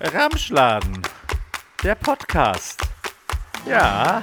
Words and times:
Ramschladen, 0.00 1.02
der 1.82 1.96
Podcast. 1.96 2.80
Ja, 3.66 4.22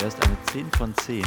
er 0.00 0.06
ist 0.06 0.20
eine 0.26 0.36
10 0.46 0.68
von 0.72 0.94
10, 0.96 1.24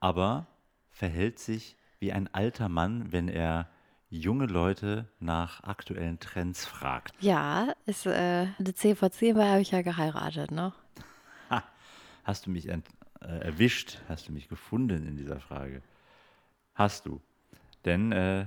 aber 0.00 0.48
verhält 0.90 1.38
sich 1.38 1.76
wie 2.00 2.12
ein 2.12 2.28
alter 2.34 2.68
Mann, 2.68 3.12
wenn 3.12 3.28
er 3.28 3.68
junge 4.08 4.46
Leute 4.46 5.08
nach 5.20 5.62
aktuellen 5.62 6.18
Trends 6.18 6.66
fragt. 6.66 7.14
Ja, 7.20 7.74
ist 7.86 8.06
äh, 8.06 8.48
eine 8.58 8.74
10 8.74 8.96
von 8.96 9.12
10, 9.12 9.36
weil 9.36 9.48
habe 9.48 9.60
ich 9.60 9.70
ja 9.70 9.82
geheiratet, 9.82 10.50
ne? 10.50 10.72
Ha, 11.48 11.62
hast 12.24 12.46
du 12.46 12.50
mich 12.50 12.68
ent, 12.68 12.88
äh, 13.20 13.38
erwischt? 13.38 13.98
Hast 14.08 14.26
du 14.26 14.32
mich 14.32 14.48
gefunden 14.48 15.06
in 15.06 15.16
dieser 15.16 15.38
Frage? 15.38 15.80
Hast 16.74 17.06
du. 17.06 17.20
Denn 17.84 18.10
äh, 18.10 18.46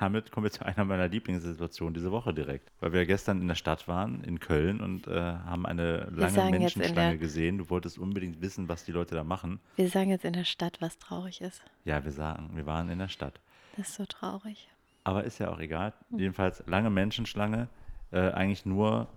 damit 0.00 0.30
kommen 0.30 0.44
wir 0.44 0.50
zu 0.50 0.64
einer 0.64 0.84
meiner 0.84 1.08
Lieblingssituationen 1.08 1.94
diese 1.94 2.10
Woche 2.10 2.32
direkt. 2.34 2.70
Weil 2.80 2.92
wir 2.92 3.06
gestern 3.06 3.40
in 3.40 3.48
der 3.48 3.54
Stadt 3.54 3.88
waren, 3.88 4.22
in 4.24 4.40
Köln, 4.40 4.80
und 4.80 5.06
äh, 5.06 5.20
haben 5.20 5.66
eine 5.66 6.08
lange 6.10 6.50
Menschenschlange 6.50 7.18
gesehen. 7.18 7.58
Du 7.58 7.70
wolltest 7.70 7.98
unbedingt 7.98 8.40
wissen, 8.40 8.68
was 8.68 8.84
die 8.84 8.92
Leute 8.92 9.14
da 9.14 9.24
machen. 9.24 9.60
Wir 9.76 9.88
sagen 9.88 10.10
jetzt 10.10 10.24
in 10.24 10.32
der 10.32 10.44
Stadt, 10.44 10.80
was 10.80 10.98
traurig 10.98 11.40
ist. 11.40 11.62
Ja, 11.84 12.04
wir 12.04 12.12
sagen, 12.12 12.50
wir 12.54 12.66
waren 12.66 12.88
in 12.88 12.98
der 12.98 13.08
Stadt. 13.08 13.40
Das 13.76 13.88
ist 13.88 13.94
so 13.96 14.06
traurig. 14.06 14.68
Aber 15.04 15.24
ist 15.24 15.38
ja 15.38 15.50
auch 15.50 15.58
egal. 15.58 15.92
Jedenfalls 16.10 16.62
lange 16.66 16.90
Menschenschlange. 16.90 17.68
Äh, 18.10 18.30
eigentlich 18.32 18.66
nur 18.66 19.08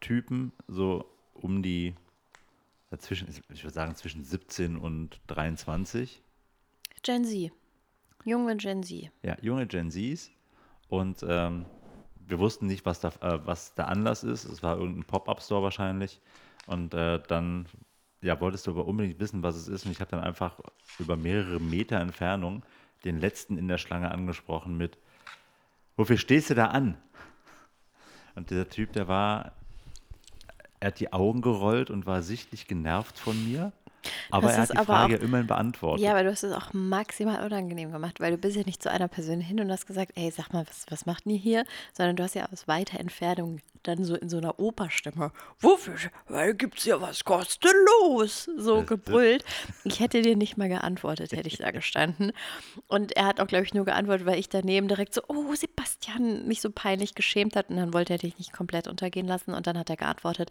Typen, 0.00 0.52
so 0.68 1.04
um 1.34 1.62
die, 1.62 1.94
dazwischen, 2.90 3.28
ich 3.28 3.64
würde 3.64 3.74
sagen, 3.74 3.94
zwischen 3.96 4.24
17 4.24 4.76
und 4.76 5.20
23. 5.26 6.22
Gen 7.02 7.24
Z. 7.24 7.52
Junge 8.24 8.56
Gen 8.56 8.82
Z. 8.82 9.10
Ja, 9.22 9.36
junge 9.42 9.66
Gen 9.66 9.90
Zs. 9.90 10.30
Und 10.88 11.24
ähm, 11.28 11.66
wir 12.26 12.38
wussten 12.38 12.66
nicht, 12.66 12.86
was, 12.86 13.00
da, 13.00 13.08
äh, 13.20 13.38
was 13.44 13.74
der 13.74 13.88
Anlass 13.88 14.24
ist. 14.24 14.44
Es 14.44 14.62
war 14.62 14.78
irgendein 14.78 15.04
Pop-Up-Store 15.04 15.62
wahrscheinlich. 15.62 16.20
Und 16.66 16.94
äh, 16.94 17.20
dann 17.28 17.66
ja, 18.22 18.40
wolltest 18.40 18.66
du 18.66 18.70
aber 18.70 18.86
unbedingt 18.86 19.20
wissen, 19.20 19.42
was 19.42 19.54
es 19.54 19.68
ist. 19.68 19.84
Und 19.84 19.92
ich 19.92 20.00
habe 20.00 20.10
dann 20.10 20.20
einfach 20.20 20.58
über 20.98 21.16
mehrere 21.16 21.60
Meter 21.60 22.00
Entfernung 22.00 22.62
den 23.04 23.18
letzten 23.18 23.58
in 23.58 23.68
der 23.68 23.78
Schlange 23.78 24.10
angesprochen 24.10 24.76
mit, 24.78 24.96
wofür 25.96 26.16
stehst 26.16 26.48
du 26.50 26.54
da 26.54 26.68
an? 26.68 26.96
Und 28.34 28.50
dieser 28.50 28.68
Typ, 28.68 28.92
der 28.92 29.08
war, 29.08 29.52
er 30.80 30.88
hat 30.88 31.00
die 31.00 31.12
Augen 31.12 31.42
gerollt 31.42 31.90
und 31.90 32.06
war 32.06 32.22
sichtlich 32.22 32.66
genervt 32.66 33.18
von 33.18 33.36
mir. 33.44 33.72
Aber 34.30 34.48
Das 34.48 34.56
er 34.56 34.62
ist 34.64 34.70
hat 34.74 34.80
die 34.80 34.84
Frage 34.86 35.16
auch- 35.18 35.20
immerhin 35.22 35.46
beantwortet. 35.46 36.04
Ja, 36.04 36.12
aber 36.12 36.24
du 36.24 36.30
hast 36.30 36.42
es 36.42 36.52
auch 36.52 36.72
maximal 36.72 37.44
unangenehm 37.44 37.92
gemacht, 37.92 38.20
weil 38.20 38.32
du 38.32 38.38
bist 38.38 38.56
ja 38.56 38.62
nicht 38.64 38.82
zu 38.82 38.90
einer 38.90 39.08
Person 39.08 39.40
hin 39.40 39.60
und 39.60 39.70
hast 39.70 39.86
gesagt, 39.86 40.12
ey, 40.16 40.30
sag 40.30 40.52
mal, 40.52 40.66
was, 40.68 40.86
was 40.90 41.06
macht 41.06 41.26
ihr 41.26 41.36
hier? 41.36 41.64
Sondern 41.92 42.16
du 42.16 42.22
hast 42.22 42.34
ja 42.34 42.46
aus 42.52 42.68
weiter 42.68 43.00
Entfernung 43.00 43.60
dann 43.82 44.02
so 44.04 44.14
in 44.14 44.30
so 44.30 44.38
einer 44.38 44.58
Operstimme, 44.58 45.30
wofür, 45.60 45.96
weil 46.28 46.54
gibt's 46.54 46.84
ja 46.86 47.00
was 47.02 47.24
kostenlos, 47.24 48.48
so 48.56 48.82
gebrüllt. 48.82 49.44
Ich 49.84 50.00
hätte 50.00 50.22
dir 50.22 50.36
nicht 50.36 50.56
mal 50.56 50.68
geantwortet, 50.68 51.32
hätte 51.32 51.48
ich 51.48 51.58
da 51.58 51.70
gestanden. 51.70 52.32
Und 52.88 53.14
er 53.16 53.26
hat 53.26 53.40
auch, 53.40 53.46
glaube 53.46 53.64
ich, 53.64 53.74
nur 53.74 53.84
geantwortet, 53.84 54.26
weil 54.26 54.38
ich 54.38 54.48
daneben 54.48 54.88
direkt 54.88 55.12
so, 55.12 55.20
oh, 55.28 55.54
Sebastian, 55.54 56.46
mich 56.48 56.60
so 56.62 56.70
peinlich 56.70 57.14
geschämt 57.14 57.56
hat 57.56 57.68
und 57.68 57.76
dann 57.76 57.92
wollte 57.92 58.14
er 58.14 58.18
dich 58.18 58.38
nicht 58.38 58.52
komplett 58.54 58.88
untergehen 58.88 59.26
lassen 59.26 59.52
und 59.52 59.66
dann 59.66 59.78
hat 59.78 59.90
er 59.90 59.96
geantwortet. 59.96 60.50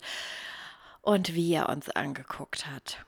Und 1.02 1.34
wie 1.34 1.54
er 1.54 1.70
uns 1.70 1.90
angeguckt 1.90 2.66
hat. 2.68 3.04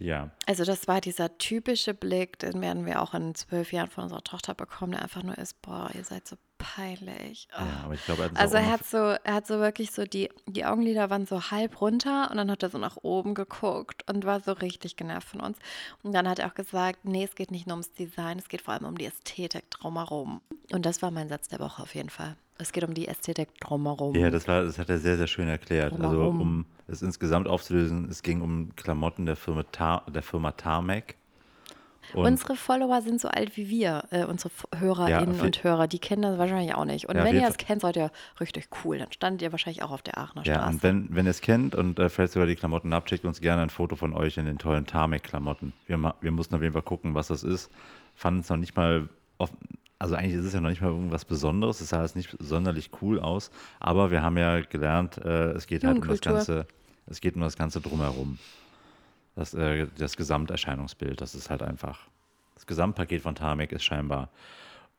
Ja. 0.00 0.30
Also 0.46 0.64
das 0.64 0.88
war 0.88 1.00
dieser 1.00 1.38
typische 1.38 1.94
Blick, 1.94 2.38
den 2.40 2.60
werden 2.60 2.84
wir 2.86 3.00
auch 3.00 3.14
in 3.14 3.34
zwölf 3.36 3.72
Jahren 3.72 3.88
von 3.90 4.02
unserer 4.04 4.24
Tochter 4.24 4.54
bekommen, 4.54 4.92
der 4.92 5.02
einfach 5.02 5.22
nur 5.22 5.38
ist, 5.38 5.62
boah, 5.62 5.88
ihr 5.94 6.02
seid 6.02 6.26
so 6.26 6.36
peinlich. 6.58 7.48
Ja, 7.52 7.58
Oh. 7.82 7.84
aber 7.86 7.94
ich 7.94 8.04
glaube, 8.04 8.22
er 8.34 8.40
Also 8.40 8.56
er 8.56 8.70
hat 8.70 8.84
so, 8.84 8.96
er 8.98 9.34
hat 9.34 9.46
so 9.46 9.58
wirklich 9.60 9.92
so, 9.92 10.04
die, 10.04 10.28
die 10.46 10.64
Augenlider 10.64 11.08
waren 11.10 11.26
so 11.26 11.50
halb 11.50 11.80
runter 11.80 12.28
und 12.30 12.36
dann 12.36 12.50
hat 12.50 12.62
er 12.62 12.70
so 12.70 12.78
nach 12.78 12.96
oben 13.02 13.34
geguckt 13.34 14.08
und 14.10 14.24
war 14.24 14.40
so 14.40 14.52
richtig 14.52 14.96
genervt 14.96 15.28
von 15.28 15.40
uns. 15.40 15.58
Und 16.02 16.12
dann 16.12 16.28
hat 16.28 16.38
er 16.38 16.48
auch 16.48 16.54
gesagt, 16.54 17.04
nee, 17.04 17.24
es 17.24 17.34
geht 17.34 17.50
nicht 17.50 17.66
nur 17.66 17.74
ums 17.76 17.92
Design, 17.92 18.38
es 18.38 18.48
geht 18.48 18.62
vor 18.62 18.74
allem 18.74 18.84
um 18.84 18.98
die 18.98 19.06
Ästhetik 19.06 19.70
drumherum. 19.70 20.40
Und 20.72 20.84
das 20.86 21.02
war 21.02 21.10
mein 21.10 21.28
Satz 21.28 21.48
der 21.48 21.60
Woche 21.60 21.82
auf 21.82 21.94
jeden 21.94 22.10
Fall. 22.10 22.36
Es 22.58 22.72
geht 22.72 22.84
um 22.84 22.92
die 22.92 23.08
Ästhetik 23.08 23.58
drumherum. 23.60 24.14
Ja, 24.14 24.30
das, 24.30 24.46
war, 24.46 24.64
das 24.64 24.78
hat 24.78 24.90
er 24.90 24.98
sehr, 24.98 25.16
sehr 25.16 25.26
schön 25.26 25.48
erklärt. 25.48 25.92
Also, 25.94 26.18
Warum? 26.20 26.40
um 26.40 26.66
es 26.90 27.02
insgesamt 27.02 27.48
aufzulösen, 27.48 28.08
es 28.10 28.22
ging 28.22 28.40
um 28.40 28.74
Klamotten 28.76 29.26
der 29.26 29.36
Firma, 29.36 29.62
Tar 29.64 30.04
der 30.12 30.22
Firma 30.22 30.52
Tarmac. 30.52 31.14
Und 32.14 32.24
Unsere 32.26 32.56
Follower 32.56 33.02
sind 33.02 33.20
so 33.20 33.28
alt 33.28 33.56
wie 33.56 33.68
wir, 33.68 34.04
äh, 34.10 34.24
unsere 34.24 34.50
Hörerinnen 34.76 35.30
auf 35.30 35.36
je- 35.36 35.46
und 35.46 35.62
Hörer, 35.62 35.86
die 35.86 36.00
kennen 36.00 36.22
das 36.22 36.38
wahrscheinlich 36.38 36.74
auch 36.74 36.84
nicht. 36.84 37.08
Und 37.08 37.14
Ja, 37.14 37.22
auf 37.22 37.28
wenn 37.28 37.36
ihr 37.36 37.42
es 37.42 37.48
Fall. 37.54 37.56
kennt, 37.66 37.82
seid 37.82 37.96
ihr 37.96 38.10
richtig 38.40 38.68
cool. 38.84 38.98
Dann 38.98 39.12
standet 39.12 39.42
ihr 39.42 39.52
wahrscheinlich 39.52 39.82
auch 39.84 39.92
auf 39.92 40.02
der 40.02 40.18
Aachener 40.18 40.44
ja, 40.44 40.54
Straße. 40.54 40.70
und 40.70 40.82
wenn, 40.82 41.14
wenn 41.14 41.26
ihr 41.26 41.30
es 41.30 41.40
kennt 41.40 41.74
und 41.76 41.98
äh, 42.00 42.08
vielleicht 42.08 42.32
sogar 42.32 42.48
die 42.48 42.56
Klamotten 42.56 42.92
habt, 42.92 43.10
schickt 43.10 43.24
uns 43.24 43.40
gerne 43.40 43.62
ein 43.62 43.70
Foto 43.70 43.94
von 43.94 44.12
euch 44.12 44.38
in 44.38 44.46
den 44.46 44.58
tollen 44.58 44.86
Tarmac-Klamotten. 44.86 45.72
Wir, 45.86 46.14
wir 46.20 46.30
mussten 46.32 46.54
auf 46.56 46.62
jeden 46.62 46.72
Fall 46.72 46.82
gucken, 46.82 47.14
was 47.14 47.28
das 47.28 47.44
ist. 47.44 47.70
Fanden 48.16 48.40
es 48.40 48.48
noch 48.48 48.56
nicht 48.56 48.76
mal, 48.76 49.08
off 49.38 49.52
also 50.00 50.14
eigentlich 50.14 50.34
ist 50.34 50.46
es 50.46 50.54
ja 50.54 50.62
noch 50.62 50.70
nicht 50.70 50.80
mal 50.80 50.88
irgendwas 50.88 51.26
Besonderes. 51.26 51.82
Es 51.82 51.90
sah 51.90 52.00
jetzt 52.00 52.16
nicht 52.16 52.34
sonderlich 52.40 52.90
cool 53.02 53.20
aus. 53.20 53.50
Aber 53.80 54.10
wir 54.10 54.22
haben 54.22 54.38
ja 54.38 54.60
gelernt, 54.60 55.18
äh, 55.18 55.50
es 55.50 55.66
geht 55.66 55.84
halt 55.84 55.98
um 55.98 56.08
das. 56.08 56.22
Ganze, 56.22 56.66
es 57.10 57.20
geht 57.20 57.34
um 57.34 57.42
das 57.42 57.56
Ganze 57.56 57.80
drumherum. 57.80 58.38
Das, 59.34 59.52
äh, 59.54 59.86
das 59.98 60.16
Gesamterscheinungsbild, 60.16 61.20
das 61.20 61.34
ist 61.34 61.50
halt 61.50 61.62
einfach. 61.62 61.98
Das 62.54 62.66
Gesamtpaket 62.66 63.22
von 63.22 63.34
Tarmac 63.34 63.72
ist 63.72 63.84
scheinbar 63.84 64.30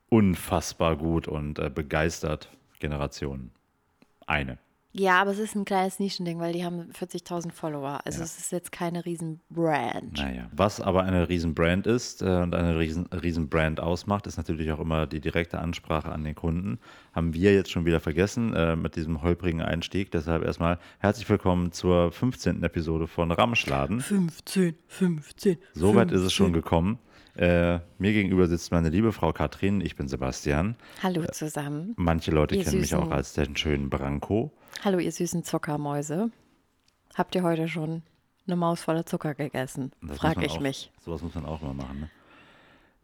unfassbar 0.10 0.98
gut 0.98 1.28
und 1.28 1.58
äh, 1.60 1.70
begeistert 1.70 2.50
Generationen. 2.80 3.52
Eine. 4.28 4.58
Ja, 4.94 5.22
aber 5.22 5.32
es 5.32 5.40
ist 5.40 5.56
ein 5.56 5.66
kleines 5.66 6.00
Nischending, 6.00 6.40
weil 6.40 6.54
die 6.54 6.66
haben 6.66 6.90
40.000 6.92 7.52
Follower. 7.52 8.00
Also 8.06 8.20
Ja. 8.20 8.26
es 8.26 8.38
ist 8.38 8.52
jetzt 8.52 8.72
keine 8.72 9.06
riesen 9.06 9.40
Brand. 9.50 10.18
Naja. 10.18 10.50
Was 10.52 10.82
aber 10.82 11.04
eine 11.04 11.30
Riesenbrand 11.30 11.88
ist 11.88 12.22
äh, 12.22 12.26
und 12.26 12.54
eine 12.54 12.78
Riesen, 12.78 13.06
Riesenbrand 13.08 13.80
ausmacht, 13.80 14.28
ist 14.28 14.38
natürlich 14.38 14.72
auch 14.72 14.80
immer 14.80 15.08
die 15.08 15.22
direkte 15.22 15.60
Ansprache 15.60 16.12
an 16.12 16.24
den 16.24 16.36
Kunden. 16.36 16.80
Haben 17.14 17.34
wir 17.34 17.54
jetzt 17.54 17.72
schon 17.72 17.86
wieder 17.86 18.00
vergessen 18.00 18.54
äh, 18.54 18.76
mit 18.76 18.96
diesem 18.96 19.22
holprigen 19.22 19.62
Einstieg. 19.62 20.12
Deshalb 20.12 20.44
erstmal 20.44 20.78
herzlich 21.00 21.30
willkommen 21.30 21.72
zur 21.72 22.12
15. 22.12 22.62
Episode 22.64 23.08
von 23.08 23.32
Ramschladen. 23.32 24.02
15, 24.02 24.76
15. 24.88 25.58
Soweit 25.74 26.12
ist 26.12 26.22
es 26.22 26.34
schon 26.34 26.54
gekommen. 26.54 27.00
Äh, 27.36 27.80
mir 27.98 28.12
gegenüber 28.12 28.46
sitzt 28.48 28.72
meine 28.74 28.90
liebe 28.90 29.14
Frau 29.14 29.32
Katrin. 29.32 29.80
Ich 29.80 29.96
bin 29.96 30.10
Sebastian. 30.10 30.76
Hallo 31.02 31.24
zusammen. 31.32 31.94
Manche 31.96 32.32
Leute 32.32 32.56
Ihr 32.58 32.64
kennen 32.66 32.82
mich 32.82 32.94
auch 32.94 33.04
Süßen. 33.04 33.14
als 33.14 33.34
den 33.34 33.56
schönen 33.56 33.90
Branko. 33.90 34.52
Hallo, 34.84 34.98
ihr 34.98 35.12
süßen 35.12 35.44
Zuckermäuse. 35.44 36.32
Habt 37.16 37.36
ihr 37.36 37.44
heute 37.44 37.68
schon 37.68 38.02
eine 38.48 38.56
Maus 38.56 38.82
voller 38.82 39.06
Zucker 39.06 39.36
gegessen? 39.36 39.92
Das 40.02 40.18
Frag 40.18 40.42
ich 40.42 40.54
auch, 40.54 40.60
mich. 40.60 40.92
Sowas 41.06 41.22
muss 41.22 41.36
man 41.36 41.46
auch 41.46 41.62
mal 41.62 41.74
machen. 41.74 42.02
Ne? 42.02 42.10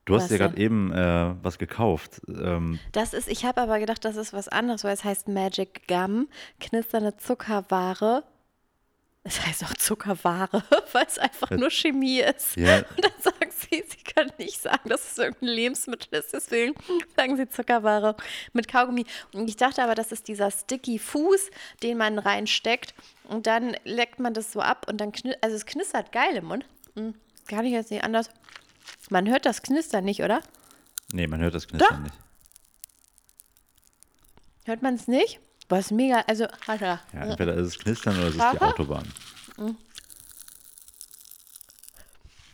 Du 0.06 0.16
hast 0.16 0.24
Was 0.24 0.30
dir 0.30 0.38
gerade 0.38 0.58
eben 0.58 0.92
äh, 0.92 1.36
was 1.44 1.58
gekauft. 1.60 2.22
Ähm, 2.28 2.80
Das 2.94 3.14
ist, 3.14 3.28
ich 3.28 3.46
habe 3.46 3.62
aber 3.62 3.80
gedacht, 3.80 4.04
das 4.06 4.16
ist 4.16 4.34
was 4.34 4.48
anderes, 4.48 4.84
weil 4.84 4.94
es 4.94 5.04
heißt 5.04 5.28
Magic 5.28 5.88
Gum, 5.88 6.30
knisternde 6.60 7.18
Zuckerware. 7.18 8.24
Es 9.28 9.46
heißt 9.46 9.66
auch 9.66 9.74
Zuckerware, 9.74 10.64
weil 10.94 11.06
es 11.06 11.20
einfach 11.20 11.50
nur 11.52 11.70
Chemie 11.70 12.22
ist. 12.22 12.56
Ja. 12.56 12.78
Und 12.78 13.04
dann 13.04 13.12
sagen 13.22 13.52
sie, 13.52 13.84
sie 13.86 14.04
können 14.14 14.32
nicht 14.38 14.62
sagen, 14.62 14.88
dass 14.88 15.12
es 15.12 15.18
irgendein 15.18 15.50
Lebensmittel 15.50 16.18
ist, 16.18 16.32
deswegen 16.32 16.74
sagen 17.18 17.36
sie 17.36 17.50
Zuckerware 17.50 18.16
mit 18.54 18.70
Kaugummi. 18.70 19.06
Und 19.34 19.50
ich 19.50 19.58
dachte 19.58 19.84
aber, 19.84 19.96
das 19.96 20.14
ist 20.14 20.30
dieser 20.30 20.50
sticky 20.50 20.98
Fuß, 20.98 21.50
den 21.84 21.98
man 21.98 22.20
reinsteckt 22.20 22.96
und 23.26 23.48
dann 23.48 23.76
leckt 23.84 24.20
man 24.20 24.34
das 24.34 24.54
so 24.54 24.62
ab 24.62 24.86
und 24.88 25.02
dann 25.02 25.12
knistert, 25.12 25.44
also 25.44 25.58
es 25.58 25.66
knistert 25.66 26.14
geil 26.14 26.38
im 26.38 26.46
Mund. 26.46 26.66
Hm, 26.96 27.14
Kann 27.48 27.66
ich 27.66 27.74
jetzt 27.74 27.92
nicht 27.92 28.06
anders. 28.06 28.30
Man 29.10 29.28
hört 29.28 29.46
das 29.46 29.62
Knistern 29.62 30.06
nicht, 30.06 30.24
oder? 30.24 30.42
nee, 31.12 31.28
man 31.28 31.42
hört 31.42 31.54
das 31.54 31.68
Knistern 31.68 31.90
Doch. 31.90 32.00
nicht. 32.00 32.16
Hört 34.64 34.82
man 34.82 34.96
es 34.96 35.08
nicht? 35.10 35.42
Was 35.70 35.92
mega, 35.92 36.24
also, 36.28 36.48
Alter. 36.66 37.02
Ja, 37.14 37.22
entweder 37.22 37.54
ist 37.56 37.68
es 37.68 37.80
Knistern 37.80 38.18
oder 38.18 38.28
es 38.28 38.36
ist 38.36 38.44
die. 38.54 38.62
Autobahn. 38.62 39.04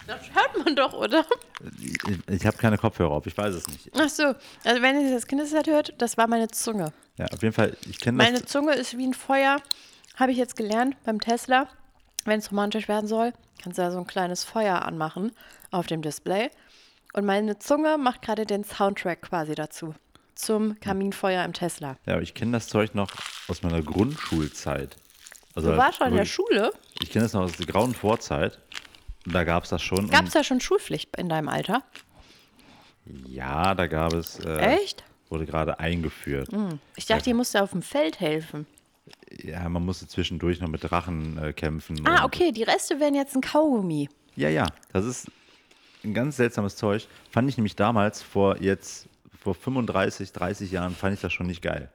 Das 0.08 0.20
hört 0.34 0.66
man 0.66 0.76
doch, 0.76 0.94
oder? 0.94 1.26
Ich, 2.28 2.46
habe 2.46 2.58
keine 2.58 2.78
Kopfhörer 2.78 3.12
auf, 3.12 3.26
ich 3.26 3.38
weiß 3.38 3.56
es 3.56 3.68
nicht. 3.68 3.92
Ach 3.98 4.10
so, 4.10 4.24
also 4.64 4.82
wenn 4.82 5.00
ihr 5.00 5.14
das 5.14 5.28
knistert 5.28 5.68
hört, 5.68 5.94
das 5.98 6.18
war 6.18 6.28
meine 6.28 6.50
Zunge. 6.50 6.92
Ja, 7.18 7.28
auf 7.28 7.42
jeden 7.42 7.54
Fall, 7.54 7.78
ich 7.90 8.00
kenne 8.00 8.18
Meine 8.18 8.42
das. 8.42 8.52
Zunge 8.52 8.74
ist 8.74 8.98
wie 8.98 9.08
ein 9.08 9.14
Feuer, 9.14 9.62
habe 10.16 10.32
ich 10.32 10.38
jetzt 10.38 10.56
gelernt 10.56 10.98
beim 11.06 11.22
Tesla. 11.22 11.68
Wenn 12.26 12.40
es 12.40 12.52
romantisch 12.52 12.88
werden 12.88 13.08
soll, 13.08 13.34
kannst 13.62 13.78
du 13.78 13.82
da 13.84 13.92
so 13.92 13.98
ein 14.00 14.08
kleines 14.08 14.44
Feuer 14.44 14.82
anmachen 14.82 15.32
auf 15.72 15.88
dem 15.88 16.02
Display. 16.02 16.50
Und 17.14 17.26
meine 17.26 17.60
Zunge 17.60 17.98
macht 17.98 18.22
gerade 18.24 18.46
den 18.46 18.64
Soundtrack 18.64 19.22
quasi 19.22 19.56
dazu. 19.56 19.94
Zum 20.36 20.80
Kaminfeuer 20.80 21.44
im 21.46 21.54
Tesla. 21.54 21.98
Ja, 22.06 22.14
aber 22.14 22.22
ich 22.22 22.34
kenne 22.34 22.52
das 22.54 22.68
Zeug 22.68 22.96
noch 22.96 23.12
aus 23.48 23.62
meiner 23.62 23.82
Grundschulzeit. 23.82 24.96
Also 25.56 25.72
Du 25.72 25.78
warst 25.78 26.00
schon 26.00 26.08
in 26.08 26.16
der 26.16 26.26
Schule. 26.26 26.72
Ich 27.02 27.12
kenne 27.12 27.26
das 27.26 27.34
noch 27.34 27.42
aus 27.42 27.54
der 27.54 27.66
grauen 27.68 27.94
Vorzeit. 27.94 28.60
Und 29.26 29.34
da 29.34 29.44
gab 29.44 29.64
es 29.64 29.70
das 29.70 29.82
schon. 29.82 30.10
Gab 30.10 30.26
es 30.26 30.34
da 30.34 30.44
schon 30.44 30.60
Schulpflicht 30.60 31.16
in 31.18 31.30
deinem 31.30 31.48
Alter? 31.48 31.84
Ja, 33.28 33.76
da 33.76 33.88
gab 33.88 34.14
es. 34.14 34.40
Äh, 34.40 34.58
Echt? 34.78 35.04
Wurde 35.30 35.46
gerade 35.46 35.80
eingeführt. 35.80 36.50
Ich 36.96 37.06
dachte, 37.06 37.30
ihr 37.30 37.36
musst 37.36 37.56
auf 37.58 37.72
dem 37.72 37.82
Feld 37.82 38.20
helfen. 38.20 38.68
Ja, 39.42 39.68
man 39.68 39.84
musste 39.84 40.08
zwischendurch 40.08 40.60
noch 40.62 40.68
mit 40.68 40.84
Drachen 40.84 41.38
äh, 41.38 41.54
kämpfen. 41.54 42.06
Ah, 42.08 42.24
okay, 42.24 42.52
die 42.52 42.64
Reste 42.64 43.00
wären 43.00 43.16
jetzt 43.16 43.36
ein 43.36 43.42
Kaugummi. 43.42 44.10
Ja, 44.36 44.50
ja, 44.50 44.68
das 44.92 45.06
ist 45.06 45.28
ein 46.04 46.14
ganz 46.14 46.38
seltsames 46.38 46.76
Zeug. 46.76 47.08
Fand 47.32 47.50
ich 47.50 47.58
nämlich 47.58 47.76
damals 47.76 48.22
vor 48.22 48.62
jetzt, 48.62 49.08
vor 49.44 49.54
35, 49.56 50.32
30 50.32 50.72
Jahren, 50.72 50.96
fand 50.96 51.16
ich 51.16 51.22
das 51.22 51.34
schon 51.34 51.48
nicht 51.48 51.62
geil. 51.62 51.90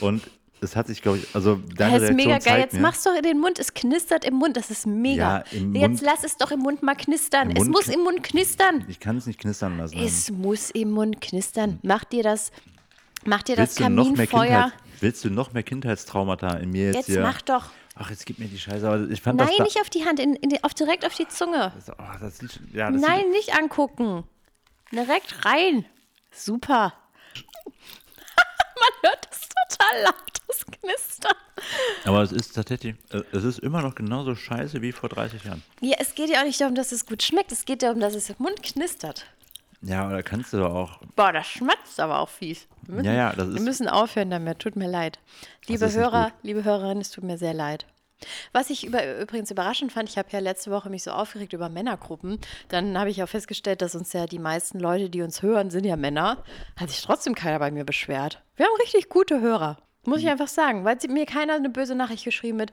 Und 0.00 0.22
es 0.60 0.76
hat 0.76 0.86
sich, 0.86 1.02
glaube 1.02 1.18
ich, 1.18 1.34
also 1.34 1.56
deine 1.56 1.94
Das 1.98 2.02
ist 2.02 2.08
Reaktion 2.10 2.16
mega 2.16 2.38
geil. 2.38 2.60
Jetzt 2.60 2.74
mir, 2.74 2.80
machst 2.80 3.04
du 3.04 3.10
doch 3.10 3.16
in 3.16 3.22
den 3.22 3.38
Mund. 3.40 3.58
Es 3.58 3.74
knistert 3.74 4.24
im 4.24 4.34
Mund. 4.34 4.56
Das 4.56 4.70
ist 4.70 4.86
mega. 4.86 5.44
Ja, 5.50 5.58
Jetzt 5.58 5.62
Mund- 5.62 6.00
lass 6.02 6.24
es 6.24 6.36
doch 6.36 6.50
im 6.50 6.60
Mund 6.60 6.82
mal 6.82 6.94
knistern. 6.94 7.50
Es 7.50 7.58
Mund 7.58 7.70
muss 7.70 7.88
im 7.88 8.00
Mund 8.00 8.22
knistern. 8.22 8.84
Ich 8.88 9.00
kann 9.00 9.16
es 9.16 9.26
nicht 9.26 9.40
knistern 9.40 9.78
lassen. 9.78 9.98
Es 9.98 10.30
muss 10.30 10.70
im 10.70 10.90
Mund 10.92 11.20
knistern. 11.20 11.78
Mach 11.82 12.04
dir 12.04 12.22
das, 12.22 12.50
mach 13.24 13.42
dir 13.42 13.56
das 13.56 13.70
willst, 13.70 13.80
du 13.80 13.88
noch 13.90 14.04
mehr 14.16 14.26
Kaminfeuer. 14.26 14.62
Kindheit, 14.62 14.72
willst 15.00 15.24
du 15.24 15.30
noch 15.30 15.52
mehr 15.52 15.62
Kindheitstraumata 15.62 16.54
in 16.58 16.70
mir 16.70 16.86
jetzt, 16.86 16.96
Jetzt 16.96 17.06
hier? 17.06 17.22
mach 17.22 17.42
doch. 17.42 17.70
Ach, 17.96 18.10
jetzt 18.10 18.26
gib 18.26 18.38
mir 18.38 18.46
die 18.48 18.58
Scheiße. 18.58 18.86
Aber 18.88 19.08
ich 19.08 19.20
fand 19.20 19.38
Nein, 19.38 19.48
das 19.48 19.56
da, 19.58 19.62
nicht 19.64 19.80
auf 19.80 19.90
die 19.90 20.04
Hand, 20.04 20.18
in, 20.18 20.34
in 20.36 20.50
auf, 20.64 20.74
direkt 20.74 21.06
auf 21.06 21.14
die 21.14 21.28
Zunge. 21.28 21.72
das, 21.76 21.90
oh, 21.90 21.94
das 22.20 22.38
ja, 22.72 22.90
das 22.90 23.00
Nein, 23.00 23.30
nicht 23.30 23.54
angucken. 23.56 24.24
Direkt 24.92 25.44
rein. 25.44 25.84
Super. 26.36 26.92
Man 27.64 28.92
hört 29.10 29.28
das 29.30 29.48
total 29.48 30.02
laut, 30.02 30.14
das 30.48 30.64
Knistern. 30.66 31.34
Aber 32.04 32.22
es 32.22 32.32
ist 32.32 32.52
tatsächlich, 32.54 32.96
äh, 33.10 33.22
es 33.32 33.44
ist 33.44 33.60
immer 33.60 33.82
noch 33.82 33.94
genauso 33.94 34.34
scheiße 34.34 34.82
wie 34.82 34.92
vor 34.92 35.08
30 35.08 35.44
Jahren. 35.44 35.62
Ja, 35.80 35.96
es 36.00 36.14
geht 36.14 36.30
ja 36.30 36.40
auch 36.40 36.44
nicht 36.44 36.60
darum, 36.60 36.74
dass 36.74 36.92
es 36.92 37.06
gut 37.06 37.22
schmeckt. 37.22 37.52
Es 37.52 37.64
geht 37.64 37.82
darum, 37.82 38.00
dass 38.00 38.14
es 38.14 38.28
im 38.30 38.36
Mund 38.38 38.62
knistert. 38.62 39.26
Ja, 39.80 40.02
aber 40.04 40.12
da 40.14 40.22
kannst 40.22 40.52
du 40.52 40.58
doch 40.58 40.74
auch. 40.74 41.00
Boah, 41.14 41.32
das 41.32 41.46
schmatzt 41.46 42.00
aber 42.00 42.18
auch 42.20 42.28
fies. 42.30 42.66
Wir 42.82 42.94
müssen, 42.96 43.06
Ja, 43.06 43.12
ja, 43.12 43.32
das 43.34 43.48
wir 43.48 43.56
ist- 43.56 43.62
müssen 43.62 43.88
aufhören 43.88 44.30
damit. 44.30 44.58
Tut 44.58 44.76
mir 44.76 44.88
leid. 44.88 45.18
Liebe 45.66 45.90
Hörer, 45.92 46.32
liebe 46.42 46.64
Hörerinnen, 46.64 47.00
es 47.02 47.10
tut 47.10 47.24
mir 47.24 47.36
sehr 47.38 47.54
leid. 47.54 47.86
Was 48.52 48.70
ich 48.70 48.86
über, 48.86 49.20
übrigens 49.20 49.50
überraschend 49.50 49.92
fand, 49.92 50.08
ich 50.08 50.16
habe 50.18 50.28
ja 50.30 50.38
letzte 50.38 50.70
Woche 50.70 50.88
mich 50.88 51.02
so 51.02 51.10
aufgeregt 51.10 51.52
über 51.52 51.68
Männergruppen. 51.68 52.38
Dann 52.68 52.96
habe 52.98 53.10
ich 53.10 53.22
auch 53.22 53.28
festgestellt, 53.28 53.82
dass 53.82 53.94
uns 53.94 54.12
ja 54.12 54.26
die 54.26 54.38
meisten 54.38 54.78
Leute, 54.80 55.10
die 55.10 55.22
uns 55.22 55.42
hören, 55.42 55.70
sind 55.70 55.84
ja 55.84 55.96
Männer. 55.96 56.42
Hat 56.76 56.90
sich 56.90 57.02
trotzdem 57.02 57.34
keiner 57.34 57.58
bei 57.58 57.70
mir 57.70 57.84
beschwert. 57.84 58.42
Wir 58.56 58.66
haben 58.66 58.76
richtig 58.80 59.08
gute 59.08 59.40
Hörer. 59.40 59.78
Muss 60.06 60.20
ich 60.20 60.28
einfach 60.28 60.48
sagen, 60.48 60.84
weil 60.84 61.00
sie- 61.00 61.08
mir 61.08 61.24
keiner 61.24 61.54
eine 61.54 61.70
böse 61.70 61.94
Nachricht 61.94 62.24
geschrieben 62.24 62.58
mir- 62.58 62.66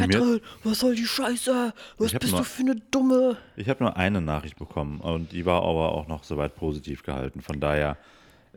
Katrin, 0.00 0.40
was 0.64 0.78
soll 0.80 0.94
die 0.94 1.04
Scheiße? 1.06 1.74
Was 1.98 2.12
bist 2.14 2.32
nur- 2.32 2.40
du 2.40 2.44
für 2.46 2.62
eine 2.62 2.76
Dumme? 2.76 3.36
Ich 3.56 3.68
habe 3.68 3.84
nur 3.84 3.96
eine 3.96 4.22
Nachricht 4.22 4.58
bekommen 4.58 5.00
und 5.00 5.32
die 5.32 5.44
war 5.44 5.62
aber 5.62 5.92
auch 5.92 6.08
noch 6.08 6.24
soweit 6.24 6.54
positiv 6.56 7.02
gehalten. 7.02 7.42
Von 7.42 7.60
daher 7.60 7.98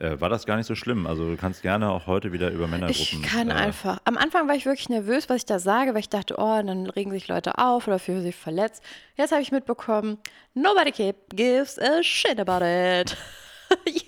äh, 0.01 0.19
war 0.19 0.29
das 0.29 0.45
gar 0.45 0.57
nicht 0.57 0.65
so 0.67 0.75
schlimm. 0.75 1.05
Also 1.07 1.29
du 1.29 1.37
kannst 1.37 1.61
gerne 1.61 1.89
auch 1.91 2.07
heute 2.07 2.31
wieder 2.31 2.49
über 2.51 2.67
Männergruppen. 2.67 3.03
Ich 3.03 3.21
kann 3.23 3.49
äh, 3.49 3.53
einfach. 3.53 3.99
Am 4.05 4.17
Anfang 4.17 4.47
war 4.47 4.55
ich 4.55 4.65
wirklich 4.65 4.89
nervös, 4.89 5.29
was 5.29 5.37
ich 5.37 5.45
da 5.45 5.59
sage, 5.59 5.93
weil 5.93 5.99
ich 6.01 6.09
dachte, 6.09 6.35
oh, 6.37 6.61
dann 6.63 6.87
regen 6.87 7.11
sich 7.11 7.27
Leute 7.27 7.57
auf 7.57 7.87
oder 7.87 7.99
fühlen 7.99 8.21
sich 8.23 8.35
verletzt. 8.35 8.83
Jetzt 9.15 9.31
habe 9.31 9.41
ich 9.41 9.51
mitbekommen, 9.51 10.17
nobody 10.53 10.91
gi- 10.91 11.13
gives 11.29 11.77
a 11.79 12.01
shit 12.03 12.39
about 12.39 12.65
it. 12.65 13.15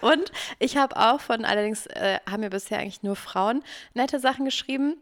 Und 0.00 0.30
ich 0.58 0.76
habe 0.76 0.96
auch 0.96 1.20
von, 1.20 1.44
allerdings 1.44 1.86
äh, 1.86 2.18
haben 2.30 2.40
mir 2.40 2.50
bisher 2.50 2.78
eigentlich 2.78 3.02
nur 3.02 3.16
Frauen 3.16 3.62
nette 3.94 4.18
Sachen 4.20 4.44
geschrieben. 4.44 4.96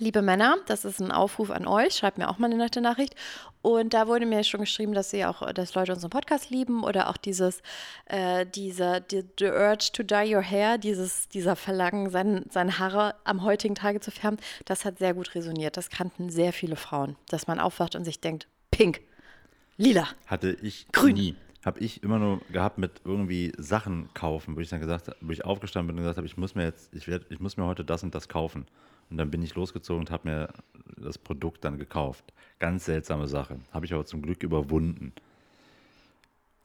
Liebe 0.00 0.22
Männer, 0.22 0.56
das 0.66 0.84
ist 0.84 1.00
ein 1.00 1.10
Aufruf 1.10 1.50
an 1.50 1.66
euch. 1.66 1.94
Schreibt 1.94 2.18
mir 2.18 2.28
auch 2.28 2.38
mal 2.38 2.46
eine 2.46 2.56
nette 2.56 2.80
Nachricht. 2.80 3.14
Und 3.62 3.94
da 3.94 4.06
wurde 4.06 4.26
mir 4.26 4.44
schon 4.44 4.60
geschrieben, 4.60 4.92
dass 4.92 5.10
sie 5.10 5.24
auch, 5.24 5.52
dass 5.52 5.74
Leute 5.74 5.92
unseren 5.92 6.10
Podcast 6.10 6.50
lieben 6.50 6.84
oder 6.84 7.10
auch 7.10 7.16
dieses, 7.16 7.60
äh, 8.06 8.46
dieser, 8.46 9.00
die, 9.00 9.24
the 9.38 9.46
urge 9.46 9.90
to 9.92 10.02
dye 10.04 10.34
your 10.34 10.42
hair, 10.42 10.78
dieses, 10.78 11.28
dieser 11.28 11.56
Verlangen, 11.56 12.10
sein, 12.10 12.44
seine 12.50 12.78
Haare 12.78 13.16
am 13.24 13.42
heutigen 13.42 13.74
Tage 13.74 14.00
zu 14.00 14.10
färben. 14.10 14.38
Das 14.64 14.84
hat 14.84 14.98
sehr 14.98 15.14
gut 15.14 15.34
resoniert. 15.34 15.76
Das 15.76 15.90
kannten 15.90 16.30
sehr 16.30 16.52
viele 16.52 16.76
Frauen, 16.76 17.16
dass 17.28 17.46
man 17.46 17.58
aufwacht 17.58 17.96
und 17.96 18.04
sich 18.04 18.20
denkt, 18.20 18.46
pink, 18.70 19.00
lila. 19.76 20.08
Hatte 20.26 20.56
ich 20.62 20.86
Grün. 20.92 21.14
nie. 21.14 21.36
Habe 21.68 21.80
ich 21.80 22.02
immer 22.02 22.18
nur 22.18 22.40
gehabt 22.50 22.78
mit 22.78 23.02
irgendwie 23.04 23.52
Sachen 23.58 24.08
kaufen, 24.14 24.56
wo 24.56 24.60
ich 24.60 24.70
dann 24.70 24.80
gesagt 24.80 25.08
habe, 25.08 25.16
wo 25.20 25.30
ich 25.32 25.44
aufgestanden 25.44 25.88
bin 25.88 25.96
und 25.96 26.02
gesagt 26.02 26.16
habe, 26.16 26.26
ich 26.26 26.38
muss 26.38 26.54
mir 26.54 26.64
jetzt, 26.64 26.94
ich 26.94 27.06
werde, 27.08 27.26
ich 27.28 27.40
muss 27.40 27.58
mir 27.58 27.66
heute 27.66 27.84
das 27.84 28.02
und 28.02 28.14
das 28.14 28.26
kaufen. 28.28 28.66
Und 29.10 29.18
dann 29.18 29.30
bin 29.30 29.42
ich 29.42 29.54
losgezogen 29.54 30.00
und 30.00 30.10
habe 30.10 30.26
mir 30.28 30.48
das 30.96 31.18
Produkt 31.18 31.64
dann 31.66 31.76
gekauft. 31.76 32.24
Ganz 32.58 32.86
seltsame 32.86 33.28
Sache. 33.28 33.60
Habe 33.70 33.84
ich 33.84 33.92
aber 33.92 34.06
zum 34.06 34.22
Glück 34.22 34.42
überwunden. 34.42 35.12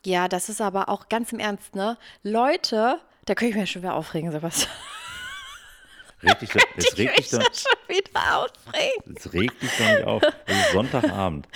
Ja, 0.05 0.29
das 0.29 0.47
ist 0.47 0.61
aber 0.61 0.87
auch 0.87 1.09
ganz 1.09 1.33
im 1.33 1.39
Ernst, 1.39 1.75
ne? 1.75 1.97
Leute, 2.23 2.97
da 3.25 3.35
könnte 3.35 3.51
ich 3.51 3.55
mir 3.57 3.67
schon 3.67 3.81
wieder 3.81 3.95
aufregen, 3.95 4.31
sowas. 4.31 4.67
Reg 6.23 6.39
dich, 6.39 6.49
doch- 6.51 6.61
jetzt 6.77 6.93
Ich 6.93 6.97
reg 6.99 7.15
dich 7.15 7.17
mich 7.17 7.29
da 7.31 7.37
doch, 7.39 7.53
schon 7.53 7.97
wieder 7.97 8.37
aufregen. 8.37 9.03
jetzt 9.13 9.33
reg 9.33 9.59
dich 9.59 9.71
doch 9.77 9.85
nicht 9.89 10.03
auf. 10.05 10.21
Es 10.45 10.57
ist 10.57 10.71
Sonntagabend. 10.71 11.47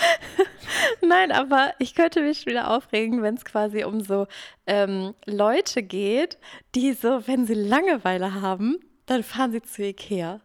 Nein, 1.07 1.31
aber 1.31 1.73
ich 1.79 1.95
könnte 1.95 2.21
mich 2.21 2.45
wieder 2.45 2.71
aufregen, 2.71 3.21
wenn 3.21 3.35
es 3.35 3.45
quasi 3.45 3.83
um 3.83 4.01
so 4.01 4.27
ähm, 4.65 5.13
Leute 5.25 5.83
geht, 5.83 6.37
die 6.75 6.93
so, 6.93 7.27
wenn 7.27 7.45
sie 7.45 7.53
Langeweile 7.53 8.41
haben, 8.41 8.77
dann 9.05 9.23
fahren 9.23 9.51
sie 9.51 9.61
zu 9.61 9.83
Ikea. 9.83 10.41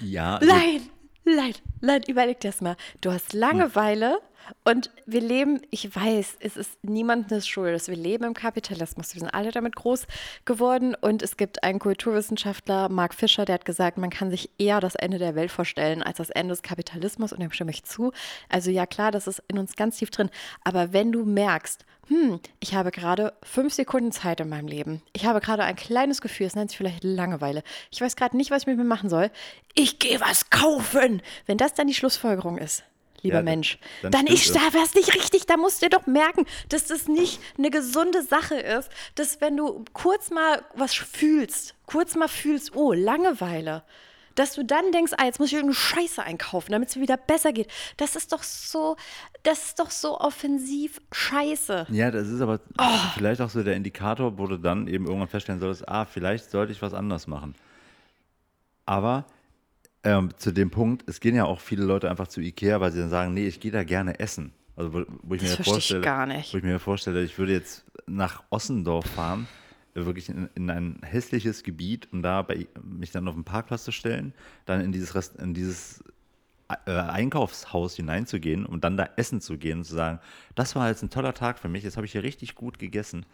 Ja, 0.00 0.36
also 0.36 0.46
Nein, 0.46 0.88
nein, 1.24 1.54
nein, 1.80 2.02
überleg 2.06 2.40
das 2.40 2.60
mal. 2.60 2.76
Du 3.00 3.10
hast 3.10 3.32
Langeweile 3.32 4.20
und 4.64 4.90
wir 5.06 5.20
leben, 5.20 5.60
ich 5.70 5.94
weiß, 5.94 6.36
es 6.40 6.56
ist 6.56 6.82
niemandes 6.82 7.46
Schuld. 7.46 7.86
Wir 7.86 7.96
leben 7.96 8.24
im 8.24 8.34
Kapitalismus. 8.34 9.14
Wir 9.14 9.20
sind 9.20 9.30
alle 9.30 9.50
damit 9.50 9.76
groß 9.76 10.06
geworden 10.44 10.94
und 10.94 11.22
es 11.22 11.36
gibt 11.36 11.62
einen 11.62 11.78
Kulturwissenschaftler, 11.78 12.88
Mark 12.88 13.14
Fischer, 13.14 13.44
der 13.44 13.54
hat 13.54 13.64
gesagt, 13.64 13.98
man 13.98 14.10
kann 14.10 14.30
sich 14.30 14.50
eher 14.58 14.80
das 14.80 14.94
Ende 14.94 15.18
der 15.18 15.34
Welt 15.34 15.50
vorstellen 15.50 16.02
als 16.02 16.18
das 16.18 16.30
Ende 16.30 16.52
des 16.52 16.62
Kapitalismus 16.62 17.32
und 17.32 17.40
dem 17.40 17.50
stimme 17.50 17.70
ich 17.70 17.84
zu. 17.84 18.12
Also 18.48 18.70
ja, 18.70 18.86
klar, 18.86 19.10
das 19.10 19.26
ist 19.26 19.42
in 19.48 19.58
uns 19.58 19.76
ganz 19.76 19.98
tief 19.98 20.10
drin. 20.10 20.30
Aber 20.64 20.92
wenn 20.92 21.12
du 21.12 21.24
merkst, 21.24 21.84
hm, 22.08 22.40
ich 22.58 22.74
habe 22.74 22.90
gerade 22.90 23.34
fünf 23.42 23.74
Sekunden 23.74 24.12
Zeit 24.12 24.40
in 24.40 24.48
meinem 24.48 24.66
Leben. 24.66 25.02
Ich 25.12 25.26
habe 25.26 25.40
gerade 25.40 25.64
ein 25.64 25.76
kleines 25.76 26.22
Gefühl, 26.22 26.46
es 26.46 26.56
nennt 26.56 26.70
sich 26.70 26.78
vielleicht 26.78 27.04
Langeweile. 27.04 27.62
Ich 27.90 28.00
weiß 28.00 28.16
gerade 28.16 28.36
nicht, 28.36 28.50
was 28.50 28.62
ich 28.62 28.66
mit 28.66 28.78
mir 28.78 28.84
machen 28.84 29.10
soll. 29.10 29.30
Ich 29.74 29.98
gehe 29.98 30.20
was 30.20 30.48
kaufen. 30.48 31.22
Wenn 31.44 31.58
das 31.58 31.74
dann 31.74 31.86
die 31.86 31.94
Schlussfolgerung 31.94 32.56
ist, 32.56 32.82
lieber 33.22 33.36
Ja, 33.36 33.38
dann- 33.40 33.44
Mensch, 33.44 33.78
dann 34.02 34.10
dann, 34.12 34.26
stimmt 34.26 34.40
ist 34.40 34.54
da 34.56 34.60
was 34.80 34.94
nicht 34.94 35.14
richtig. 35.14 35.46
Da 35.46 35.56
musst 35.56 35.82
du 35.82 35.88
doch 35.88 36.06
merken, 36.06 36.46
dass 36.68 36.86
das 36.86 37.08
nicht 37.08 37.40
eine 37.56 37.70
gesunde 37.70 38.22
Sache 38.22 38.56
ist, 38.56 38.90
dass 39.14 39.40
wenn 39.40 39.56
du 39.56 39.84
kurz 39.92 40.30
mal 40.30 40.62
was 40.74 40.94
fühlst, 40.94 41.74
kurz 41.86 42.14
mal 42.14 42.28
fühlst, 42.28 42.74
oh, 42.76 42.92
Langeweile, 42.92 43.82
dass 44.34 44.54
du 44.54 44.64
dann 44.64 44.92
denkst, 44.92 45.14
ah, 45.18 45.24
jetzt 45.24 45.40
muss 45.40 45.48
ich 45.48 45.54
irgendeine 45.54 45.74
Scheiße 45.74 46.22
einkaufen, 46.22 46.70
damit 46.70 46.90
es 46.90 46.96
mir 46.96 47.02
wieder 47.02 47.16
besser 47.16 47.52
geht. 47.52 47.66
Das 47.96 48.14
ist 48.14 48.32
doch 48.32 48.44
so, 48.44 48.96
das 49.42 49.64
ist 49.64 49.80
doch 49.80 49.90
so 49.90 50.20
offensiv 50.20 51.00
scheiße. 51.10 51.88
Ja, 51.90 52.12
das 52.12 52.28
ist 52.28 52.40
aber 52.40 52.60
Oh. 52.78 52.84
vielleicht 53.14 53.40
auch 53.40 53.50
so 53.50 53.64
der 53.64 53.74
Indikator, 53.74 54.38
wo 54.38 54.46
du 54.46 54.56
dann 54.56 54.86
eben 54.86 55.06
irgendwann 55.06 55.26
feststellen 55.26 55.60
solltest, 55.60 55.88
ah, 55.88 56.04
vielleicht 56.04 56.50
sollte 56.52 56.70
ich 56.72 56.80
was 56.82 56.94
anders 56.94 57.26
machen. 57.26 57.56
Aber 58.86 59.26
ähm, 60.08 60.30
zu 60.38 60.52
dem 60.52 60.70
Punkt, 60.70 61.08
es 61.08 61.20
gehen 61.20 61.34
ja 61.34 61.44
auch 61.44 61.60
viele 61.60 61.84
Leute 61.84 62.08
einfach 62.10 62.28
zu 62.28 62.40
Ikea, 62.40 62.80
weil 62.80 62.92
sie 62.92 63.00
dann 63.00 63.10
sagen, 63.10 63.34
nee, 63.34 63.46
ich 63.46 63.60
gehe 63.60 63.70
da 63.72 63.84
gerne 63.84 64.18
essen. 64.20 64.52
Also 64.76 64.92
wo, 64.94 65.04
wo 65.22 65.34
ich 65.34 65.40
Das 65.42 65.50
mir 65.50 65.56
verstehe 65.56 65.60
ich 65.60 65.64
vorstelle, 65.66 66.00
gar 66.02 66.26
nicht. 66.26 66.54
wo 66.54 66.58
ich 66.58 66.64
mir 66.64 66.78
vorstelle, 66.78 67.22
ich 67.24 67.38
würde 67.38 67.52
jetzt 67.52 67.84
nach 68.06 68.42
Ossendorf 68.50 69.06
fahren, 69.06 69.46
äh, 69.94 70.04
wirklich 70.06 70.28
in, 70.28 70.48
in 70.54 70.70
ein 70.70 71.00
hässliches 71.02 71.62
Gebiet 71.62 72.08
und 72.12 72.22
da 72.22 72.42
bei, 72.42 72.66
mich 72.82 73.10
dann 73.10 73.26
auf 73.28 73.34
den 73.34 73.44
Parkplatz 73.44 73.84
zu 73.84 73.92
stellen, 73.92 74.32
dann 74.66 74.80
in 74.80 74.92
dieses, 74.92 75.14
Rest, 75.14 75.36
in 75.36 75.52
dieses 75.52 76.02
äh, 76.86 76.92
Einkaufshaus 76.92 77.96
hineinzugehen 77.96 78.64
und 78.66 78.84
dann 78.84 78.96
da 78.96 79.08
essen 79.16 79.40
zu 79.40 79.58
gehen 79.58 79.78
und 79.78 79.84
zu 79.84 79.94
sagen, 79.94 80.20
das 80.54 80.74
war 80.76 80.88
jetzt 80.88 81.02
ein 81.02 81.10
toller 81.10 81.34
Tag 81.34 81.58
für 81.58 81.68
mich, 81.68 81.82
jetzt 81.84 81.96
habe 81.96 82.06
ich 82.06 82.12
hier 82.12 82.22
richtig 82.22 82.54
gut 82.54 82.78
gegessen. 82.78 83.26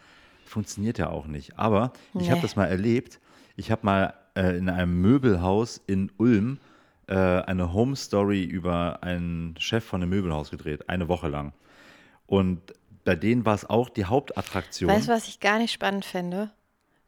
Funktioniert 0.46 0.98
ja 0.98 1.08
auch 1.10 1.26
nicht. 1.26 1.58
Aber 1.58 1.92
ich 2.14 2.26
habe 2.30 2.36
Nee. 2.36 2.42
das 2.42 2.56
mal 2.56 2.66
erlebt. 2.66 3.18
Ich 3.56 3.70
habe 3.70 3.84
mal 3.84 4.14
äh, 4.34 4.56
in 4.56 4.68
einem 4.68 5.00
Möbelhaus 5.00 5.80
in 5.86 6.10
Ulm 6.16 6.58
äh, 7.06 7.14
eine 7.14 7.72
Home 7.72 7.96
Story 7.96 8.44
über 8.44 9.02
einen 9.02 9.54
Chef 9.58 9.84
von 9.84 10.02
einem 10.02 10.10
Möbelhaus 10.10 10.50
gedreht, 10.50 10.88
eine 10.88 11.08
Woche 11.08 11.28
lang. 11.28 11.52
Und 12.26 12.60
bei 13.04 13.14
denen 13.14 13.44
war 13.44 13.54
es 13.54 13.68
auch 13.68 13.88
die 13.88 14.06
Hauptattraktion. 14.06 14.90
Weißt 14.90 15.08
du, 15.08 15.12
was 15.12 15.28
ich 15.28 15.40
gar 15.40 15.58
nicht 15.58 15.72
spannend 15.72 16.04
fände? 16.04 16.50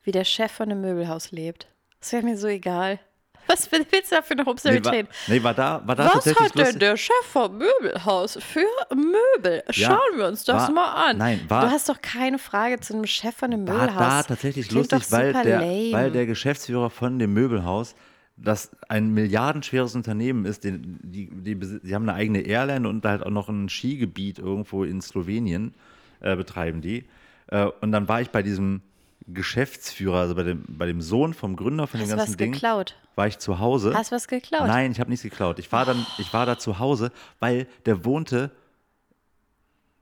Wie 0.02 0.12
der 0.12 0.25
Chef 0.25 0.52
von 0.52 0.71
einem 0.71 0.83
Möbelhaus 0.83 1.33
lebt. 1.33 1.66
Das 2.00 2.12
wäre 2.12 2.23
mir 2.23 2.37
so 2.37 2.47
egal. 2.47 3.00
Was 3.48 3.70
willst 3.70 3.92
du 3.92 4.16
da 4.16 4.22
für 4.22 4.32
eine 4.32 4.42
nee, 4.42 4.84
war, 4.84 4.92
nee, 5.28 5.42
war 5.42 5.54
da, 5.54 5.82
war 5.86 5.94
da 5.96 6.10
Was 6.14 6.26
hat 6.34 6.56
denn 6.58 6.78
der 6.78 6.96
Chef 6.96 7.14
vom 7.30 7.58
Möbelhaus 7.58 8.38
für 8.42 8.64
Möbel? 8.94 9.62
Ja, 9.72 9.88
Schauen 9.90 10.18
wir 10.18 10.26
uns 10.26 10.44
das 10.44 10.62
war- 10.68 10.70
mal 10.72 11.10
an. 11.10 11.18
nein, 11.18 11.40
war- 11.48 11.62
du 11.66 11.70
hast 11.70 11.88
doch 11.88 12.00
keine 12.00 12.38
Frage 12.38 12.80
zu 12.80 12.94
einem 12.94 13.06
Chef 13.06 13.34
von 13.36 13.52
einem 13.52 13.66
war 13.68 13.74
Möbelhaus. 13.74 13.98
da 13.98 14.22
tatsächlich 14.24 14.68
Klingt 14.68 14.90
lustig, 14.92 15.12
weil 15.12 15.32
der, 15.32 15.60
lame. 15.60 15.92
weil 15.92 16.10
der 16.10 16.26
Geschäftsführer 16.26 16.90
von 16.90 17.18
dem 17.18 17.32
Möbelhaus, 17.34 17.94
das 18.36 18.70
ein 18.88 19.10
milliardenschweres 19.14 19.94
Unternehmen 19.94 20.44
ist, 20.44 20.64
die, 20.64 20.72
die, 20.78 21.54
besi- 21.54 21.80
die 21.82 21.94
haben 21.94 22.08
eine 22.08 22.14
eigene 22.18 22.40
Airline 22.40 22.86
und 22.88 23.04
halt 23.04 23.22
auch 23.24 23.30
noch 23.30 23.48
ein 23.48 23.68
Skigebiet 23.68 24.38
irgendwo 24.38 24.84
in 24.84 25.00
Slowenien, 25.00 25.74
äh, 26.20 26.36
betreiben 26.36 26.80
die. 26.82 27.06
Äh, 27.46 27.66
und 27.80 27.92
dann 27.92 28.08
war 28.08 28.20
ich 28.20 28.30
bei 28.30 28.42
diesem 28.42 28.82
Geschäftsführer, 29.28 30.18
also 30.18 30.35
bei 30.35 30.45
dem, 30.45 30.64
bei 30.68 30.87
dem 30.87 31.00
Sohn 31.00 31.35
vom 31.35 31.56
Gründer 31.56 31.87
von 31.87 32.00
Hast 32.00 32.11
dem 32.11 32.16
ganzen 32.16 32.33
was 32.33 32.37
Ding, 32.37 32.52
geklaut? 32.52 32.97
war 33.16 33.26
ich 33.26 33.38
zu 33.38 33.59
Hause. 33.59 33.92
Hast 33.95 34.12
du 34.12 34.16
was 34.16 34.28
geklaut? 34.28 34.66
Nein, 34.66 34.92
ich 34.92 35.00
habe 35.00 35.11
nichts 35.11 35.23
geklaut. 35.25 35.59
Ich 35.59 35.73
war 35.73 35.85
dann, 35.85 36.06
ich 36.18 36.33
war 36.33 36.47
da 36.47 36.59
zu 36.59 36.78
Hause, 36.78 37.11
weil 37.40 37.66
der 37.87 38.04
wohnte 38.04 38.52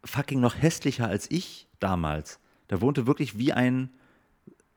fucking 0.05 0.41
noch 0.41 0.55
hässlicher 0.61 1.07
als 1.09 1.31
ich 1.31 1.67
damals. 1.81 2.39
Der 2.71 2.81
wohnte 2.81 3.07
wirklich 3.07 3.39
wie 3.39 3.53
ein, 3.53 3.91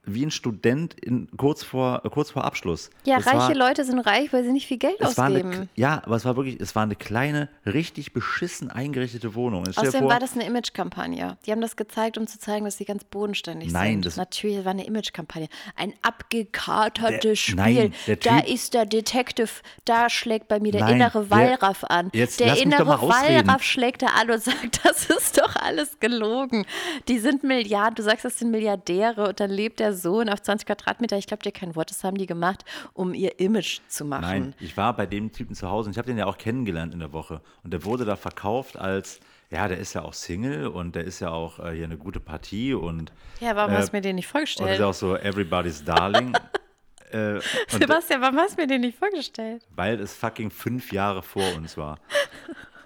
wie 0.07 0.25
ein 0.25 0.31
Student 0.31 0.93
in, 0.95 1.27
kurz, 1.37 1.63
vor, 1.63 2.01
äh, 2.03 2.09
kurz 2.09 2.31
vor 2.31 2.43
Abschluss. 2.45 2.89
Ja, 3.05 3.17
Das 3.17 3.27
reiche 3.27 3.37
war, 3.37 3.55
Leute 3.55 3.83
sind 3.85 3.99
reich, 3.99 4.31
weil 4.33 4.43
sie 4.43 4.51
nicht 4.51 4.65
viel 4.67 4.77
Geld 4.77 4.99
war 4.99 5.25
eine, 5.25 5.43
ausgeben. 5.43 5.69
Ja, 5.75 6.01
aber 6.05 6.15
es 6.15 6.25
war 6.25 6.35
wirklich, 6.37 6.59
es 6.59 6.75
war 6.75 6.83
eine 6.83 6.95
kleine, 6.95 7.49
richtig 7.65 8.13
beschissen 8.13 8.71
eingerichtete 8.71 9.35
Wohnung. 9.35 9.65
Dir 9.65 9.71
Außerdem 9.77 10.01
vor, 10.01 10.09
war 10.11 10.19
das 10.19 10.33
eine 10.33 10.45
Imagekampagne. 10.45 11.37
Die 11.45 11.51
haben 11.51 11.61
das 11.61 11.75
gezeigt, 11.75 12.17
um 12.17 12.25
zu 12.25 12.39
zeigen, 12.39 12.65
dass 12.65 12.77
sie 12.77 12.85
ganz 12.85 13.03
bodenständig 13.03 13.71
Nein, 13.71 13.93
sind. 13.95 14.05
das- 14.05 14.15
Natürlich 14.17 14.63
war 14.65 14.71
eine 14.71 14.85
Imagekampagne. 14.85 15.47
Ein 15.75 15.93
abgekatertes 16.01 17.39
Spiel. 17.39 17.55
nein, 17.55 17.93
der 18.07 18.15
da 18.17 18.37
Typ- 18.39 18.47
ist 18.53 18.73
der 18.73 18.85
Detective, 18.85 19.49
da 19.85 20.09
schlägt 20.09 20.47
bei 20.47 20.59
mir 20.59 20.71
der 20.71 20.81
Nein, 20.81 20.95
innere 20.95 21.29
Wallraff 21.29 21.83
an. 21.83 22.09
Jetzt 22.13 22.39
der 22.39 22.57
innere. 22.61 22.87
Wallraff 22.87 23.63
schlägt 23.63 24.01
da 24.01 24.07
an 24.07 24.29
und 24.31 24.41
sagt, 24.43 24.85
das 24.85 25.05
ist 25.09 25.37
doch 25.37 25.55
alles 25.57 25.99
gelogen. 25.99 26.65
Die 27.07 27.19
sind 27.19 27.43
Milliarden, 27.43 27.95
du 27.95 28.03
sagst, 28.03 28.25
das 28.25 28.39
sind 28.39 28.51
Milliardäre 28.51 29.29
und 29.29 29.39
dann 29.39 29.49
lebt 29.51 29.79
der 29.79 29.93
Sohn 29.97 30.29
auf 30.29 30.41
20 30.41 30.65
Quadratmeter. 30.67 31.17
Ich 31.17 31.27
glaube 31.27 31.43
dir 31.43 31.51
kein 31.51 31.75
Wort, 31.75 31.89
das 31.89 32.03
haben 32.03 32.17
die 32.17 32.25
gemacht, 32.27 32.63
um 32.93 33.13
ihr 33.13 33.39
Image 33.39 33.79
zu 33.89 34.05
machen. 34.05 34.21
Nein, 34.21 34.55
ich 34.59 34.77
war 34.77 34.95
bei 34.95 35.05
dem 35.05 35.31
Typen 35.33 35.55
zu 35.55 35.69
Hause 35.69 35.87
und 35.87 35.91
ich 35.91 35.97
habe 35.97 36.07
den 36.07 36.17
ja 36.17 36.25
auch 36.25 36.37
kennengelernt 36.37 36.93
in 36.93 36.99
der 36.99 37.11
Woche. 37.11 37.41
Und 37.63 37.71
der 37.73 37.83
wurde 37.83 38.05
da 38.05 38.15
verkauft 38.15 38.77
als, 38.77 39.19
ja, 39.49 39.67
der 39.67 39.77
ist 39.79 39.93
ja 39.93 40.03
auch 40.03 40.13
Single 40.13 40.67
und 40.67 40.95
der 40.95 41.03
ist 41.03 41.19
ja 41.19 41.29
auch 41.31 41.59
äh, 41.59 41.73
hier 41.75 41.85
eine 41.85 41.97
gute 41.97 42.19
Partie 42.19 42.73
und, 42.73 43.11
Ja, 43.41 43.55
warum 43.55 43.73
Äh, 43.73 43.77
hast 43.77 43.89
du 43.91 43.97
mir 43.97 44.01
den 44.01 44.15
nicht 44.15 44.25
und 44.33 44.41
ist 44.43 44.51
vorgestellt? 44.55 44.79
ja 44.79 44.85
auch 44.87 44.93
so 44.93 45.15
Everybody's 45.17 45.83
Darling. 45.83 46.33
äh, 47.11 47.39
Sebastian, 47.67 48.21
warum 48.21 48.37
hast 48.37 48.57
du 48.57 48.61
mir 48.61 48.67
den 48.67 48.81
nicht 48.81 48.97
vorgestellt? 48.97 49.63
weil 49.75 49.99
es 49.99 50.13
fucking 50.15 50.51
fünf 50.51 50.91
Jahre 50.91 51.21
vor 51.23 51.55
uns 51.55 51.77
war. 51.77 51.99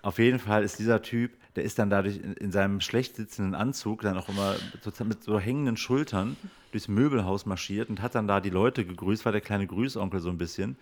Auf 0.03 0.18
jeden 0.20 0.39
Fall 0.39 0.63
ist 0.63 0.80
dieser 0.80 1.01
Typ, 1.01 1.32
der 1.55 1.63
ist 1.63 1.79
dann 1.79 1.89
dadurch 1.89 2.17
in, 2.17 2.34
in 2.34 2.51
seinem 2.51 2.81
schlecht 2.81 3.15
sitzenden 3.15 3.55
Anzug 3.55 4.01
dann 4.01 4.17
auch 4.17 4.29
immer 4.29 4.55
mit 5.03 5.24
so 5.24 5.39
hängenden 5.39 5.77
Schultern 5.77 6.38
durchs 6.72 6.88
Möbelhaus 6.88 7.46
marschiert 7.46 7.89
und 7.89 8.01
hat 8.01 8.15
dann 8.15 8.27
da 8.27 8.39
die 8.39 8.50
Leute 8.50 8.86
gegrüßt, 8.86 9.25
war 9.25 9.31
der 9.31 9.41
kleine 9.41 9.67
Grüßonkel 9.67 10.20
so 10.20 10.29
ein 10.29 10.38
bisschen. 10.38 10.77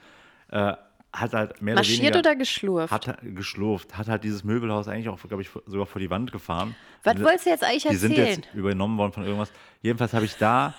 Äh, 0.50 0.74
hat 1.12 1.34
halt 1.34 1.62
mehr 1.62 1.74
Marschiert 1.74 2.00
oder 2.00 2.14
weniger, 2.14 2.20
oder 2.20 2.36
geschlurft? 2.36 2.94
Hat 2.94 3.08
halt 3.08 3.36
geschlurft, 3.36 3.98
hat 3.98 4.08
halt 4.08 4.24
dieses 4.24 4.44
Möbelhaus 4.44 4.88
eigentlich 4.88 5.10
auch, 5.10 5.20
glaube 5.28 5.42
ich, 5.42 5.50
sogar 5.66 5.88
vor 5.88 6.00
die 6.00 6.10
Wand 6.10 6.32
gefahren. 6.32 6.76
Was 7.04 7.20
wolltest 7.20 7.48
du 7.48 7.50
jetzt 7.50 7.64
eigentlich 7.64 7.88
Die 7.88 7.96
sind 7.96 8.12
erzählen? 8.12 8.42
jetzt 8.44 8.54
übernommen 8.54 8.98
worden 8.98 9.12
von 9.12 9.24
irgendwas. 9.24 9.52
Jedenfalls 9.82 10.14
habe 10.14 10.26
ich 10.26 10.36
da, 10.36 10.76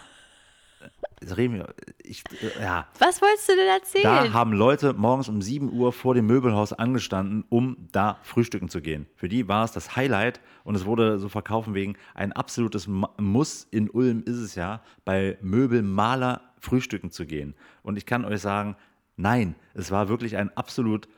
ich, 2.02 2.24
äh, 2.42 2.62
ja, 2.62 2.86
Was 2.98 3.20
wolltest 3.20 3.48
du 3.48 3.56
denn 3.56 3.66
da 3.66 3.74
erzählen? 3.74 4.32
haben 4.32 4.52
Leute 4.52 4.94
morgens 4.94 5.28
um 5.28 5.42
7 5.42 5.72
Uhr 5.72 5.92
vor 5.92 6.14
dem 6.14 6.26
Möbelhaus 6.26 6.72
angestanden, 6.72 7.44
um 7.48 7.76
da 7.92 8.18
frühstücken 8.22 8.68
zu 8.68 8.80
gehen. 8.80 9.06
Für 9.16 9.28
die 9.28 9.46
war 9.48 9.64
es 9.64 9.72
das 9.72 9.96
Highlight 9.96 10.40
und 10.64 10.74
es 10.74 10.84
wurde 10.84 11.18
so 11.18 11.28
verkauft 11.28 11.72
wegen 11.74 11.96
ein 12.14 12.32
absolutes 12.32 12.88
Muss 12.88 13.66
in 13.70 13.90
Ulm 13.90 14.22
ist 14.24 14.38
es 14.38 14.54
ja, 14.54 14.82
bei 15.04 15.38
Möbelmaler 15.40 16.40
frühstücken 16.58 17.10
zu 17.10 17.26
gehen. 17.26 17.54
Und 17.82 17.96
ich 17.96 18.06
kann 18.06 18.24
euch 18.24 18.40
sagen, 18.40 18.76
nein, 19.16 19.54
es 19.74 19.90
war 19.90 20.08
wirklich 20.08 20.36
ein 20.36 20.56
absolut 20.56 21.08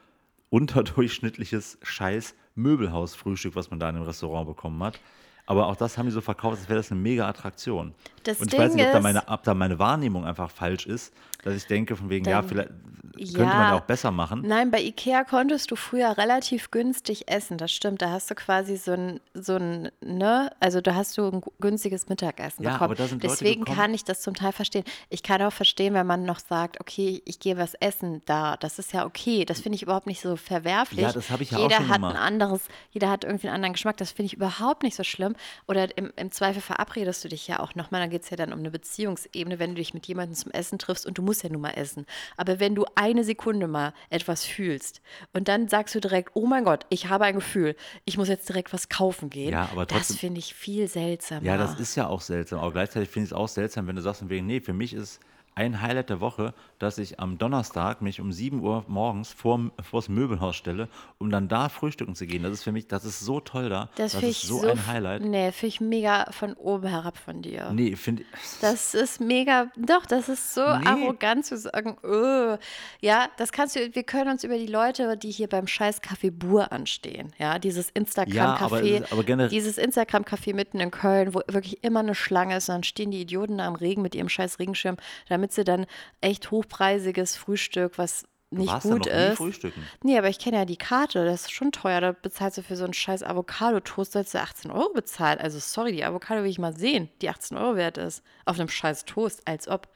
unterdurchschnittliches 0.50 1.78
Scheiß 1.82 2.34
Möbelhausfrühstück, 2.54 3.56
was 3.56 3.70
man 3.70 3.80
da 3.80 3.88
in 3.88 3.94
dem 3.96 4.04
Restaurant 4.04 4.46
bekommen 4.46 4.82
hat. 4.82 5.00
Aber 5.46 5.66
auch 5.66 5.76
das 5.76 5.98
haben 5.98 6.06
die 6.06 6.12
so 6.12 6.20
verkauft, 6.20 6.58
als 6.58 6.68
wäre 6.68 6.78
das 6.78 6.90
eine 6.90 7.00
mega 7.00 7.28
Attraktion. 7.28 7.94
Das 8.22 8.38
und 8.40 8.52
ich 8.52 8.58
weiß 8.58 8.72
Ding 8.72 8.76
nicht, 8.76 8.86
ob 8.86 8.92
da, 8.92 9.00
meine, 9.00 9.28
ob 9.28 9.42
da 9.42 9.54
meine 9.54 9.78
Wahrnehmung 9.78 10.24
einfach 10.24 10.50
falsch 10.50 10.86
ist, 10.86 11.12
dass 11.42 11.54
ich 11.54 11.66
denke, 11.66 11.96
von 11.96 12.08
wegen, 12.10 12.24
ja, 12.24 12.40
Dann- 12.40 12.48
vielleicht 12.48 12.70
könnte 13.14 13.40
Ja. 13.42 13.44
man 13.44 13.58
ja 13.72 13.74
auch 13.76 13.82
besser 13.82 14.10
machen. 14.10 14.42
Nein, 14.46 14.70
bei 14.70 14.80
Ikea 14.80 15.24
konntest 15.24 15.70
du 15.70 15.76
früher 15.76 16.16
relativ 16.16 16.70
günstig 16.70 17.28
essen. 17.30 17.58
Das 17.58 17.70
stimmt. 17.70 18.00
Da 18.00 18.10
hast 18.10 18.30
du 18.30 18.34
quasi 18.34 18.76
so 18.78 18.92
ein, 18.92 19.20
so 19.34 19.56
ein, 19.56 19.90
ne, 20.00 20.50
also 20.60 20.80
da 20.80 20.94
hast 20.94 21.18
du 21.18 21.26
ein 21.28 21.42
günstiges 21.60 22.08
Mittagessen 22.08 22.62
Ja, 22.64 22.70
bekommen. 22.72 22.84
aber 22.86 22.94
da 22.94 23.06
sind 23.06 23.22
Leute 23.22 23.34
Deswegen 23.34 23.60
gekommen- 23.64 23.76
kann 23.76 23.92
ich 23.94 24.04
das 24.04 24.22
zum 24.22 24.34
Teil 24.34 24.52
verstehen. 24.52 24.84
Ich 25.10 25.22
kann 25.22 25.42
auch 25.42 25.52
verstehen, 25.52 25.92
wenn 25.92 26.06
man 26.06 26.24
noch 26.24 26.38
sagt, 26.40 26.80
okay, 26.80 27.20
ich 27.26 27.38
gehe 27.38 27.58
was 27.58 27.74
essen 27.74 28.22
da. 28.24 28.56
Das 28.56 28.78
ist 28.78 28.92
ja 28.94 29.04
okay. 29.04 29.44
Das 29.44 29.60
finde 29.60 29.76
ich 29.76 29.82
überhaupt 29.82 30.06
nicht 30.06 30.20
so 30.22 30.36
verwerflich. 30.36 31.00
Ja, 31.02 31.12
das 31.12 31.28
habe 31.30 31.42
ich 31.42 31.50
ja 31.50 31.58
auch 31.58 31.62
jeder 31.62 31.76
schon 31.76 31.88
hat 31.90 31.96
gemacht. 31.96 32.16
ein 32.16 32.22
anderes, 32.22 32.62
jeder 32.92 33.10
hat 33.10 33.24
irgendwie 33.24 33.48
einen 33.48 33.56
anderen 33.56 33.74
Geschmack. 33.74 33.98
Das 33.98 34.10
finde 34.12 34.26
ich 34.26 34.34
überhaupt 34.34 34.82
nicht 34.84 34.96
so 34.96 35.04
schlimm. 35.04 35.36
Oder 35.68 35.96
im, 35.98 36.12
im 36.16 36.30
Zweifel 36.32 36.62
verabredest 36.62 37.22
du 37.24 37.28
dich 37.28 37.46
ja 37.46 37.60
auch 37.60 37.74
nochmal. 37.74 38.00
Dann 38.00 38.10
geht 38.10 38.22
es 38.22 38.30
ja 38.30 38.36
dann 38.38 38.52
um 38.54 38.58
eine 38.60 38.70
Beziehungsebene, 38.70 39.58
wenn 39.58 39.70
du 39.70 39.76
dich 39.76 39.92
mit 39.92 40.06
jemandem 40.06 40.34
zum 40.34 40.50
Essen 40.52 40.78
triffst 40.78 41.04
und 41.06 41.18
du 41.18 41.22
musst 41.22 41.31
ja 41.40 41.48
nun 41.48 41.62
mal 41.62 41.70
essen. 41.70 42.04
Aber 42.36 42.60
wenn 42.60 42.74
du 42.74 42.84
eine 42.96 43.24
Sekunde 43.24 43.66
mal 43.66 43.94
etwas 44.10 44.44
fühlst 44.44 45.00
und 45.32 45.48
dann 45.48 45.68
sagst 45.68 45.94
du 45.94 46.00
direkt, 46.00 46.32
oh 46.34 46.44
mein 46.46 46.64
Gott, 46.64 46.84
ich 46.90 47.08
habe 47.08 47.24
ein 47.24 47.36
Gefühl, 47.36 47.74
ich 48.04 48.18
muss 48.18 48.28
jetzt 48.28 48.46
direkt 48.50 48.74
was 48.74 48.90
kaufen 48.90 49.30
gehen. 49.30 49.52
Ja, 49.52 49.70
aber 49.72 49.86
das 49.86 49.96
trotzdem- 50.08 50.16
finde 50.18 50.40
ich 50.40 50.52
viel 50.54 50.86
seltsamer. 50.88 51.46
Ja, 51.46 51.56
das 51.56 51.80
ist 51.80 51.94
ja 51.96 52.08
auch 52.08 52.20
seltsam. 52.20 52.58
Aber 52.58 52.72
gleichzeitig 52.72 53.08
finde 53.08 53.24
ich 53.24 53.30
es 53.30 53.36
auch 53.36 53.48
seltsam, 53.48 53.86
wenn 53.86 53.96
du 53.96 54.02
sagst, 54.02 54.28
wegen, 54.28 54.46
nee, 54.46 54.60
für 54.60 54.74
mich 54.74 54.92
ist 54.92 55.18
ein 55.54 55.82
Highlight 55.82 56.08
der 56.10 56.20
Woche, 56.20 56.54
dass 56.78 56.98
ich 56.98 57.20
am 57.20 57.36
Donnerstag 57.38 58.00
mich 58.02 58.20
um 58.20 58.32
7 58.32 58.60
Uhr 58.60 58.84
morgens 58.88 59.32
vor, 59.32 59.70
vors 59.82 60.08
Möbelhaus 60.08 60.56
stelle, 60.56 60.88
um 61.18 61.30
dann 61.30 61.48
da 61.48 61.68
frühstücken 61.68 62.14
zu 62.14 62.26
gehen. 62.26 62.42
Das 62.42 62.52
ist 62.52 62.62
für 62.64 62.72
mich, 62.72 62.88
das 62.88 63.04
ist 63.04 63.20
so 63.20 63.38
toll 63.40 63.68
da. 63.68 63.90
Das 63.96 64.12
Das, 64.12 64.22
ist 64.22 64.28
ich 64.28 64.48
so, 64.48 64.60
so, 64.60 64.68
ein 64.68 64.86
Highlight. 64.86 65.22
Nee, 65.22 65.52
finde 65.52 65.66
ich 65.74 65.80
mega 65.80 66.30
von 66.32 66.54
oben 66.54 66.86
herab 66.88 67.18
von 67.18 67.42
dir. 67.42 67.70
Nee, 67.72 67.96
finde 67.96 68.22
ich. 68.22 68.28
Das 68.60 68.94
ist 68.94 69.20
mega, 69.20 69.66
doch, 69.76 70.06
das 70.06 70.28
ist 70.28 70.54
so 70.54 70.62
Nee. 70.62 70.86
arrogant 70.86 71.44
zu 71.44 71.56
sagen, 71.58 71.96
öh. 72.02 72.56
ja, 73.00 73.28
das 73.36 73.52
kannst 73.52 73.76
du, 73.76 73.94
wir 73.94 74.02
können 74.04 74.30
uns 74.30 74.44
über 74.44 74.56
die 74.56 74.66
Leute, 74.66 75.16
die 75.16 75.30
hier 75.30 75.48
beim 75.48 75.66
scheiß 75.66 76.02
Café 76.02 76.30
Bur 76.30 76.72
anstehen, 76.72 77.32
ja, 77.38 77.58
dieses 77.58 77.88
Ja, 77.88 77.92
aber 77.94 78.80
Instagram-Café, 78.80 79.02
ist- 79.02 79.12
aber 79.12 79.24
generell- 79.24 79.50
dieses 79.50 79.76
Instagram-Café 79.78 80.54
mitten 80.54 80.80
in 80.80 80.90
Köln, 80.90 81.34
wo 81.34 81.40
wirklich 81.48 81.84
immer 81.84 82.00
eine 82.00 82.14
Schlange 82.14 82.56
ist, 82.56 82.68
und 82.68 82.74
dann 82.76 82.82
stehen 82.84 83.10
die 83.10 83.20
Idioten 83.20 83.58
da 83.58 83.66
am 83.66 83.74
Regen 83.74 84.02
mit 84.02 84.14
ihrem 84.14 84.28
scheiß 84.28 84.58
Regenschirm, 84.58 84.96
damit 85.28 85.41
sie 85.50 85.64
dann 85.64 85.86
echt 86.20 86.50
hochpreisiges 86.50 87.36
Frühstück, 87.36 87.98
was 87.98 88.24
nicht 88.52 88.70
warst 88.70 88.86
gut 88.86 89.06
noch 89.06 89.12
nie 89.12 89.30
ist. 89.30 89.36
frühstücken. 89.38 89.82
Nee, 90.02 90.18
aber 90.18 90.28
ich 90.28 90.38
kenne 90.38 90.58
ja 90.58 90.64
die 90.64 90.76
Karte, 90.76 91.24
das 91.24 91.42
ist 91.42 91.52
schon 91.52 91.72
teuer. 91.72 92.00
Da 92.00 92.12
bezahlst 92.12 92.58
du 92.58 92.62
für 92.62 92.76
so 92.76 92.84
einen 92.84 92.92
scheiß 92.92 93.22
Avocado-Toast, 93.22 94.12
sollst 94.12 94.34
du 94.34 94.40
18 94.40 94.70
Euro 94.70 94.92
bezahlen. 94.92 95.38
Also 95.38 95.58
sorry, 95.58 95.92
die 95.92 96.04
Avocado 96.04 96.42
will 96.42 96.50
ich 96.50 96.58
mal 96.58 96.76
sehen, 96.76 97.08
die 97.22 97.30
18 97.30 97.56
Euro 97.56 97.76
wert 97.76 97.98
ist. 97.98 98.22
Auf 98.44 98.58
einem 98.58 98.68
scheiß 98.68 99.06
Toast, 99.06 99.42
als 99.46 99.68
ob. 99.68 99.88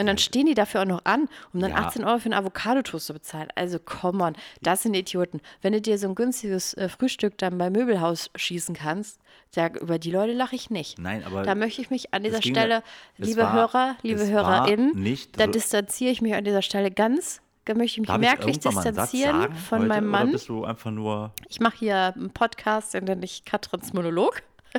Und 0.00 0.06
dann 0.06 0.16
stehen 0.18 0.46
die 0.46 0.54
dafür 0.54 0.82
auch 0.82 0.86
noch 0.86 1.04
an, 1.04 1.28
um 1.52 1.60
dann 1.60 1.72
Ja. 1.72 1.78
18 1.78 2.04
Euro 2.04 2.18
für 2.18 2.26
einen 2.26 2.34
Avocado-Toast 2.34 3.06
zu 3.06 3.12
bezahlen. 3.14 3.48
Also 3.56 3.78
come 3.80 4.22
on, 4.22 4.36
das 4.62 4.82
sind 4.84 4.94
Idioten. 4.94 5.40
Wenn 5.60 5.72
du 5.72 5.80
dir 5.80 5.98
so 5.98 6.08
ein 6.08 6.14
günstiges 6.14 6.74
äh, 6.74 6.88
Frühstück 6.88 7.36
dann 7.38 7.58
beim 7.58 7.72
Möbelhaus 7.72 8.30
schießen 8.36 8.76
kannst, 8.76 9.20
da, 9.54 9.66
über 9.68 9.98
die 9.98 10.10
Leute 10.12 10.32
lache 10.34 10.54
ich 10.54 10.70
nicht. 10.70 10.98
Nein, 10.98 11.24
aber 11.24 11.42
Da 11.42 11.54
möchte 11.54 11.80
ich 11.82 11.90
mich 11.90 12.14
an 12.14 12.22
dieser 12.22 12.38
ging 12.40 12.54
Stelle, 12.54 12.82
es 13.18 13.26
liebe 13.28 13.40
war- 13.42 13.52
Hörer, 13.52 13.96
liebe 14.02 14.24
HörerInnen, 14.26 14.92
nicht 15.02 15.38
da 15.40 15.46
so- 15.46 15.50
distanziere 15.50 16.12
ich 16.12 16.22
mich 16.22 16.34
an 16.34 16.44
dieser 16.44 16.62
Stelle 16.62 16.90
ganz, 16.90 17.40
da 17.64 17.74
möchte 17.74 18.00
ich 18.00 18.08
mich 18.08 18.18
merklich 18.18 18.60
distanzieren 18.60 19.52
von 19.54 19.80
heute, 19.80 19.88
meinem 19.88 20.06
Mann. 20.06 20.30
bist 20.32 20.48
du 20.48 20.64
einfach 20.64 20.90
nur. 20.90 21.32
Ich 21.48 21.60
mache 21.60 21.76
hier 21.78 22.14
einen 22.14 22.30
Podcast, 22.30 22.94
den 22.94 23.04
nenne 23.04 23.24
ich 23.24 23.44
Katrins 23.44 23.92
Monolog. 23.92 24.42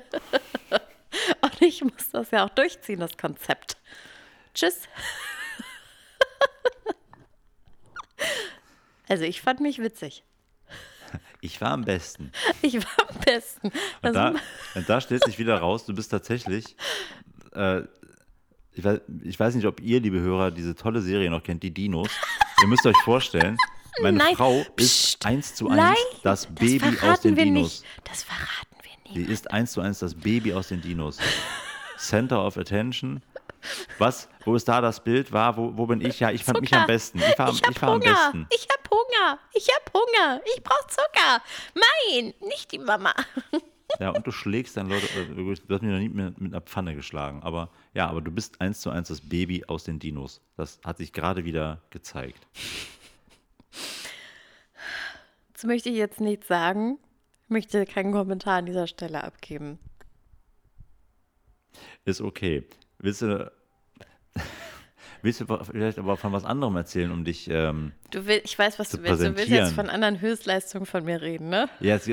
Und 1.42 1.62
ich 1.62 1.84
muss 1.84 2.10
das 2.12 2.32
ja 2.32 2.46
auch 2.46 2.50
durchziehen, 2.50 3.00
das 3.00 3.18
Konzept. 3.18 3.78
Tschüss. 4.54 4.82
Also 9.08 9.24
ich 9.24 9.42
fand 9.42 9.60
mich 9.60 9.80
witzig. 9.80 10.24
Ich 11.42 11.60
war 11.62 11.72
am 11.72 11.84
besten. 11.84 12.32
Ich 12.62 12.76
war 12.76 13.10
am 13.10 13.16
besten. 13.26 13.68
Und 13.70 13.74
Das 14.04 14.14
da, 14.14 14.34
und 14.76 14.88
da 14.90 15.02
stellt 15.02 15.24
sich 15.24 15.40
wieder 15.40 15.58
raus, 15.58 15.86
du 15.86 15.96
bist 15.96 16.12
tatsächlich. 16.12 16.76
Äh, 17.54 17.82
ich, 18.74 18.84
weiß, 18.84 19.00
ich 19.24 19.40
weiß 19.40 19.56
nicht, 19.56 19.66
ob 19.66 19.80
ihr, 19.82 20.00
liebe 20.00 20.20
Hörer, 20.20 20.52
diese 20.52 20.76
tolle 20.76 21.02
Serie 21.02 21.32
noch 21.32 21.42
kennt, 21.42 21.64
die 21.64 21.72
Dinos. 21.74 22.10
ihr 22.62 22.68
müsst 22.68 22.86
euch 22.86 22.98
vorstellen, 22.98 23.58
meine 24.02 24.18
Nein, 24.20 24.36
Frau 24.36 24.60
ist 24.60 24.76
psst, 24.76 25.26
eins 25.26 25.56
zu 25.56 25.70
eins 25.70 25.98
das 26.22 26.42
das 26.44 26.54
Baby 26.54 26.86
aus 26.90 26.96
verraten 26.98 27.24
den 27.30 27.36
wir 27.38 27.46
Dinos. 27.46 27.82
nicht. 27.82 27.86
Das 28.08 28.24
verraten 28.24 28.76
wir 28.84 29.14
Sie 29.14 29.20
nicht. 29.22 29.30
ist 29.32 29.50
eins 29.52 29.72
zu 29.72 29.82
eins 29.82 30.00
das 30.00 30.14
Baby 30.14 30.54
aus 30.54 30.68
den 30.68 30.82
Dinos. 30.82 31.18
Center 31.98 32.46
of 32.46 32.58
Attention. 32.58 33.24
Was? 33.98 34.30
Wo 34.46 34.56
ist 34.56 34.68
da 34.68 34.82
das 34.82 35.04
Bild? 35.04 35.32
War, 35.32 35.58
wo, 35.58 35.76
wo 35.78 35.86
bin 35.86 36.02
ich? 36.02 36.20
Ja, 36.20 36.32
ich 36.32 36.44
fand 36.44 36.62
mich 36.62 36.70
Zucker. 36.70 36.82
am 36.82 36.88
besten. 36.88 37.20
Ich 37.20 37.38
war, 37.40 37.50
Ich 37.50 37.62
ich 37.62 37.82
war 37.82 37.90
am 37.90 38.02
Hunger. 38.02 38.14
besten. 38.14 38.48
Ich 38.54 38.68
hab 38.72 38.90
Hunger. 38.90 39.40
Ich 39.54 39.68
hab 39.76 39.94
Hunger. 39.94 40.42
Ich 40.56 40.64
brauch 40.64 40.88
Zucker. 40.88 41.42
Mein, 41.76 42.34
nicht 42.48 42.72
die 42.72 42.80
Mama. 42.80 43.14
Ja, 44.00 44.12
und 44.12 44.26
du 44.26 44.32
schlägst 44.32 44.78
dann 44.78 44.88
Leute, 44.88 45.08
äh, 45.20 45.26
du 45.36 45.50
hast 45.52 45.68
mich 45.68 45.82
noch 45.82 45.98
nie 46.00 46.10
mit, 46.10 46.40
mit 46.40 46.54
einer 46.54 46.62
Pfanne 46.62 46.96
geschlagen. 46.96 47.42
Aber 47.44 47.70
ja, 47.94 48.08
aber 48.08 48.22
du 48.22 48.32
bist 48.32 48.62
eins 48.62 48.82
zu 48.82 48.90
eins 48.92 49.08
das 49.10 49.20
Baby 49.22 49.66
aus 49.68 49.84
den 49.84 50.00
Dinos. 50.00 50.42
Das 50.56 50.80
hat 50.86 50.98
sich 50.98 51.12
gerade 51.12 51.44
wieder 51.44 51.82
gezeigt. 51.90 52.46
Das 55.54 55.64
möchte 55.64 55.90
ich 55.90 55.96
jetzt 55.96 56.22
nicht 56.22 56.46
sagen. 56.46 56.98
Ich 57.46 57.50
möchte 57.50 57.86
keinen 57.86 58.12
Kommentar 58.14 58.58
an 58.60 58.66
dieser 58.68 58.88
Stelle 58.88 59.24
abgeben. 59.24 59.80
Ist 62.06 62.22
okay. 62.22 62.66
Willst 63.00 63.22
du, 63.22 63.52
willst 65.22 65.42
du 65.42 65.46
vielleicht 65.64 66.00
aber 66.00 66.18
von 66.18 66.32
was 66.34 66.44
anderem 66.46 66.76
erzählen, 66.76 67.12
um 67.12 67.24
dich. 67.24 67.50
Ähm, 67.50 67.94
Du 68.12 68.26
will, 68.26 68.42
ich 68.44 68.58
weiß, 68.58 68.80
was 68.80 68.90
du 68.90 69.04
willst. 69.04 69.22
Du 69.22 69.36
willst 69.38 69.50
jetzt 69.50 69.74
von 69.74 69.90
anderen 69.90 70.20
Höchstleistungen 70.20 70.86
von 70.86 71.06
mir 71.06 71.22
reden, 71.22 71.50
ne? 71.50 71.70
ja, 71.80 71.96
es, 71.96 72.10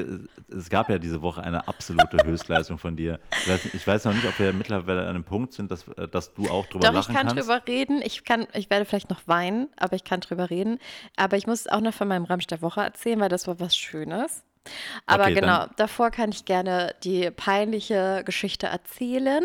es 0.48 0.68
gab 0.70 0.88
ja 0.90 0.98
diese 0.98 1.22
Woche 1.22 1.42
eine 1.42 1.66
absolute 1.66 2.18
Höchstleistung 2.24 2.78
von 2.78 2.96
dir. 2.96 3.18
Ich 3.42 3.48
weiß, 3.48 3.74
ich 3.74 3.86
weiß 3.86 4.04
noch 4.04 4.12
nicht, 4.14 4.26
ob 4.26 4.38
wir 4.38 4.52
mittlerweile 4.52 5.02
an 5.02 5.08
einem 5.08 5.24
Punkt 5.24 5.52
sind, 5.54 5.70
dass, 5.70 5.84
dass 6.12 6.34
du 6.34 6.48
auch 6.48 6.66
drüber 6.66 6.84
Doch, 6.86 6.90
ich 6.90 6.94
lachen 7.08 7.14
kann 7.14 7.26
kannst. 7.28 7.42
drüber 7.42 7.62
reden. 7.66 8.02
Ich 8.02 8.24
kann, 8.24 8.46
ich 8.52 8.70
werde 8.70 8.84
vielleicht 8.84 9.10
noch 9.10 9.26
weinen, 9.26 9.68
aber 9.76 9.96
ich 9.96 10.04
kann 10.04 10.20
drüber 10.20 10.50
reden. 10.50 10.78
Aber 11.16 11.36
ich 11.36 11.46
muss 11.46 11.66
auch 11.66 11.80
noch 11.80 11.94
von 11.94 12.08
meinem 12.08 12.24
Ramsch 12.24 12.46
der 12.46 12.62
Woche 12.62 12.80
erzählen, 12.82 13.18
weil 13.20 13.28
das 13.28 13.46
war 13.48 13.58
was 13.58 13.76
Schönes. 13.76 14.44
Aber 15.06 15.24
Okay, 15.24 15.34
genau, 15.34 15.66
davor 15.76 16.10
kann 16.10 16.30
ich 16.30 16.44
gerne 16.44 16.92
die 17.04 17.30
peinliche 17.30 18.22
Geschichte 18.24 18.66
erzählen, 18.66 19.44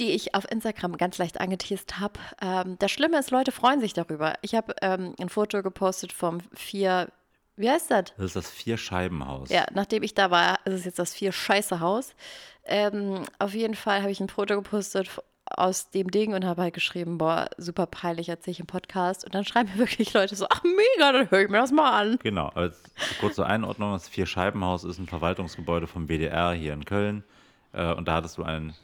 die 0.00 0.10
ich 0.10 0.34
auf 0.34 0.50
Instagram 0.50 0.96
ganz 0.96 1.18
leicht 1.18 1.40
angeteased 1.40 1.98
habe. 2.00 2.20
Ähm, 2.40 2.76
das 2.78 2.90
Schlimme 2.90 3.18
ist, 3.18 3.30
Leute 3.30 3.52
freuen 3.52 3.80
sich 3.80 3.92
darüber. 3.92 4.34
Ich 4.42 4.54
habe 4.54 4.74
ähm, 4.82 5.14
ein 5.20 5.28
Foto 5.28 5.62
gepostet 5.62 6.12
vom 6.12 6.40
vier, 6.54 7.08
wie 7.56 7.70
heißt 7.70 7.90
das? 7.90 8.04
Das 8.16 8.26
ist 8.26 8.36
das 8.36 8.50
Vier-Scheiben-Haus. 8.50 9.50
Ja, 9.50 9.66
nachdem 9.72 10.02
ich 10.02 10.14
da 10.14 10.30
war, 10.30 10.58
ist 10.64 10.74
es 10.74 10.84
jetzt 10.84 10.98
das 10.98 11.14
vier 11.14 11.32
Scheiße 11.32 11.80
Haus. 11.80 12.14
Ähm, 12.64 13.22
auf 13.38 13.54
jeden 13.54 13.74
Fall 13.74 14.02
habe 14.02 14.10
ich 14.10 14.20
ein 14.20 14.28
Foto 14.28 14.54
gepostet 14.54 15.08
aus 15.56 15.90
dem 15.90 16.10
Ding 16.10 16.34
und 16.34 16.44
habe 16.44 16.62
halt 16.62 16.74
geschrieben, 16.74 17.18
boah, 17.18 17.48
super 17.58 17.86
peinlich, 17.86 18.28
erzähle 18.28 18.52
ich 18.52 18.60
im 18.60 18.66
Podcast. 18.66 19.24
Und 19.24 19.34
dann 19.34 19.44
schreiben 19.44 19.70
mir 19.74 19.78
wirklich 19.78 20.12
Leute 20.12 20.36
so, 20.36 20.46
ach 20.48 20.62
mega, 20.62 21.12
dann 21.12 21.30
höre 21.30 21.42
ich 21.42 21.48
mir 21.48 21.58
das 21.58 21.72
mal 21.72 21.90
an. 21.90 22.18
Genau, 22.22 22.48
als 22.48 22.82
kurze 23.20 23.46
Einordnung, 23.46 23.92
das 23.92 24.08
Vier-Scheiben-Haus 24.08 24.84
ist 24.84 24.98
ein 24.98 25.06
Verwaltungsgebäude 25.06 25.86
vom 25.86 26.08
WDR 26.08 26.52
hier 26.52 26.72
in 26.72 26.84
Köln. 26.84 27.24
Äh, 27.72 27.92
und 27.92 28.06
da 28.08 28.14
hattest 28.14 28.38
du 28.38 28.42
ein, 28.42 28.74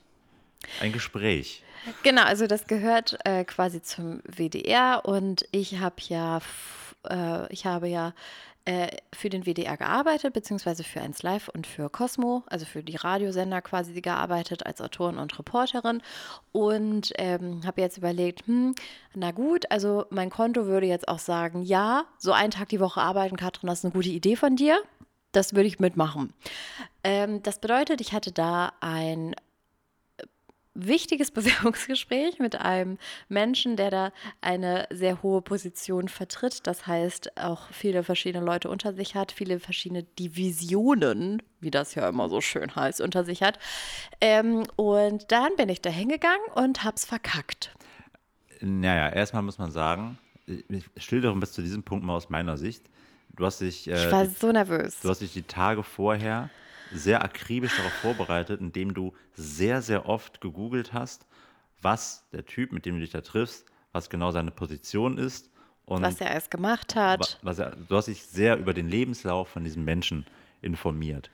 ein 0.80 0.92
Gespräch. 0.92 1.62
Genau, 2.02 2.22
also 2.22 2.46
das 2.46 2.66
gehört 2.66 3.18
äh, 3.24 3.44
quasi 3.44 3.82
zum 3.82 4.20
WDR 4.24 5.02
und 5.04 5.46
ich 5.52 5.78
habe 5.78 5.96
ja, 6.08 6.40
äh, 7.08 7.52
ich 7.52 7.66
habe 7.66 7.88
ja 7.88 8.12
äh, 8.68 8.88
für 9.14 9.30
den 9.30 9.46
WDR 9.46 9.78
gearbeitet, 9.78 10.34
beziehungsweise 10.34 10.84
für 10.84 11.00
1 11.00 11.22
Live 11.22 11.48
und 11.48 11.66
für 11.66 11.88
Cosmo, 11.88 12.42
also 12.48 12.66
für 12.66 12.82
die 12.82 12.96
Radiosender 12.96 13.62
quasi 13.62 13.98
gearbeitet 14.02 14.66
als 14.66 14.82
Autorin 14.82 15.16
und 15.16 15.38
Reporterin 15.38 16.02
und 16.52 17.12
ähm, 17.16 17.62
habe 17.64 17.80
jetzt 17.80 17.96
überlegt, 17.96 18.46
hm, 18.46 18.74
na 19.14 19.30
gut, 19.30 19.70
also 19.70 20.04
mein 20.10 20.28
Konto 20.28 20.66
würde 20.66 20.86
jetzt 20.86 21.08
auch 21.08 21.18
sagen, 21.18 21.62
ja, 21.62 22.04
so 22.18 22.32
einen 22.32 22.50
Tag 22.50 22.68
die 22.68 22.80
Woche 22.80 23.00
arbeiten, 23.00 23.36
Katrin, 23.36 23.68
das 23.68 23.78
ist 23.78 23.84
eine 23.86 23.94
gute 23.94 24.10
Idee 24.10 24.36
von 24.36 24.56
dir. 24.56 24.82
Das 25.32 25.54
würde 25.54 25.68
ich 25.68 25.78
mitmachen. 25.78 26.34
Ähm, 27.04 27.42
das 27.42 27.60
bedeutet, 27.60 28.02
ich 28.02 28.12
hatte 28.12 28.32
da 28.32 28.72
ein 28.80 29.34
wichtiges 30.86 31.30
Bewerbungsgespräch 31.32 32.38
mit 32.38 32.56
einem 32.60 32.98
Menschen, 33.28 33.76
der 33.76 33.90
da 33.90 34.12
eine 34.40 34.86
sehr 34.90 35.22
hohe 35.22 35.42
Position 35.42 36.08
vertritt. 36.08 36.66
Das 36.66 36.86
heißt, 36.86 37.36
auch 37.38 37.68
viele 37.70 38.02
verschiedene 38.04 38.44
Leute 38.44 38.70
unter 38.70 38.92
sich 38.94 39.14
hat, 39.14 39.32
viele 39.32 39.60
verschiedene 39.60 40.04
Divisionen, 40.04 41.42
wie 41.60 41.70
das 41.70 41.94
ja 41.94 42.08
immer 42.08 42.28
so 42.28 42.40
schön 42.40 42.74
heißt, 42.74 43.00
unter 43.00 43.24
sich 43.24 43.42
hat. 43.42 43.58
Ähm, 44.20 44.64
und 44.76 45.30
dann 45.32 45.56
bin 45.56 45.68
ich 45.68 45.80
da 45.82 45.90
hingegangen 45.90 46.46
und 46.54 46.84
hab's 46.84 47.04
verkackt. 47.04 47.74
Naja, 48.60 49.08
erstmal 49.10 49.42
muss 49.42 49.58
man 49.58 49.70
sagen, 49.70 50.18
ich 50.46 50.84
schildere 50.96 51.34
bis 51.36 51.52
zu 51.52 51.62
diesem 51.62 51.82
Punkt 51.82 52.04
mal 52.04 52.14
aus 52.16 52.30
meiner 52.30 52.56
Sicht. 52.56 52.88
Du 53.36 53.44
hast 53.46 53.60
dich, 53.60 53.86
Ich 53.86 53.92
äh, 53.94 54.10
war 54.10 54.26
so 54.26 54.50
nervös. 54.50 55.00
du 55.00 55.08
hast 55.08 55.20
dich 55.20 55.32
die 55.32 55.42
Tage 55.42 55.82
vorher 55.82 56.50
sehr 56.92 57.22
akribisch 57.22 57.76
darauf 57.76 57.92
vorbereitet, 57.92 58.60
indem 58.60 58.94
du 58.94 59.12
sehr, 59.34 59.82
sehr 59.82 60.08
oft 60.08 60.40
gegoogelt 60.40 60.92
hast, 60.92 61.26
was 61.82 62.28
der 62.32 62.44
Typ, 62.44 62.72
mit 62.72 62.86
dem 62.86 62.94
du 62.94 63.00
dich 63.00 63.10
da 63.10 63.20
triffst, 63.20 63.66
was 63.92 64.10
genau 64.10 64.30
seine 64.30 64.50
Position 64.50 65.18
ist. 65.18 65.50
Und 65.84 66.02
was 66.02 66.20
er 66.20 66.30
alles 66.30 66.50
gemacht 66.50 66.94
hat. 66.96 67.38
was 67.42 67.58
er, 67.58 67.76
du 67.76 67.96
hast 67.96 68.08
dich 68.08 68.22
sehr 68.22 68.58
über 68.58 68.74
den 68.74 68.88
Lebenslauf 68.88 69.48
von 69.48 69.64
diesem 69.64 69.84
Menschen 69.84 70.26
informiert. 70.60 71.30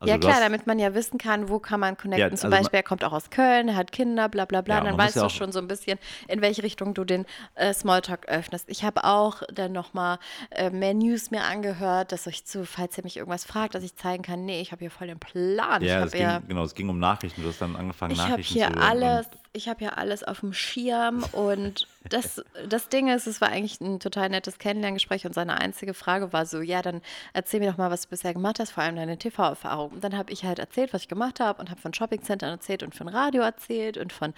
Also 0.00 0.12
ja 0.12 0.18
klar, 0.18 0.34
hast, 0.34 0.42
damit 0.42 0.66
man 0.66 0.78
ja 0.78 0.94
wissen 0.94 1.18
kann, 1.18 1.48
wo 1.48 1.58
kann 1.58 1.80
man 1.80 1.96
connecten. 1.96 2.36
Zum 2.36 2.52
also 2.52 2.62
Beispiel, 2.62 2.78
er 2.78 2.82
kommt 2.82 3.02
auch 3.02 3.12
aus 3.12 3.30
Köln, 3.30 3.68
er 3.68 3.76
hat 3.76 3.90
Kinder, 3.90 4.28
bla 4.28 4.44
bla 4.44 4.60
bla. 4.60 4.76
Ja, 4.76 4.84
dann 4.84 4.96
weißt 4.96 5.16
ja 5.16 5.22
du 5.24 5.28
schon 5.30 5.50
so 5.50 5.58
ein 5.58 5.66
bisschen, 5.66 5.98
in 6.28 6.40
welche 6.40 6.62
Richtung 6.62 6.94
du 6.94 7.04
den 7.04 7.26
äh, 7.56 7.72
Smalltalk 7.72 8.28
öffnest. 8.28 8.68
Ich 8.68 8.84
habe 8.84 9.04
auch 9.04 9.42
dann 9.52 9.72
nochmal 9.72 10.18
äh, 10.50 10.70
mehr 10.70 10.94
News 10.94 11.30
mir 11.30 11.42
angehört, 11.42 12.12
dass 12.12 12.26
ich 12.26 12.44
zu, 12.44 12.64
falls 12.64 12.96
ihr 12.96 13.04
mich 13.04 13.16
irgendwas 13.16 13.44
fragt, 13.44 13.74
dass 13.74 13.82
ich 13.82 13.96
zeigen 13.96 14.22
kann, 14.22 14.44
nee, 14.44 14.60
ich 14.60 14.70
habe 14.70 14.80
hier 14.80 14.90
voll 14.90 15.08
den 15.08 15.18
Plan. 15.18 15.82
ich 15.82 15.88
ja, 15.88 15.96
habe 15.96 16.06
es 16.06 16.12
ging, 16.12 16.22
ja 16.22 16.42
genau, 16.46 16.62
es 16.62 16.74
ging 16.74 16.88
um 16.88 16.98
Nachrichten. 16.98 17.42
Du 17.42 17.48
hast 17.48 17.60
dann 17.60 17.74
angefangen, 17.74 18.12
ich 18.12 18.20
habe 18.20 18.30
Nachrichten 18.30 18.54
hier 18.54 18.68
zu 18.68 18.74
hören. 18.74 18.82
alles, 18.82 19.26
Und, 19.26 19.47
ich 19.58 19.68
habe 19.68 19.80
hier 19.80 19.98
alles 19.98 20.22
auf 20.22 20.40
dem 20.40 20.52
Schirm 20.52 21.24
und 21.32 21.88
das, 22.08 22.42
das 22.68 22.88
Ding 22.88 23.08
ist, 23.08 23.26
es 23.26 23.40
war 23.40 23.48
eigentlich 23.48 23.80
ein 23.80 23.98
total 23.98 24.28
nettes 24.30 24.58
Kennenlerngespräch 24.58 25.26
und 25.26 25.34
seine 25.34 25.60
einzige 25.60 25.94
Frage 25.94 26.32
war 26.32 26.46
so, 26.46 26.60
ja, 26.60 26.80
dann 26.80 27.02
erzähl 27.32 27.60
mir 27.60 27.72
doch 27.72 27.76
mal, 27.76 27.90
was 27.90 28.02
du 28.02 28.08
bisher 28.08 28.32
gemacht 28.32 28.60
hast, 28.60 28.70
vor 28.70 28.84
allem 28.84 28.96
deine 28.96 29.18
TV-Erfahrung. 29.18 29.90
Und 29.90 30.04
dann 30.04 30.16
habe 30.16 30.32
ich 30.32 30.44
halt 30.44 30.60
erzählt, 30.60 30.94
was 30.94 31.02
ich 31.02 31.08
gemacht 31.08 31.40
habe 31.40 31.60
und 31.60 31.70
habe 31.70 31.80
von 31.80 31.92
Shoppingcentern 31.92 32.50
erzählt 32.50 32.84
und 32.84 32.94
von 32.94 33.08
Radio 33.08 33.42
erzählt 33.42 33.98
und 33.98 34.12
von 34.12 34.32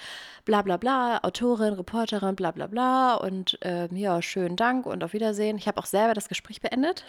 bla 0.47 0.63
bla 0.63 0.79
bla, 0.79 1.19
Autorin, 1.23 1.75
Reporterin, 1.75 2.35
bla 2.35 2.51
bla 2.51 2.67
bla 2.67 3.15
und 3.15 3.59
ähm, 3.61 3.95
ja, 3.95 4.23
schönen 4.23 4.57
Dank 4.57 4.87
und 4.87 5.05
auf 5.05 5.13
Wiedersehen. 5.13 5.59
Ich 5.59 5.69
habe 5.69 5.79
auch 5.79 5.87
selber 5.87 6.15
das 6.15 6.29
Gespräch 6.29 6.61
beendet. 6.61 7.05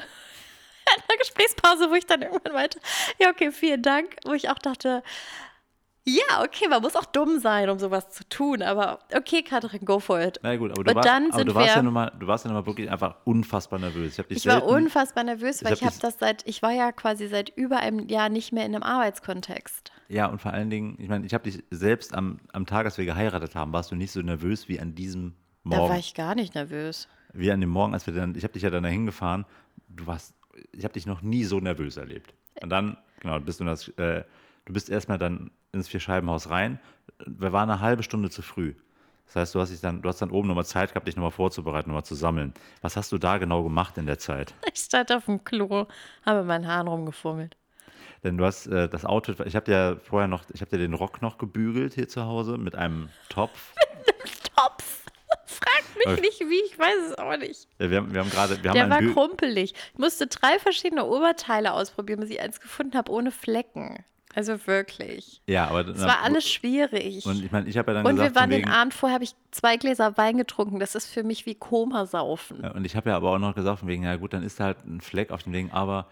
In 0.97 1.03
der 1.09 1.17
Gesprächspause, 1.17 1.89
wo 1.89 1.95
ich 1.95 2.05
dann 2.05 2.21
irgendwann 2.23 2.53
meinte, 2.53 2.79
ja, 3.19 3.29
okay, 3.29 3.51
vielen 3.51 3.81
Dank, 3.81 4.17
wo 4.25 4.33
ich 4.33 4.49
auch 4.49 4.59
dachte, 4.59 5.01
ja, 6.03 6.43
okay, 6.43 6.67
man 6.67 6.81
muss 6.81 6.95
auch 6.95 7.05
dumm 7.05 7.39
sein, 7.39 7.69
um 7.69 7.77
sowas 7.77 8.09
zu 8.09 8.27
tun, 8.27 8.61
aber 8.63 8.99
okay, 9.15 9.43
Katrin, 9.43 9.81
go 9.85 9.99
for 9.99 10.19
it. 10.19 10.39
na 10.41 10.55
gut, 10.55 10.71
aber 10.71 10.83
du, 10.83 10.95
war, 10.95 11.03
dann 11.03 11.27
aber 11.27 11.37
sind 11.37 11.49
du 11.49 11.55
warst 11.55 11.69
wir- 11.69 11.75
ja 11.75 11.83
nun 11.83 11.93
mal, 11.93 12.11
du 12.19 12.25
warst 12.27 12.45
ja 12.45 12.51
nun 12.51 12.59
mal 12.61 12.65
wirklich 12.65 12.89
einfach 12.89 13.17
unfassbar 13.23 13.77
nervös. 13.79 14.17
Ich, 14.17 14.25
Ich 14.37 14.45
war 14.47 14.59
selten, 14.61 14.67
unfassbar 14.75 15.23
nervös, 15.23 15.63
weil 15.63 15.73
ich 15.73 15.81
ich 15.81 15.85
hab 15.87 15.93
habe 15.93 16.01
das 16.01 16.17
seit, 16.19 16.47
ich 16.47 16.61
war 16.63 16.71
ja 16.71 16.91
quasi 16.91 17.27
seit 17.27 17.49
über 17.49 17.77
einem 17.77 18.07
Jahr 18.07 18.29
nicht 18.29 18.51
mehr 18.51 18.65
in 18.65 18.73
einem 18.73 18.83
Arbeitskontext. 18.83 19.91
Ja, 20.09 20.25
und 20.25 20.41
vor 20.41 20.51
allen 20.53 20.69
Dingen, 20.69 20.95
ich 20.99 21.07
meine, 21.07 21.25
ich 21.25 21.33
habe 21.33 21.43
dich 21.49 21.63
selbst 21.69 22.13
am, 22.13 22.39
am 22.51 22.65
Tag, 22.65 22.85
als 22.85 22.97
wir 22.97 23.05
geheiratet 23.05 23.55
haben, 23.55 23.71
warst 23.71 23.91
du 23.91 23.95
nicht 23.95 24.11
so 24.11 24.21
nervös 24.21 24.67
wie 24.67 24.79
an 24.79 24.95
diesem 24.95 25.35
Da 25.63 25.71
war 25.71 25.77
Morgen. 25.87 25.95
ich 25.99 26.13
gar 26.15 26.35
nicht 26.35 26.55
nervös. 26.55 27.07
Wie 27.33 27.51
an 27.51 27.61
dem 27.61 27.69
Morgen, 27.69 27.93
als 27.93 28.07
wir 28.07 28.13
dann, 28.13 28.35
ich 28.35 28.43
habe 28.43 28.53
dich 28.53 28.63
ja 28.63 28.69
dann 28.69 28.83
dahin 28.83 29.05
gefahren. 29.05 29.45
Du 29.87 30.07
warst, 30.07 30.33
ich 30.73 30.83
habe 30.83 30.93
dich 30.93 31.05
noch 31.05 31.21
nie 31.21 31.43
so 31.45 31.59
nervös 31.59 31.95
erlebt. 31.95 32.33
Und 32.61 32.69
dann, 32.69 32.97
genau, 33.21 33.39
bist 33.39 33.59
du 33.59 33.63
in 33.63 33.67
das, 33.67 33.87
äh, 33.97 34.23
du 34.65 34.73
bist 34.73 34.89
erstmal 34.89 35.17
dann 35.17 35.51
ins 35.71 35.87
Vierscheibenhaus 35.87 36.49
rein. 36.49 36.79
Wir 37.25 37.51
waren 37.53 37.69
eine 37.69 37.79
halbe 37.81 38.03
Stunde 38.03 38.29
zu 38.29 38.41
früh. 38.41 38.73
Das 39.27 39.35
heißt, 39.37 39.55
du 39.55 39.61
hast 39.61 39.69
dich 39.71 39.79
dann, 39.79 40.01
du 40.01 40.09
hast 40.09 40.21
dann 40.21 40.31
oben 40.31 40.47
nochmal 40.49 40.65
Zeit 40.65 40.89
gehabt, 40.89 41.07
dich 41.07 41.15
nochmal 41.15 41.31
vorzubereiten, 41.31 41.89
nochmal 41.89 42.03
zu 42.03 42.15
sammeln. 42.15 42.53
Was 42.81 42.97
hast 42.97 43.11
du 43.13 43.17
da 43.17 43.37
genau 43.37 43.63
gemacht 43.63 43.97
in 43.97 44.05
der 44.05 44.19
Zeit? 44.19 44.53
Ich 44.73 44.81
stand 44.81 45.11
auf 45.11 45.25
dem 45.25 45.43
Klo, 45.43 45.87
habe 46.25 46.39
mit 46.39 46.47
meinen 46.47 46.67
Haaren 46.67 46.87
rumgefummelt. 46.87 47.55
Denn 48.23 48.37
du 48.37 48.45
hast 48.45 48.67
äh, 48.67 48.87
das 48.89 49.05
Outfit, 49.05 49.39
ich 49.45 49.55
habe 49.55 49.65
dir 49.65 49.99
vorher 50.03 50.27
noch, 50.27 50.43
ich 50.53 50.61
habe 50.61 50.69
dir 50.71 50.77
den 50.77 50.93
Rock 50.93 51.21
noch 51.21 51.37
gebügelt 51.37 51.93
hier 51.93 52.07
zu 52.07 52.23
Hause 52.25 52.57
mit 52.57 52.75
einem 52.75 53.09
Topf. 53.29 53.73
Topf! 54.55 55.05
Frag 55.45 55.83
mich 56.05 56.21
nicht 56.21 56.39
wie, 56.41 56.61
ich 56.65 56.77
weiß 56.77 57.11
es 57.11 57.17
auch 57.17 57.37
nicht. 57.37 57.67
Ja, 57.79 57.89
wir 57.89 57.97
haben, 57.97 58.13
wir 58.13 58.19
haben 58.21 58.29
gerade, 58.29 58.61
wir 58.61 58.69
haben 58.69 58.75
Der 58.77 58.89
war 58.89 58.99
Bü- 58.99 59.13
krumpelig. 59.13 59.73
Ich 59.93 59.99
musste 59.99 60.27
drei 60.27 60.59
verschiedene 60.59 61.05
Oberteile 61.05 61.71
ausprobieren, 61.73 62.19
bis 62.19 62.29
ich 62.29 62.41
eins 62.41 62.59
gefunden 62.59 62.97
habe 62.97 63.11
ohne 63.11 63.31
Flecken. 63.31 64.03
Also 64.33 64.65
wirklich. 64.65 65.41
Ja, 65.47 65.67
aber 65.67 65.87
Es 65.87 66.01
war 66.01 66.21
alles 66.23 66.49
schwierig. 66.49 67.25
Und 67.25 67.43
ich 67.43 67.51
meine, 67.51 67.67
ich 67.67 67.77
habe 67.77 67.91
ja 67.91 67.95
dann 67.95 68.05
Und 68.05 68.15
gesagt, 68.15 68.33
wir 68.35 68.39
waren 68.39 68.49
den 68.49 68.61
wegen, 68.61 68.69
Abend 68.69 68.93
vorher, 68.93 69.15
habe 69.15 69.23
ich 69.23 69.35
zwei 69.51 69.77
Gläser 69.77 70.17
Wein 70.17 70.37
getrunken. 70.37 70.79
Das 70.79 70.95
ist 70.95 71.07
für 71.07 71.23
mich 71.23 71.45
wie 71.45 71.55
Komasaufen. 71.55 72.61
Ja, 72.63 72.71
Und 72.71 72.85
ich 72.85 72.95
habe 72.95 73.09
ja 73.09 73.15
aber 73.17 73.31
auch 73.31 73.39
noch 73.39 73.55
gesagt, 73.55 73.79
von 73.79 73.89
wegen, 73.89 74.03
ja 74.03 74.15
gut, 74.15 74.33
dann 74.33 74.43
ist 74.43 74.59
da 74.59 74.65
halt 74.65 74.85
ein 74.85 75.01
Fleck 75.01 75.31
auf 75.31 75.43
dem 75.43 75.53
Ding, 75.53 75.71
aber 75.71 76.07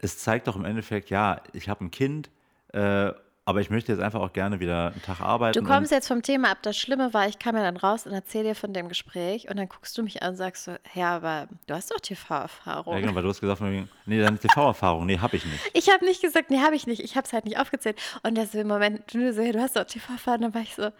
es 0.00 0.18
zeigt 0.18 0.48
doch 0.48 0.56
im 0.56 0.64
Endeffekt, 0.64 1.10
ja, 1.10 1.40
ich 1.52 1.68
habe 1.68 1.84
ein 1.84 1.90
Kind, 1.90 2.30
äh, 2.72 3.12
aber 3.48 3.62
ich 3.62 3.70
möchte 3.70 3.90
jetzt 3.90 4.02
einfach 4.02 4.20
auch 4.20 4.34
gerne 4.34 4.60
wieder 4.60 4.88
einen 4.88 5.00
Tag 5.00 5.22
arbeiten. 5.22 5.58
Du 5.58 5.66
kommst 5.66 5.90
jetzt 5.90 6.06
vom 6.06 6.20
Thema 6.20 6.50
ab. 6.50 6.58
Das 6.60 6.76
Schlimme 6.76 7.14
war, 7.14 7.28
ich 7.28 7.38
kam 7.38 7.56
ja 7.56 7.62
dann 7.62 7.78
raus 7.78 8.04
und 8.06 8.12
erzähle 8.12 8.50
dir 8.50 8.54
von 8.54 8.74
dem 8.74 8.90
Gespräch 8.90 9.48
und 9.48 9.56
dann 9.56 9.70
guckst 9.70 9.96
du 9.96 10.02
mich 10.02 10.22
an 10.22 10.32
und 10.32 10.36
sagst 10.36 10.64
so, 10.64 10.76
ja, 10.92 11.16
aber 11.16 11.48
du 11.66 11.74
hast 11.74 11.90
doch 11.90 11.96
und, 11.96 12.10
ja, 12.10 12.14
TV-Erfahrung. 12.14 13.00
genau, 13.00 13.14
weil 13.14 13.22
du 13.22 13.30
hast 13.30 13.40
gesagt, 13.40 13.62
nee, 13.62 14.20
deine 14.20 14.38
TV-Erfahrung, 14.38 15.06
nee, 15.06 15.18
habe 15.18 15.36
ich 15.36 15.46
nicht. 15.46 15.70
Ich 15.72 15.88
habe 15.90 16.04
nicht 16.04 16.20
gesagt, 16.20 16.50
nee, 16.50 16.60
habe 16.60 16.76
ich 16.76 16.86
nicht. 16.86 17.02
Ich 17.02 17.16
habe 17.16 17.26
es 17.26 17.32
halt 17.32 17.46
nicht 17.46 17.58
aufgezählt. 17.58 17.98
Und 18.22 18.36
das 18.36 18.54
im 18.54 18.68
Moment, 18.68 19.14
du 19.14 19.32
so, 19.32 19.40
ja, 19.40 19.52
du 19.52 19.62
hast 19.62 19.76
doch 19.76 19.84
TV-Erfahrung, 19.84 20.42
dann 20.42 20.54
war 20.54 20.60
ich 20.60 20.74
so, 20.74 20.90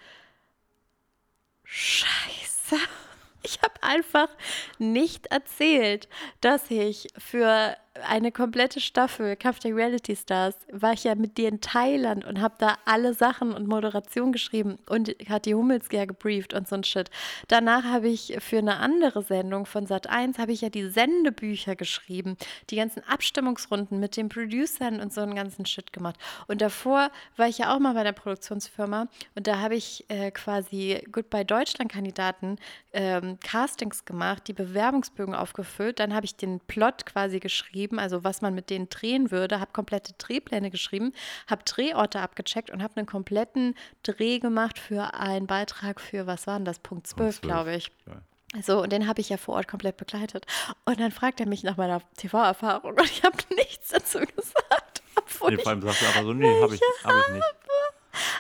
scheiße. 1.65 2.77
Ich 3.45 3.61
habe 3.63 3.75
einfach 3.83 4.29
nicht 4.79 5.29
erzählt, 5.29 6.09
dass 6.41 6.71
ich 6.71 7.09
für 7.17 7.77
eine 8.07 8.33
komplette 8.33 8.81
Staffel 8.81 9.37
Kampf 9.37 9.65
Reality 9.65 10.17
Stars 10.17 10.55
war 10.73 10.93
ich 10.93 11.05
ja 11.05 11.15
mit 11.15 11.39
dir 11.39 11.49
in 11.49 11.61
Thailand 11.61 12.25
und 12.25 12.41
habe 12.41 12.55
da 12.59 12.77
alle 12.85 13.15
Sachen 13.15 13.53
und 13.53 13.67
Moderation 13.67 14.33
geschrieben 14.33 14.79
und 14.89 15.15
hat 15.29 15.47
die 15.47 15.55
Hummels 15.55 15.87
ja 15.91 16.05
gebrieft 16.05 16.55
und 16.55 16.69
so 16.69 16.77
ein 16.77 16.85
Shit. 16.85 17.11
Danach 17.49 17.85
habe 17.85 18.09
ich 18.09 18.37
für 18.41 18.59
eine 18.59 18.77
andere 18.77 19.23
Sendung 19.23 19.67
von 19.67 19.87
Sat1 19.87 20.39
habe 20.39 20.53
ich 20.53 20.61
ja 20.61 20.71
die 20.71 20.89
Sendebücher 20.89 21.77
geschrieben, 21.77 22.37
die 22.71 22.77
ganzen 22.77 23.03
Abstimmungsrunden 23.05 23.99
mit 24.01 24.17
den 24.17 24.29
Producern 24.29 25.01
und 25.01 25.13
so 25.13 25.21
einen 25.21 25.35
ganzen 25.35 25.67
Shit 25.67 25.93
gemacht. 25.93 26.17
Und 26.47 26.61
davor 26.61 27.11
war 27.37 27.49
ich 27.49 27.59
ja 27.59 27.75
auch 27.75 27.79
mal 27.79 27.95
bei 27.95 28.05
der 28.05 28.13
Produktionsfirma 28.13 29.09
und 29.35 29.47
da 29.47 29.59
habe 29.61 29.75
ich 29.75 30.05
äh, 30.09 30.31
quasi 30.31 31.03
Goodbye 31.11 31.45
Deutschland 31.45 31.91
Kandidaten 31.91 32.57
ähm, 32.93 33.39
Castings 33.41 34.05
gemacht, 34.05 34.45
die 34.49 34.53
Bewerbungsbögen 34.53 35.35
aufgefüllt, 35.35 36.01
dann 36.01 36.15
habe 36.15 36.27
ich 36.27 36.37
den 36.37 36.61
Plot 36.61 37.07
quasi 37.07 37.39
geschrieben, 37.39 37.88
also 37.97 38.25
was 38.25 38.43
man 38.43 38.55
mit 38.55 38.71
denen 38.71 38.89
drehen 38.89 39.31
würde, 39.31 39.61
habe 39.61 39.71
komplette 39.73 40.15
Drehpläne 40.19 40.71
geschrieben, 40.71 41.13
habe 41.47 41.63
Drehorte 41.65 42.21
abgecheckt 42.21 42.71
und 42.71 42.83
habe 42.83 42.97
einen 42.97 43.07
kompletten 43.07 43.75
Dreh 44.03 44.41
gemacht 44.41 44.79
für 44.79 45.15
einen 45.15 45.47
Beitrag 45.47 46.01
für, 46.01 46.27
was 46.27 46.47
war 46.49 46.59
denn 46.59 46.65
das, 46.65 46.81
Punkt 46.81 47.07
12, 47.07 47.41
glaube 47.43 47.77
ich. 47.77 47.93
Ja. 48.07 48.63
So, 48.63 48.83
und 48.83 48.93
den 48.93 49.07
habe 49.07 49.21
ich 49.21 49.29
ja 49.29 49.37
vor 49.37 49.57
Ort 49.57 49.69
komplett 49.69 49.99
begleitet. 49.99 50.47
Und 50.87 50.99
dann 50.99 51.13
fragt 51.13 51.39
er 51.39 51.47
mich 51.47 51.63
nach 51.65 51.77
meiner 51.77 52.01
TV-Erfahrung 52.17 52.95
und 52.95 53.05
ich 53.05 53.23
habe 53.23 53.37
nichts 53.55 53.91
dazu 53.91 54.19
gesagt. 54.37 55.03
Obwohl 55.17 55.51
nee, 55.51 55.63
vor 55.63 55.73
allem 55.73 55.83
sagst 55.83 56.03
du 56.03 56.07
aber 56.07 56.27
so, 56.27 56.33
nee, 56.33 56.63
habe 56.63 56.75
ich, 56.75 56.81
hab 57.05 57.15
ich 57.29 57.35
nicht. 57.35 57.45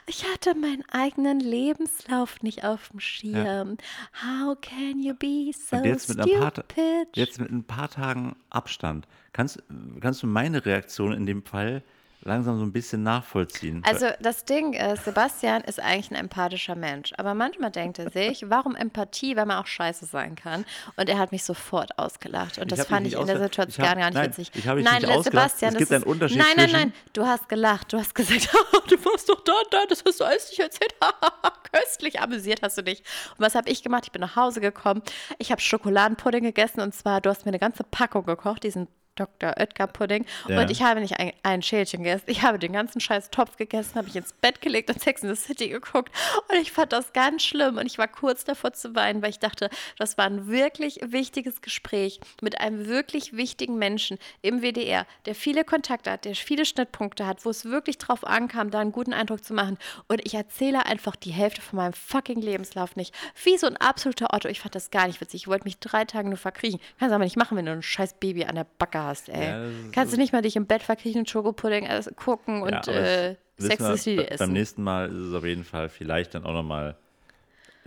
Ich 0.08 0.24
hatte 0.26 0.54
meinen 0.54 0.84
eigenen 0.90 1.38
Lebenslauf 1.38 2.42
nicht 2.42 2.64
auf 2.64 2.88
dem 2.88 2.98
Schirm. 2.98 3.76
Ja. 3.76 4.48
How 4.48 4.58
can 4.58 5.02
you 5.02 5.14
be 5.14 5.52
so 5.52 5.76
Und 5.76 5.84
jetzt 5.84 6.08
mit 6.08 6.18
stupid? 6.18 6.34
Ein 6.34 6.50
paar, 6.50 7.06
jetzt 7.14 7.38
mit 7.38 7.50
ein 7.50 7.64
paar 7.64 7.90
Tagen 7.90 8.34
Abstand. 8.48 9.06
Kannst, 9.34 9.62
kannst 10.00 10.22
du 10.22 10.26
meine 10.26 10.64
Reaktion 10.64 11.12
in 11.12 11.26
dem 11.26 11.42
Fall 11.44 11.82
langsam 12.22 12.58
so 12.58 12.64
ein 12.64 12.72
bisschen 12.72 13.02
nachvollziehen. 13.02 13.82
Also 13.86 14.06
das 14.20 14.44
Ding 14.44 14.72
ist, 14.72 15.04
Sebastian 15.04 15.62
ist 15.62 15.80
eigentlich 15.80 16.10
ein 16.10 16.16
empathischer 16.16 16.74
Mensch, 16.74 17.12
aber 17.16 17.34
manchmal 17.34 17.70
denkt 17.70 17.98
er 17.98 18.10
sich, 18.10 18.44
warum 18.48 18.74
Empathie, 18.74 19.36
wenn 19.36 19.48
man 19.48 19.58
auch 19.58 19.66
scheiße 19.66 20.06
sein 20.06 20.34
kann? 20.34 20.64
Und 20.96 21.08
er 21.08 21.18
hat 21.18 21.32
mich 21.32 21.44
sofort 21.44 21.98
ausgelacht 21.98 22.58
und 22.58 22.72
das 22.72 22.86
fand 22.86 23.06
ich 23.06 23.14
in 23.14 23.26
der 23.26 23.38
Situation 23.38 23.86
hab, 23.86 23.96
gar 23.96 24.04
nicht 24.06 24.14
nein, 24.14 24.28
witzig. 24.28 24.50
Ich 24.54 24.66
habe 24.66 24.82
nein, 24.82 25.02
nicht 25.02 25.24
Sebastian, 25.24 25.72
es 25.74 25.78
gibt 25.78 25.92
einen 25.92 26.04
Unterschied 26.04 26.38
Nein, 26.38 26.56
nein, 26.56 26.70
nein, 26.72 26.92
du 27.12 27.26
hast 27.26 27.48
gelacht, 27.48 27.92
du 27.92 27.98
hast 27.98 28.14
gesagt, 28.14 28.48
du 28.88 29.04
warst 29.04 29.28
doch 29.28 29.42
da 29.44 29.52
da, 29.70 29.78
das 29.88 30.02
hast 30.04 30.20
du 30.20 30.24
alles 30.24 30.48
nicht 30.50 30.60
erzählt. 30.60 30.94
Köstlich 31.72 32.20
amüsiert 32.20 32.62
hast 32.62 32.78
du 32.78 32.82
dich. 32.82 33.00
Und 33.36 33.40
was 33.40 33.54
habe 33.54 33.68
ich 33.70 33.82
gemacht? 33.82 34.04
Ich 34.06 34.12
bin 34.12 34.20
nach 34.20 34.36
Hause 34.36 34.60
gekommen, 34.60 35.02
ich 35.38 35.50
habe 35.50 35.60
Schokoladenpudding 35.60 36.42
gegessen 36.42 36.80
und 36.80 36.94
zwar, 36.94 37.20
du 37.20 37.30
hast 37.30 37.44
mir 37.44 37.50
eine 37.50 37.58
ganze 37.58 37.84
Packung 37.84 38.24
gekocht, 38.24 38.64
diesen 38.64 38.88
Dr. 39.18 39.54
Oetker 39.58 39.86
Pudding. 39.86 40.24
Ja. 40.46 40.60
Und 40.60 40.70
ich 40.70 40.82
habe 40.82 41.00
nicht 41.00 41.18
ein, 41.18 41.32
ein 41.42 41.62
Schälchen 41.62 42.04
gegessen. 42.04 42.24
Ich 42.26 42.42
habe 42.42 42.58
den 42.58 42.72
ganzen 42.72 43.00
scheiß 43.00 43.30
Topf 43.30 43.56
gegessen, 43.56 43.96
habe 43.96 44.08
ich 44.08 44.16
ins 44.16 44.32
Bett 44.32 44.60
gelegt 44.60 44.90
und 44.90 45.00
Sex 45.00 45.22
in 45.22 45.34
the 45.34 45.40
City 45.40 45.68
geguckt. 45.68 46.14
Und 46.48 46.60
ich 46.60 46.72
fand 46.72 46.92
das 46.92 47.12
ganz 47.12 47.42
schlimm. 47.42 47.78
Und 47.78 47.86
ich 47.86 47.98
war 47.98 48.08
kurz 48.08 48.44
davor 48.44 48.72
zu 48.72 48.94
weinen, 48.94 49.22
weil 49.22 49.30
ich 49.30 49.38
dachte, 49.38 49.70
das 49.98 50.16
war 50.16 50.26
ein 50.26 50.48
wirklich 50.48 51.00
wichtiges 51.04 51.60
Gespräch 51.60 52.20
mit 52.40 52.60
einem 52.60 52.86
wirklich 52.86 53.36
wichtigen 53.36 53.76
Menschen 53.76 54.18
im 54.42 54.62
WDR, 54.62 55.06
der 55.26 55.34
viele 55.34 55.64
Kontakte 55.64 56.10
hat, 56.10 56.24
der 56.24 56.34
viele 56.34 56.64
Schnittpunkte 56.64 57.26
hat, 57.26 57.44
wo 57.44 57.50
es 57.50 57.64
wirklich 57.64 57.98
drauf 57.98 58.24
ankam, 58.24 58.70
da 58.70 58.78
einen 58.78 58.92
guten 58.92 59.12
Eindruck 59.12 59.44
zu 59.44 59.54
machen. 59.54 59.78
Und 60.06 60.24
ich 60.24 60.34
erzähle 60.34 60.86
einfach 60.86 61.16
die 61.16 61.32
Hälfte 61.32 61.60
von 61.60 61.78
meinem 61.78 61.92
fucking 61.92 62.40
Lebenslauf 62.40 62.96
nicht. 62.96 63.14
Wie 63.42 63.58
so 63.58 63.66
ein 63.66 63.76
absoluter 63.76 64.32
Otto. 64.32 64.48
Ich 64.48 64.60
fand 64.60 64.74
das 64.74 64.90
gar 64.90 65.06
nicht 65.06 65.20
witzig. 65.20 65.42
Ich 65.42 65.48
wollte 65.48 65.64
mich 65.64 65.78
drei 65.78 66.04
Tage 66.04 66.28
nur 66.28 66.38
verkriechen. 66.38 66.80
Kannst 66.98 67.14
aber 67.14 67.24
nicht 67.24 67.36
machen, 67.36 67.56
wenn 67.56 67.66
du 67.66 67.72
ein 67.72 67.82
scheiß 67.82 68.14
Baby 68.14 68.44
an 68.44 68.54
der 68.54 68.66
Backe 68.78 68.98
hast 68.98 69.07
hast, 69.08 69.28
ey. 69.28 69.48
Ja, 69.48 69.70
Kannst 69.92 70.12
du 70.12 70.16
nicht 70.18 70.32
mal 70.32 70.42
dich 70.42 70.56
im 70.56 70.66
Bett 70.66 70.82
verkriechen 70.82 71.20
und 71.20 71.28
Schokopudding 71.28 71.84
äh, 71.86 72.02
gucken 72.14 72.62
und 72.62 72.86
ja, 72.86 72.92
äh, 72.92 73.36
Sex 73.58 73.82
essen? 73.82 74.26
Beim 74.38 74.52
nächsten 74.52 74.82
Mal 74.82 75.08
ist 75.08 75.16
es 75.16 75.34
auf 75.34 75.44
jeden 75.44 75.64
Fall 75.64 75.88
vielleicht 75.88 76.34
dann 76.34 76.44
auch 76.44 76.52
nochmal 76.52 76.96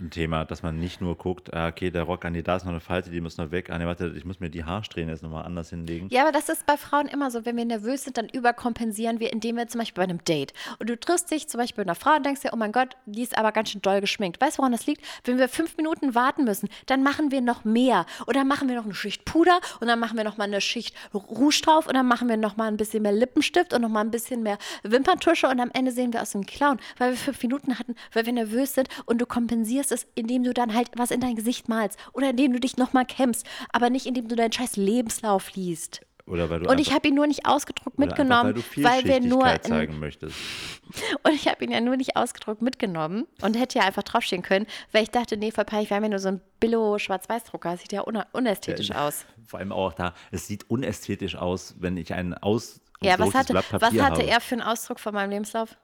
ein 0.02 0.10
Thema, 0.10 0.44
dass 0.44 0.62
man 0.62 0.78
nicht 0.78 1.00
nur 1.00 1.16
guckt, 1.16 1.52
ah, 1.54 1.68
okay, 1.68 1.90
der 1.90 2.02
Rock 2.02 2.24
an 2.24 2.34
die, 2.34 2.42
da 2.42 2.56
ist 2.56 2.64
noch 2.64 2.72
eine 2.72 2.80
Falte, 2.80 3.10
die 3.10 3.20
muss 3.20 3.38
noch 3.38 3.50
weg. 3.50 3.70
Ah, 3.70 3.78
nee, 3.78 3.86
warte, 3.86 4.12
ich 4.16 4.24
muss 4.24 4.40
mir 4.40 4.50
die 4.50 4.64
Haarsträhne 4.64 5.12
jetzt 5.12 5.22
nochmal 5.22 5.44
anders 5.44 5.70
hinlegen. 5.70 6.08
Ja, 6.10 6.22
aber 6.22 6.32
das 6.32 6.48
ist 6.48 6.66
bei 6.66 6.76
Frauen 6.76 7.06
immer 7.06 7.30
so. 7.30 7.44
Wenn 7.44 7.56
wir 7.56 7.64
nervös 7.64 8.04
sind, 8.04 8.18
dann 8.18 8.28
überkompensieren 8.28 9.20
wir, 9.20 9.32
indem 9.32 9.56
wir 9.56 9.68
zum 9.68 9.78
Beispiel 9.78 10.02
bei 10.02 10.04
einem 10.04 10.22
Date 10.24 10.52
und 10.78 10.90
du 10.90 10.98
triffst 10.98 11.30
dich 11.30 11.48
zum 11.48 11.58
Beispiel 11.58 11.82
mit 11.82 11.88
einer 11.88 11.94
Frau 11.94 12.16
und 12.16 12.26
denkst 12.26 12.42
dir, 12.42 12.50
oh 12.52 12.56
mein 12.56 12.72
Gott, 12.72 12.96
die 13.06 13.22
ist 13.22 13.38
aber 13.38 13.52
ganz 13.52 13.70
schön 13.70 13.82
doll 13.82 14.00
geschminkt. 14.00 14.40
Weißt 14.40 14.58
du, 14.58 14.58
woran 14.58 14.72
das 14.72 14.86
liegt? 14.86 15.04
Wenn 15.24 15.38
wir 15.38 15.48
fünf 15.48 15.76
Minuten 15.76 16.14
warten 16.14 16.44
müssen, 16.44 16.68
dann 16.86 17.02
machen 17.02 17.30
wir 17.30 17.40
noch 17.40 17.64
mehr. 17.64 18.06
Und 18.26 18.36
dann 18.36 18.48
machen 18.48 18.68
wir 18.68 18.76
noch 18.76 18.84
eine 18.84 18.94
Schicht 18.94 19.24
Puder 19.24 19.60
und 19.80 19.86
dann 19.86 19.98
machen 19.98 20.16
wir 20.16 20.24
noch 20.24 20.36
mal 20.36 20.44
eine 20.44 20.60
Schicht 20.60 20.94
Rouge 21.14 21.60
drauf 21.62 21.86
und 21.86 21.94
dann 21.94 22.06
machen 22.06 22.28
wir 22.28 22.36
noch 22.36 22.56
mal 22.56 22.68
ein 22.68 22.76
bisschen 22.76 23.02
mehr 23.02 23.12
Lippenstift 23.12 23.72
und 23.72 23.82
noch 23.82 23.88
mal 23.88 24.00
ein 24.00 24.10
bisschen 24.10 24.42
mehr 24.42 24.58
Wimperntusche 24.82 25.48
und 25.48 25.60
am 25.60 25.70
Ende 25.72 25.92
sehen 25.92 26.12
wir 26.12 26.22
aus 26.22 26.32
dem 26.32 26.44
Clown, 26.44 26.78
weil 26.98 27.10
wir 27.10 27.16
fünf 27.16 27.42
Minuten 27.42 27.78
hatten, 27.78 27.94
weil 28.12 28.26
wir 28.26 28.32
nervös 28.32 28.74
sind 28.74 28.88
und 29.06 29.20
du 29.20 29.26
kompensierst 29.26 29.91
es, 29.92 30.06
indem 30.14 30.42
du 30.42 30.52
dann 30.52 30.74
halt 30.74 30.88
was 30.96 31.10
in 31.10 31.20
dein 31.20 31.36
Gesicht 31.36 31.68
malst 31.68 31.98
oder 32.12 32.30
indem 32.30 32.52
du 32.52 32.60
dich 32.60 32.76
nochmal 32.76 33.06
kämpfst, 33.06 33.46
aber 33.72 33.90
nicht 33.90 34.06
indem 34.06 34.28
du 34.28 34.36
deinen 34.36 34.52
scheiß 34.52 34.76
Lebenslauf 34.76 35.54
liest. 35.54 36.02
Oder 36.26 36.48
weil 36.50 36.60
du 36.60 36.70
und 36.70 36.78
ich 36.78 36.92
habe 36.92 37.08
ihn 37.08 37.14
nur 37.14 37.26
nicht 37.26 37.46
ausgedruckt 37.46 37.98
mitgenommen, 37.98 38.54
einfach, 38.54 38.76
weil, 38.76 38.84
weil 38.84 39.04
wir 39.04 39.20
nur 39.20 39.60
zeigen 39.60 39.98
möchtest. 39.98 40.36
Und 41.24 41.32
ich 41.32 41.48
habe 41.48 41.64
ihn 41.64 41.70
ja 41.70 41.80
nur 41.80 41.96
nicht 41.96 42.16
ausgedruckt 42.16 42.60
mitgenommen 42.60 43.26
und 43.40 43.58
hätte 43.58 43.78
ja 43.78 43.86
einfach 43.86 44.02
draufstehen 44.02 44.42
können, 44.42 44.66
weil 44.92 45.04
ich 45.04 45.10
dachte, 45.10 45.38
nee, 45.38 45.50
voll 45.50 45.64
peinlich, 45.64 45.88
wir 45.88 45.96
haben 45.96 46.04
ja 46.04 46.10
nur 46.10 46.18
so 46.18 46.28
ein 46.28 46.42
Billo-Schwarz-Weiß-Drucker, 46.60 47.78
sieht 47.78 47.92
ja 47.92 48.06
un 48.06 48.22
unästhetisch 48.32 48.90
ja, 48.90 49.06
aus. 49.06 49.24
Vor 49.46 49.58
allem 49.58 49.72
auch 49.72 49.94
da, 49.94 50.12
es 50.30 50.46
sieht 50.46 50.68
unästhetisch 50.68 51.34
aus, 51.36 51.76
wenn 51.78 51.96
ich 51.96 52.12
einen 52.12 52.34
aus 52.34 52.80
ja, 53.00 53.18
was 53.18 53.34
hatte, 53.34 53.54
was 53.54 53.82
hatte 53.82 54.02
habe. 54.02 54.26
er 54.26 54.40
für 54.40 54.54
einen 54.54 54.62
Ausdruck 54.62 55.00
von 55.00 55.14
meinem 55.14 55.30
Lebenslauf? 55.30 55.76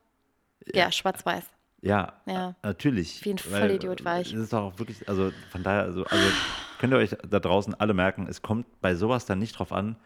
Ja, 0.66 0.84
ja 0.84 0.92
schwarz-weiß. 0.92 1.44
Ja, 1.80 2.14
ja, 2.26 2.54
natürlich. 2.62 3.24
Wie 3.24 3.30
ein 3.30 3.38
Vollidiot 3.38 4.04
war 4.04 4.20
ich. 4.20 4.32
Das 4.32 4.40
ist 4.40 4.52
doch 4.52 4.62
auch 4.62 4.78
wirklich, 4.78 5.08
also 5.08 5.30
von 5.50 5.62
daher, 5.62 5.82
also, 5.82 6.04
also 6.04 6.24
könnt 6.78 6.92
ihr 6.92 6.98
euch 6.98 7.16
da 7.28 7.38
draußen 7.38 7.74
alle 7.74 7.94
merken, 7.94 8.26
es 8.28 8.42
kommt 8.42 8.66
bei 8.80 8.94
sowas 8.94 9.26
dann 9.26 9.38
nicht 9.38 9.58
drauf 9.58 9.72
an, 9.72 9.96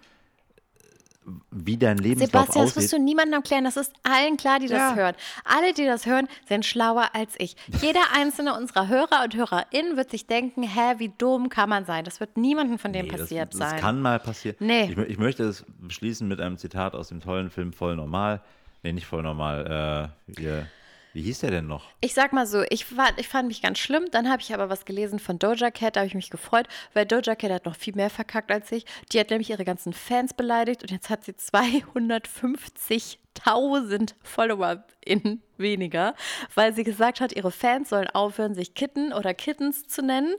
wie 1.51 1.77
dein 1.77 1.99
Lebenslauf 1.99 2.47
Sebastian, 2.47 2.65
aussieht. 2.65 2.77
das 2.77 2.83
musst 2.83 2.93
du 2.93 2.99
niemandem 2.99 3.35
erklären. 3.35 3.65
Das 3.65 3.77
ist 3.77 3.93
allen 4.03 4.37
klar, 4.37 4.59
die 4.59 4.67
ja. 4.67 4.89
das 4.89 4.97
hören. 4.97 5.15
Alle, 5.45 5.73
die 5.73 5.85
das 5.87 6.05
hören, 6.05 6.27
sind 6.49 6.67
schlauer 6.67 7.11
als 7.13 7.35
ich. 7.39 7.57
Jeder 7.81 8.01
einzelne 8.15 8.57
unserer 8.57 8.89
Hörer 8.89 9.23
und 9.25 9.37
HörerInnen 9.37 9.97
wird 9.97 10.11
sich 10.11 10.27
denken, 10.27 10.65
hä, 10.65 10.95
wie 10.99 11.13
dumm 11.17 11.49
kann 11.49 11.69
man 11.69 11.85
sein? 11.85 12.05
Das 12.05 12.19
wird 12.19 12.37
niemandem 12.37 12.79
von 12.79 12.93
dem 12.93 13.07
nee, 13.07 13.13
passiert 13.13 13.53
das, 13.53 13.59
sein. 13.59 13.71
Das 13.73 13.81
kann 13.81 14.03
mal 14.03 14.19
passieren. 14.19 14.57
Nee. 14.59 14.91
Ich, 14.91 14.99
ich, 14.99 15.19
möchte 15.19 15.45
es 15.45 15.65
beschließen 15.79 16.27
mit 16.27 16.41
einem 16.41 16.59
Zitat 16.59 16.95
aus 16.95 17.09
dem 17.09 17.21
tollen 17.21 17.51
Film 17.51 17.73
Voll 17.73 17.95
Normal. 17.95 18.43
Nee, 18.83 18.93
nicht 18.93 19.07
voll 19.07 19.23
normal. 19.23 20.11
Äh, 20.27 20.41
wir 20.41 20.67
wie 21.13 21.23
hieß 21.23 21.41
der 21.41 21.51
denn 21.51 21.67
noch? 21.67 21.89
Ich 22.01 22.15
sag 22.15 22.33
mal 22.33 22.47
so, 22.47 22.63
ich, 22.71 22.97
war, 22.97 23.11
ich 23.19 23.29
fand 23.29 23.49
mich 23.49 23.61
ganz 23.61 23.79
schlimm. 23.79 24.07
Dann 24.11 24.31
habe 24.31 24.41
ich 24.41 24.55
aber 24.55 24.71
was 24.71 24.85
gelesen 24.85 25.19
von 25.19 25.39
Doja 25.39 25.71
Cat, 25.71 25.97
da 25.97 26.01
habe 26.01 26.09
ich 26.09 26.15
mich 26.15 26.31
gefreut, 26.31 26.69
weil 26.95 27.07
Doja 27.07 27.35
Cat 27.35 27.51
hat 27.51 27.67
noch 27.67 27.77
viel 27.77 27.95
mehr 27.95 28.11
verkackt 28.11 28.51
als 28.51 28.73
ich. 28.73 28.87
Die 29.13 29.21
hat 29.21 29.31
nämlich 29.31 29.51
ihre 29.51 29.65
ganzen 29.65 29.93
Fans 29.93 30.35
beleidigt 30.35 30.83
und 30.83 30.91
jetzt 30.91 31.11
hat 31.11 31.25
sie 31.25 31.33
250.000 31.33 34.15
Follower 34.23 34.85
in 35.05 35.43
weniger, 35.59 36.15
weil 36.55 36.73
sie 36.75 36.85
gesagt 36.85 37.21
hat, 37.21 37.35
ihre 37.35 37.51
Fans 37.51 37.91
sollen 37.91 38.09
aufhören, 38.09 38.55
sich 38.55 38.73
Kitten 38.75 39.13
oder 39.13 39.35
Kittens 39.35 39.87
zu 39.87 40.01
nennen. 40.03 40.35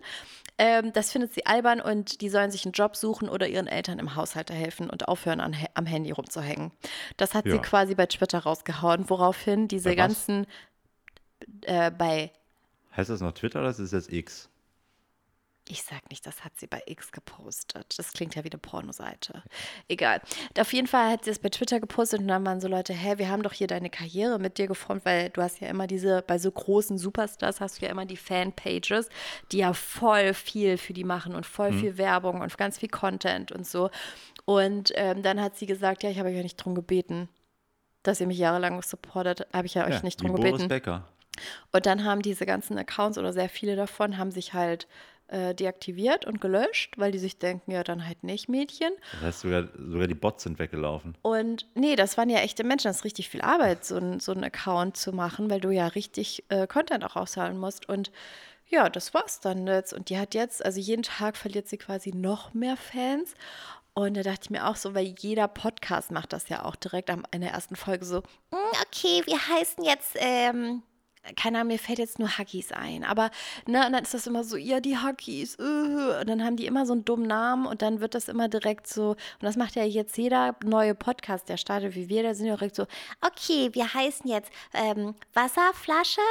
Ähm, 0.57 0.93
das 0.93 1.11
findet 1.11 1.33
sie 1.33 1.45
albern 1.45 1.81
und 1.81 2.21
die 2.21 2.29
sollen 2.29 2.51
sich 2.51 2.65
einen 2.65 2.73
Job 2.73 2.95
suchen 2.95 3.27
oder 3.27 3.47
ihren 3.47 3.67
Eltern 3.67 3.97
im 3.99 4.15
Haushalt 4.15 4.51
helfen 4.51 4.89
und 4.89 5.07
aufhören, 5.07 5.39
an, 5.39 5.55
am 5.73 5.85
Handy 5.85 6.11
rumzuhängen. 6.11 6.71
Das 7.17 7.33
hat 7.33 7.45
ja. 7.45 7.53
sie 7.53 7.59
quasi 7.59 7.95
bei 7.95 8.05
Twitter 8.05 8.39
rausgehauen, 8.39 9.09
woraufhin 9.09 9.67
diese 9.67 9.95
ganzen 9.95 10.45
äh, 11.61 11.91
bei. 11.91 12.31
Heißt 12.95 13.09
das 13.09 13.21
noch 13.21 13.31
Twitter 13.31 13.59
oder 13.59 13.69
ist 13.69 13.79
es 13.79 13.91
jetzt 13.91 14.11
X? 14.11 14.49
Ich 15.69 15.83
sag 15.83 16.09
nicht, 16.09 16.27
das 16.27 16.43
hat 16.43 16.51
sie 16.57 16.67
bei 16.67 16.83
X 16.87 17.13
gepostet. 17.13 17.97
Das 17.97 18.11
klingt 18.11 18.35
ja 18.35 18.43
wie 18.43 18.51
eine 18.51 18.59
Pornoseite. 18.59 19.43
Egal. 19.87 20.21
Auf 20.59 20.73
jeden 20.73 20.87
Fall 20.87 21.09
hat 21.11 21.23
sie 21.23 21.31
es 21.31 21.39
bei 21.39 21.47
Twitter 21.47 21.79
gepostet 21.79 22.19
und 22.19 22.27
dann 22.27 22.45
waren 22.45 22.59
so 22.59 22.67
Leute, 22.67 22.93
hä, 22.93 23.17
wir 23.17 23.29
haben 23.29 23.43
doch 23.43 23.53
hier 23.53 23.67
deine 23.67 23.89
Karriere 23.89 24.39
mit 24.39 24.57
dir 24.57 24.67
geformt, 24.67 25.05
weil 25.05 25.29
du 25.29 25.41
hast 25.41 25.61
ja 25.61 25.69
immer 25.69 25.87
diese, 25.87 26.21
bei 26.21 26.37
so 26.37 26.51
großen 26.51 26.97
Superstars 26.97 27.61
hast 27.61 27.79
du 27.79 27.85
ja 27.85 27.91
immer 27.91 28.05
die 28.05 28.17
Fanpages, 28.17 29.07
die 29.53 29.59
ja 29.59 29.73
voll 29.73 30.33
viel 30.33 30.77
für 30.77 30.91
die 30.91 31.05
machen 31.05 31.33
und 31.33 31.45
voll 31.45 31.71
mhm. 31.71 31.79
viel 31.79 31.97
Werbung 31.97 32.41
und 32.41 32.57
ganz 32.57 32.77
viel 32.79 32.89
Content 32.89 33.53
und 33.53 33.65
so. 33.65 33.89
Und 34.43 34.91
ähm, 34.95 35.23
dann 35.23 35.41
hat 35.41 35.57
sie 35.57 35.65
gesagt, 35.65 36.03
ja, 36.03 36.09
ich 36.09 36.19
habe 36.19 36.27
euch 36.27 36.35
ja 36.35 36.43
nicht 36.43 36.57
drum 36.57 36.75
gebeten, 36.75 37.29
dass 38.03 38.19
ihr 38.19 38.27
mich 38.27 38.37
jahrelang 38.37 38.81
supportet, 38.81 39.47
habe 39.53 39.65
ich 39.65 39.75
ja, 39.75 39.87
ja 39.87 39.95
euch 39.95 40.03
nicht 40.03 40.21
drum 40.21 40.35
gebeten. 40.35 40.57
Boris 40.57 40.67
Becker. 40.67 41.07
Und 41.71 41.85
dann 41.85 42.03
haben 42.03 42.21
diese 42.21 42.45
ganzen 42.45 42.77
Accounts 42.77 43.17
oder 43.17 43.33
sehr 43.33 43.49
viele 43.49 43.75
davon 43.75 44.17
haben 44.17 44.31
sich 44.31 44.53
halt 44.53 44.87
äh, 45.33 45.55
deaktiviert 45.55 46.25
und 46.25 46.39
gelöscht, 46.39 46.93
weil 46.97 47.11
die 47.11 47.17
sich 47.17 47.39
denken, 47.39 47.71
ja, 47.71 47.83
dann 47.83 48.05
halt 48.05 48.23
nicht 48.23 48.49
Mädchen. 48.49 48.91
Das 49.13 49.21
heißt, 49.21 49.39
sogar, 49.41 49.67
sogar 49.77 50.07
die 50.07 50.13
Bots 50.13 50.43
sind 50.43 50.59
weggelaufen. 50.59 51.17
Und 51.23 51.67
nee, 51.73 51.95
das 51.95 52.17
waren 52.17 52.29
ja 52.29 52.39
echte 52.39 52.63
Menschen. 52.63 52.87
Das 52.89 52.97
ist 52.97 53.03
richtig 53.03 53.29
viel 53.29 53.41
Arbeit, 53.41 53.83
so, 53.83 53.97
ein, 53.97 54.19
so 54.19 54.31
einen 54.31 54.43
Account 54.43 54.95
zu 54.95 55.11
machen, 55.11 55.49
weil 55.49 55.59
du 55.59 55.71
ja 55.71 55.87
richtig 55.87 56.43
äh, 56.49 56.67
Content 56.67 57.03
auch 57.03 57.15
auszahlen 57.15 57.57
musst. 57.57 57.89
Und 57.89 58.11
ja, 58.67 58.89
das 58.89 59.13
war's 59.13 59.39
dann 59.39 59.65
jetzt. 59.67 59.91
Und 59.93 60.09
die 60.09 60.17
hat 60.19 60.35
jetzt, 60.35 60.63
also 60.63 60.79
jeden 60.79 61.03
Tag 61.03 61.35
verliert 61.35 61.67
sie 61.67 61.77
quasi 61.77 62.11
noch 62.13 62.53
mehr 62.53 62.77
Fans. 62.77 63.33
Und 63.95 64.15
da 64.17 64.23
dachte 64.23 64.41
ich 64.43 64.49
mir 64.49 64.67
auch 64.67 64.75
so, 64.75 64.95
weil 64.95 65.13
jeder 65.19 65.47
Podcast 65.47 66.11
macht 66.11 66.33
das 66.33 66.49
ja 66.49 66.65
auch 66.65 66.75
direkt 66.75 67.09
am, 67.09 67.25
in 67.31 67.41
der 67.41 67.51
ersten 67.51 67.75
Folge 67.75 68.05
so, 68.05 68.19
"Mm, 68.51 68.55
okay, 68.81 69.21
wir 69.25 69.47
heißen 69.47 69.83
jetzt, 69.83 70.15
ähm, 70.19 70.81
keine 71.35 71.59
Ahnung, 71.59 71.73
mir 71.73 71.79
fällt 71.79 71.99
jetzt 71.99 72.19
nur 72.19 72.37
Huggies 72.37 72.71
ein. 72.71 73.03
Aber, 73.03 73.31
ne, 73.65 73.85
und 73.85 73.93
dann 73.93 74.03
ist 74.03 74.13
das 74.13 74.27
immer 74.27 74.43
so, 74.43 74.57
ja, 74.57 74.79
die 74.79 74.97
Huggies, 74.97 75.55
äh, 75.55 75.61
und 75.61 76.29
dann 76.29 76.43
haben 76.43 76.57
die 76.57 76.65
immer 76.65 76.85
so 76.85 76.93
einen 76.93 77.05
dummen 77.05 77.27
Namen 77.27 77.65
und 77.65 77.81
dann 77.81 78.01
wird 78.01 78.15
das 78.15 78.27
immer 78.27 78.49
direkt 78.49 78.87
so, 78.87 79.11
und 79.11 79.41
das 79.41 79.55
macht 79.55 79.75
ja 79.75 79.83
jetzt 79.83 80.17
jeder 80.17 80.55
neue 80.63 80.95
Podcast, 80.95 81.47
der 81.49 81.57
startet 81.57 81.95
wie 81.95 82.09
wir, 82.09 82.23
da 82.23 82.33
sind 82.33 82.47
ja 82.47 82.55
direkt 82.55 82.75
so, 82.75 82.85
okay, 83.21 83.69
wir 83.73 83.93
heißen 83.93 84.29
jetzt 84.29 84.51
ähm, 84.73 85.15
Wasserflasche 85.33 86.21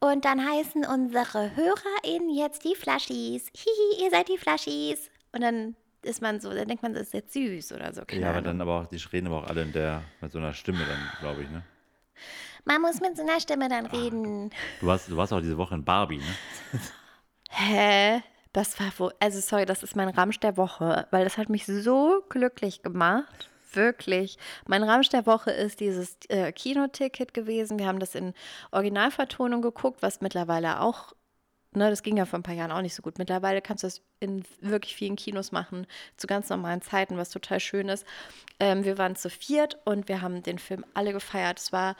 und 0.00 0.24
dann 0.24 0.48
heißen 0.48 0.84
unsere 0.84 1.56
HörerInnen 1.56 2.30
jetzt 2.30 2.64
die 2.64 2.74
Flaschis. 2.74 3.50
Hihi, 3.54 4.04
ihr 4.04 4.10
seid 4.10 4.28
die 4.28 4.38
Flaschis. 4.38 5.10
Und 5.32 5.40
dann 5.42 5.76
ist 6.02 6.22
man 6.22 6.40
so, 6.40 6.52
dann 6.52 6.68
denkt 6.68 6.82
man, 6.82 6.94
das 6.94 7.08
ist 7.08 7.14
jetzt 7.14 7.32
süß 7.32 7.72
oder 7.72 7.92
so. 7.92 8.02
Ja, 8.12 8.30
aber 8.30 8.42
dann 8.42 8.60
aber 8.60 8.80
auch, 8.80 8.86
die 8.86 8.96
reden 9.12 9.26
aber 9.26 9.38
auch 9.38 9.48
alle 9.48 9.62
in 9.62 9.72
der, 9.72 10.02
mit 10.20 10.32
so 10.32 10.38
einer 10.38 10.54
Stimme 10.54 10.84
dann, 10.86 11.10
glaube 11.20 11.42
ich, 11.42 11.50
ne? 11.50 11.62
Man 12.66 12.82
muss 12.82 13.00
mit 13.00 13.16
so 13.16 13.22
einer 13.22 13.40
Stimme 13.40 13.68
dann 13.68 13.86
reden. 13.86 14.50
Du 14.80 14.86
warst, 14.86 15.08
du 15.08 15.16
warst 15.16 15.32
auch 15.32 15.40
diese 15.40 15.56
Woche 15.56 15.76
in 15.76 15.84
Barbie, 15.84 16.18
ne? 16.18 16.80
Hä? 17.50 18.22
Das 18.52 18.80
war 18.80 18.90
wohl, 18.98 19.14
also 19.20 19.38
sorry, 19.40 19.66
das 19.66 19.82
ist 19.82 19.94
mein 19.94 20.08
Ramsch 20.08 20.40
der 20.40 20.56
Woche, 20.56 21.06
weil 21.10 21.24
das 21.24 21.38
hat 21.38 21.48
mich 21.48 21.64
so 21.64 22.24
glücklich 22.28 22.82
gemacht. 22.82 23.50
Wirklich. 23.72 24.36
Mein 24.66 24.82
Ramsch 24.82 25.10
der 25.10 25.26
Woche 25.26 25.52
ist 25.52 25.78
dieses 25.78 26.16
äh, 26.28 26.50
Kinoticket 26.50 27.34
gewesen. 27.34 27.78
Wir 27.78 27.86
haben 27.86 28.00
das 28.00 28.14
in 28.14 28.34
Originalvertonung 28.72 29.62
geguckt, 29.62 30.02
was 30.02 30.20
mittlerweile 30.20 30.80
auch, 30.80 31.12
ne, 31.72 31.90
das 31.90 32.02
ging 32.02 32.16
ja 32.16 32.24
vor 32.24 32.38
ein 32.38 32.42
paar 32.42 32.54
Jahren 32.54 32.72
auch 32.72 32.82
nicht 32.82 32.94
so 32.94 33.02
gut. 33.02 33.18
Mittlerweile 33.18 33.62
kannst 33.62 33.84
du 33.84 33.86
das 33.86 34.00
in 34.18 34.42
wirklich 34.60 34.96
vielen 34.96 35.14
Kinos 35.14 35.52
machen, 35.52 35.86
zu 36.16 36.26
ganz 36.26 36.48
normalen 36.48 36.82
Zeiten, 36.82 37.16
was 37.16 37.30
total 37.30 37.60
schön 37.60 37.88
ist. 37.88 38.06
Ähm, 38.58 38.84
wir 38.84 38.98
waren 38.98 39.14
zu 39.14 39.30
viert 39.30 39.78
und 39.84 40.08
wir 40.08 40.22
haben 40.22 40.42
den 40.42 40.58
Film 40.58 40.84
alle 40.94 41.12
gefeiert. 41.12 41.60
Es 41.60 41.72
war 41.72 41.94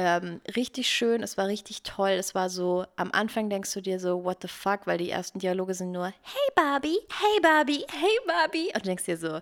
ähm, 0.00 0.40
richtig 0.54 0.88
schön, 0.88 1.24
es 1.24 1.36
war 1.36 1.48
richtig 1.48 1.82
toll. 1.82 2.10
Es 2.10 2.32
war 2.32 2.50
so, 2.50 2.86
am 2.94 3.10
Anfang 3.10 3.50
denkst 3.50 3.74
du 3.74 3.80
dir 3.80 3.98
so, 3.98 4.22
what 4.22 4.38
the 4.42 4.46
fuck, 4.46 4.86
weil 4.86 4.96
die 4.96 5.10
ersten 5.10 5.40
Dialoge 5.40 5.74
sind 5.74 5.90
nur, 5.90 6.06
hey 6.06 6.52
Barbie, 6.54 6.98
hey 7.10 7.40
Barbie, 7.42 7.84
hey 7.90 8.18
Barbie. 8.24 8.66
Und 8.66 8.84
du 8.84 8.90
denkst 8.90 9.06
dir 9.06 9.16
so, 9.16 9.40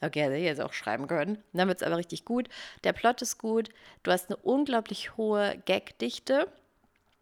okay, 0.00 0.22
hätte 0.22 0.34
ich 0.34 0.42
jetzt 0.42 0.60
auch 0.60 0.72
schreiben 0.72 1.06
können. 1.06 1.38
Dann 1.52 1.68
wird 1.68 1.80
es 1.80 1.86
aber 1.86 1.96
richtig 1.96 2.24
gut. 2.24 2.48
Der 2.82 2.92
Plot 2.92 3.22
ist 3.22 3.38
gut. 3.38 3.68
Du 4.02 4.10
hast 4.10 4.30
eine 4.30 4.36
unglaublich 4.38 5.16
hohe 5.16 5.62
Gagdichte. 5.64 6.48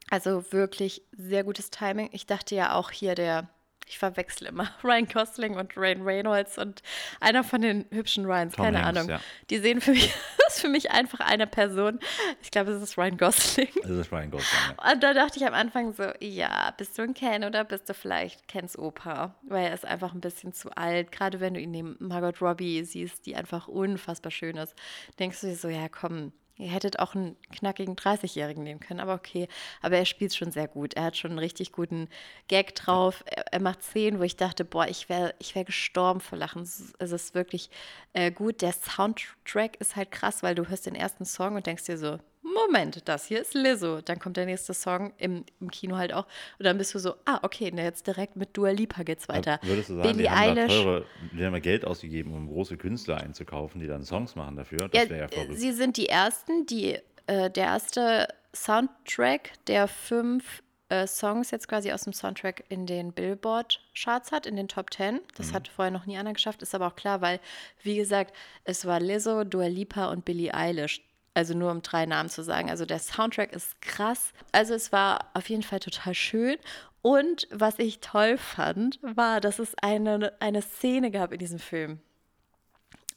Also 0.08 0.50
wirklich 0.50 1.02
sehr 1.12 1.44
gutes 1.44 1.68
Timing. 1.68 2.08
Ich 2.12 2.24
dachte 2.24 2.54
ja 2.54 2.74
auch 2.74 2.90
hier 2.90 3.14
der, 3.14 3.50
ich 3.86 3.98
verwechsel 3.98 4.46
immer 4.48 4.70
Ryan 4.82 5.08
Gosling 5.08 5.56
und 5.58 5.76
Ryan 5.76 6.00
Reynolds 6.00 6.56
und 6.56 6.82
einer 7.20 7.44
von 7.44 7.60
den 7.60 7.84
hübschen 7.90 8.24
Ryans, 8.24 8.54
Tom 8.54 8.64
keine 8.64 8.82
Hanks, 8.82 8.98
Ahnung. 8.98 9.10
ja. 9.10 9.20
Die 9.50 9.58
sehen 9.58 9.82
für 9.82 9.90
mich, 9.90 10.10
ist 10.54 10.60
für 10.60 10.68
mich 10.68 10.90
einfach 10.90 11.20
eine 11.20 11.46
Person. 11.46 11.98
Ich 12.42 12.50
glaube, 12.50 12.72
es 12.72 12.82
ist 12.82 12.98
Ryan 12.98 13.16
Gosling. 13.16 13.68
Das 13.82 13.90
ist 13.90 14.12
Ryan 14.12 14.30
Gosling, 14.30 14.60
ja. 14.76 14.92
Und 14.92 15.02
da 15.02 15.14
dachte 15.14 15.38
ich 15.38 15.46
am 15.46 15.54
Anfang 15.54 15.92
so, 15.92 16.04
ja, 16.20 16.72
bist 16.76 16.98
du 16.98 17.02
ein 17.02 17.14
Ken 17.14 17.44
oder 17.44 17.64
bist 17.64 17.88
du 17.88 17.94
vielleicht 17.94 18.48
Kens 18.48 18.78
Opa? 18.78 19.34
Weil 19.42 19.66
er 19.66 19.74
ist 19.74 19.84
einfach 19.84 20.12
ein 20.12 20.20
bisschen 20.20 20.52
zu 20.52 20.70
alt. 20.76 21.12
Gerade 21.12 21.40
wenn 21.40 21.54
du 21.54 21.60
ihn 21.60 21.70
neben 21.70 21.96
Margot 21.98 22.40
Robbie 22.40 22.84
siehst, 22.84 23.26
die 23.26 23.36
einfach 23.36 23.68
unfassbar 23.68 24.30
schön 24.30 24.56
ist, 24.56 24.74
denkst 25.18 25.40
du 25.40 25.48
dir 25.48 25.56
so, 25.56 25.68
ja, 25.68 25.88
komm, 25.88 26.32
ihr 26.62 26.70
hättet 26.70 26.98
auch 26.98 27.14
einen 27.14 27.36
knackigen 27.50 27.96
30-Jährigen 27.96 28.62
nehmen 28.62 28.80
können, 28.80 29.00
aber 29.00 29.14
okay. 29.14 29.48
Aber 29.80 29.96
er 29.96 30.04
spielt 30.04 30.34
schon 30.34 30.52
sehr 30.52 30.68
gut. 30.68 30.94
Er 30.94 31.04
hat 31.04 31.16
schon 31.16 31.32
einen 31.32 31.38
richtig 31.38 31.72
guten 31.72 32.08
Gag 32.48 32.74
drauf. 32.74 33.24
Er, 33.26 33.52
er 33.52 33.60
macht 33.60 33.82
Szenen, 33.82 34.18
wo 34.18 34.22
ich 34.22 34.36
dachte, 34.36 34.64
boah, 34.64 34.86
ich 34.86 35.08
wäre 35.08 35.34
ich 35.38 35.54
wär 35.54 35.64
gestorben 35.64 36.20
vor 36.20 36.38
Lachen. 36.38 36.62
Es 36.62 37.12
ist, 37.12 37.34
wirklich 37.34 37.70
äh, 38.12 38.30
gut. 38.30 38.62
Der 38.62 38.72
Soundtrack 38.72 39.76
ist 39.80 39.96
halt 39.96 40.10
krass, 40.10 40.42
weil 40.42 40.54
du 40.54 40.68
hörst 40.68 40.86
den 40.86 40.94
ersten 40.94 41.24
Song 41.24 41.56
und 41.56 41.66
denkst 41.66 41.84
dir 41.84 41.98
so, 41.98 42.18
Moment, 42.54 43.08
das 43.08 43.26
hier 43.26 43.40
ist 43.40 43.54
Lizzo. 43.54 44.00
Dann 44.00 44.18
kommt 44.18 44.36
der 44.36 44.46
nächste 44.46 44.74
Song 44.74 45.12
im, 45.18 45.44
im 45.60 45.70
Kino 45.70 45.96
halt 45.96 46.12
auch. 46.12 46.26
Und 46.58 46.64
dann 46.64 46.78
bist 46.78 46.94
du 46.94 46.98
so, 46.98 47.14
ah, 47.24 47.38
okay, 47.42 47.70
na, 47.74 47.82
jetzt 47.82 48.06
direkt 48.06 48.36
mit 48.36 48.56
Dua 48.56 48.70
Lipa 48.70 49.02
geht's 49.02 49.28
weiter. 49.28 49.58
Würdest 49.62 49.90
du 49.90 49.94
sagen, 49.94 50.08
Billie 50.08 50.22
die 50.24 50.30
haben 50.30 50.58
Eilish. 50.58 50.72
teure, 50.72 51.04
die 51.32 51.44
haben 51.44 51.54
ja 51.54 51.60
Geld 51.60 51.84
ausgegeben, 51.84 52.34
um 52.34 52.46
große 52.48 52.76
Künstler 52.76 53.18
einzukaufen, 53.18 53.80
die 53.80 53.86
dann 53.86 54.04
Songs 54.04 54.34
machen 54.36 54.56
dafür? 54.56 54.88
Das 54.88 55.04
Ja, 55.04 55.10
wäre 55.10 55.20
ja 55.22 55.28
verrückt. 55.28 55.58
sie 55.58 55.72
sind 55.72 55.96
die 55.96 56.08
ersten, 56.08 56.66
die 56.66 56.98
äh, 57.26 57.50
der 57.50 57.64
erste 57.64 58.28
Soundtrack, 58.54 59.52
der 59.66 59.88
fünf 59.88 60.62
äh, 60.88 61.06
Songs 61.06 61.50
jetzt 61.50 61.68
quasi 61.68 61.92
aus 61.92 62.02
dem 62.04 62.12
Soundtrack 62.12 62.64
in 62.68 62.86
den 62.86 63.12
Billboard-Charts 63.12 64.32
hat, 64.32 64.46
in 64.46 64.56
den 64.56 64.68
Top 64.68 64.90
Ten. 64.90 65.20
Das 65.36 65.52
hat 65.54 65.68
vorher 65.68 65.90
noch 65.90 66.04
nie 66.06 66.18
einer 66.18 66.32
geschafft, 66.32 66.62
ist 66.62 66.74
aber 66.74 66.88
auch 66.88 66.96
klar, 66.96 67.20
weil, 67.20 67.40
wie 67.82 67.96
gesagt, 67.96 68.34
es 68.64 68.84
war 68.86 69.00
Lizzo, 69.00 69.44
Dua 69.44 69.66
Lipa 69.66 70.10
und 70.10 70.24
Billie 70.24 70.52
Eilish. 70.52 71.02
Also 71.34 71.54
nur 71.54 71.70
um 71.70 71.80
drei 71.82 72.04
Namen 72.04 72.28
zu 72.28 72.42
sagen. 72.42 72.68
Also 72.68 72.84
der 72.84 72.98
Soundtrack 72.98 73.52
ist 73.52 73.80
krass. 73.80 74.32
Also 74.52 74.74
es 74.74 74.92
war 74.92 75.30
auf 75.34 75.48
jeden 75.48 75.62
Fall 75.62 75.80
total 75.80 76.14
schön. 76.14 76.56
Und 77.00 77.48
was 77.50 77.78
ich 77.78 78.00
toll 78.00 78.38
fand, 78.38 79.00
war, 79.02 79.40
dass 79.40 79.58
es 79.58 79.74
eine, 79.82 80.32
eine 80.40 80.62
Szene 80.62 81.10
gab 81.10 81.32
in 81.32 81.38
diesem 81.38 81.58
Film. 81.58 82.00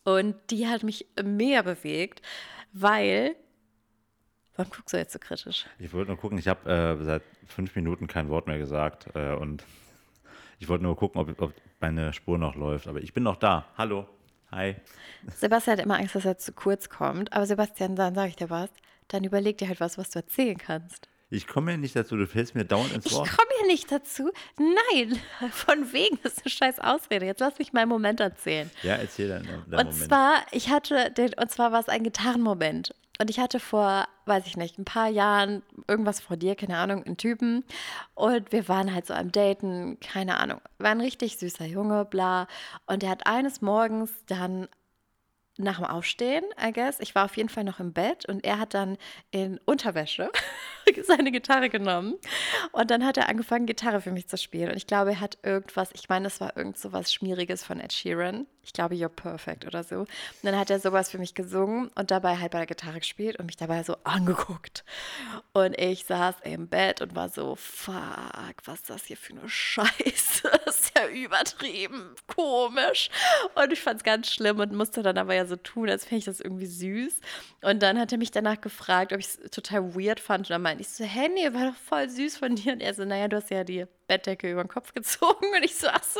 Und 0.03 0.35
die 0.49 0.67
hat 0.67 0.83
mich 0.83 1.07
mega 1.23 1.61
bewegt, 1.61 2.21
weil. 2.73 3.35
Warum 4.55 4.71
guckst 4.71 4.93
du 4.93 4.97
jetzt 4.97 5.11
so 5.11 5.19
kritisch? 5.19 5.65
Ich 5.79 5.91
wollte 5.91 6.11
nur 6.11 6.17
gucken, 6.17 6.37
ich 6.37 6.47
habe 6.47 6.69
äh, 6.69 7.03
seit 7.03 7.23
fünf 7.47 7.75
Minuten 7.75 8.07
kein 8.07 8.29
Wort 8.29 8.47
mehr 8.47 8.57
gesagt 8.57 9.07
äh, 9.13 9.33
und 9.33 9.65
ich 10.59 10.69
wollte 10.69 10.83
nur 10.83 10.95
gucken, 10.95 11.19
ob, 11.19 11.41
ob 11.41 11.53
meine 11.81 12.13
Spur 12.13 12.37
noch 12.37 12.55
läuft. 12.55 12.87
Aber 12.87 13.01
ich 13.01 13.13
bin 13.13 13.23
noch 13.23 13.35
da. 13.35 13.65
Hallo. 13.77 14.07
Hi. 14.55 14.75
Sebastian 15.37 15.77
hat 15.77 15.85
immer 15.85 15.97
Angst, 15.97 16.15
dass 16.15 16.25
er 16.25 16.37
zu 16.37 16.53
kurz 16.53 16.89
kommt. 16.89 17.33
Aber 17.33 17.45
Sebastian, 17.45 17.95
dann 17.95 18.15
sage 18.15 18.29
ich 18.29 18.35
dir 18.35 18.49
was. 18.49 18.69
Dann 19.09 19.23
überleg 19.23 19.57
dir 19.57 19.67
halt 19.67 19.79
was, 19.79 19.97
was 19.97 20.09
du 20.11 20.19
erzählen 20.19 20.57
kannst. 20.57 21.07
Ich 21.31 21.47
komme 21.47 21.71
ja 21.71 21.77
nicht 21.77 21.95
dazu, 21.95 22.15
du 22.15 22.27
fällst 22.27 22.53
mir 22.55 22.65
dauernd 22.65 22.93
ins 22.93 23.07
Ich 23.07 23.11
Wort. 23.13 23.27
komme 23.29 23.49
ja 23.61 23.67
nicht 23.67 23.91
dazu. 23.91 24.31
Nein, 24.57 25.19
von 25.51 25.91
wegen, 25.91 26.17
das 26.23 26.33
ist 26.33 26.43
eine 26.45 26.51
scheiß 26.51 26.79
Ausrede. 26.79 27.25
Jetzt 27.25 27.39
lass 27.39 27.57
mich 27.59 27.73
meinen 27.73 27.89
Moment 27.89 28.19
erzählen. 28.19 28.69
Ja, 28.83 28.95
erzähl 28.95 29.27
dann. 29.29 29.43
deinen 29.43 29.63
Und 29.63 29.71
Moment. 29.93 29.93
zwar, 29.95 30.45
ich 30.51 30.69
hatte 30.69 31.11
den, 31.11 31.33
und 31.33 31.51
zwar 31.51 31.71
war 31.71 31.79
es 31.79 31.89
ein 31.89 32.03
Gitarrenmoment. 32.03 32.93
Und 33.19 33.29
ich 33.29 33.39
hatte 33.39 33.59
vor, 33.59 34.07
weiß 34.25 34.45
ich 34.45 34.57
nicht, 34.57 34.77
ein 34.77 34.85
paar 34.85 35.07
Jahren 35.07 35.63
irgendwas 35.87 36.19
vor 36.19 36.37
dir, 36.37 36.55
keine 36.55 36.77
Ahnung, 36.77 37.03
einen 37.03 37.17
Typen. 37.17 37.63
Und 38.13 38.51
wir 38.51 38.67
waren 38.67 38.93
halt 38.93 39.07
so 39.07 39.13
am 39.13 39.31
Daten, 39.31 39.99
keine 39.99 40.37
Ahnung. 40.37 40.59
War 40.79 40.91
ein 40.91 41.01
richtig 41.01 41.37
süßer 41.37 41.65
Junge, 41.65 42.05
bla. 42.05 42.47
Und 42.85 43.03
er 43.03 43.09
hat 43.09 43.25
eines 43.25 43.61
Morgens 43.61 44.11
dann 44.25 44.67
nach 45.57 45.77
dem 45.77 45.85
Aufstehen, 45.85 46.43
I 46.61 46.73
guess, 46.73 46.99
ich 46.99 47.15
war 47.15 47.25
auf 47.25 47.37
jeden 47.37 47.49
Fall 47.49 47.63
noch 47.63 47.79
im 47.79 47.93
Bett 47.93 48.27
und 48.27 48.43
er 48.43 48.59
hat 48.59 48.73
dann 48.73 48.97
in 49.31 49.59
Unterwäsche 49.65 50.29
seine 51.03 51.31
Gitarre 51.31 51.69
genommen 51.69 52.15
und 52.73 52.91
dann 52.91 53.05
hat 53.05 53.17
er 53.17 53.29
angefangen, 53.29 53.65
Gitarre 53.65 54.01
für 54.01 54.11
mich 54.11 54.27
zu 54.27 54.37
spielen. 54.37 54.71
Und 54.71 54.77
ich 54.77 54.87
glaube, 54.87 55.11
er 55.11 55.19
hat 55.21 55.37
irgendwas, 55.43 55.91
ich 55.93 56.09
meine, 56.09 56.25
das 56.25 56.41
war 56.41 56.57
irgend 56.57 56.77
so 56.77 56.91
was 56.91 57.13
Schmieriges 57.13 57.63
von 57.63 57.79
Ed 57.79 57.93
Sheeran. 57.93 58.47
Ich 58.65 58.73
glaube, 58.73 58.95
You're 58.95 59.09
Perfect 59.09 59.65
oder 59.65 59.83
so. 59.83 59.99
Und 59.99 60.07
dann 60.41 60.57
hat 60.57 60.71
er 60.71 60.79
sowas 60.79 61.11
für 61.11 61.19
mich 61.19 61.35
gesungen 61.35 61.89
und 61.95 62.09
dabei 62.09 62.37
halt 62.37 62.51
bei 62.51 62.57
der 62.57 62.67
Gitarre 62.67 62.99
gespielt 62.99 63.37
und 63.37 63.45
mich 63.45 63.57
dabei 63.57 63.83
so 63.83 63.95
angeguckt. 64.03 64.83
Und 65.53 65.77
ich 65.79 66.05
saß 66.05 66.35
im 66.43 66.67
Bett 66.67 67.01
und 67.01 67.15
war 67.15 67.29
so, 67.29 67.55
fuck, 67.55 67.95
was 68.65 68.79
ist 68.79 68.89
das 68.89 69.05
hier 69.05 69.17
für 69.17 69.33
eine 69.33 69.47
Scheiße? 69.47 70.51
Das 70.65 70.79
ist 70.79 70.97
ja 70.97 71.07
übertrieben 71.07 72.15
komisch. 72.27 73.09
Und 73.53 73.71
ich 73.71 73.81
fand 73.81 73.97
es 73.97 74.03
ganz 74.03 74.31
schlimm 74.31 74.59
und 74.59 74.73
musste 74.73 75.03
dann 75.03 75.17
aber 75.17 75.35
ja 75.35 75.45
so 75.45 75.55
tun, 75.55 75.89
als 75.89 76.05
fände 76.05 76.19
ich 76.19 76.25
das 76.25 76.39
irgendwie 76.39 76.65
süß. 76.65 77.19
Und 77.61 77.83
dann 77.83 77.99
hat 77.99 78.11
er 78.11 78.17
mich 78.17 78.31
danach 78.31 78.59
gefragt, 78.59 79.13
ob 79.13 79.19
ich 79.19 79.27
es 79.27 79.51
total 79.51 79.95
weird 79.95 80.19
fand. 80.19 80.47
Und 80.47 80.49
dann 80.49 80.61
meinte 80.61 80.81
ich 80.81 80.89
so, 80.89 81.03
hä, 81.03 81.29
nee, 81.29 81.53
war 81.53 81.71
doch 81.71 81.77
voll 81.77 82.09
süß 82.09 82.37
von 82.37 82.55
dir. 82.55 82.73
Und 82.73 82.81
er 82.81 82.93
so, 82.93 83.05
naja, 83.05 83.27
du 83.27 83.37
hast 83.37 83.51
ja 83.51 83.63
die 83.63 83.85
Bettdecke 84.07 84.51
über 84.51 84.63
den 84.63 84.69
Kopf 84.69 84.93
gezogen. 84.93 85.45
Und 85.55 85.63
ich 85.63 85.75
so, 85.75 85.87
ach 85.87 86.03
so, 86.03 86.19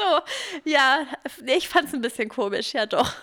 ja, 0.63 1.05
ich 1.45 1.67
fand 1.67 1.87
es 1.87 1.93
ein 1.93 2.01
bisschen 2.01 2.29
komisch, 2.29 2.73
ja 2.73 2.85
doch. 2.85 3.13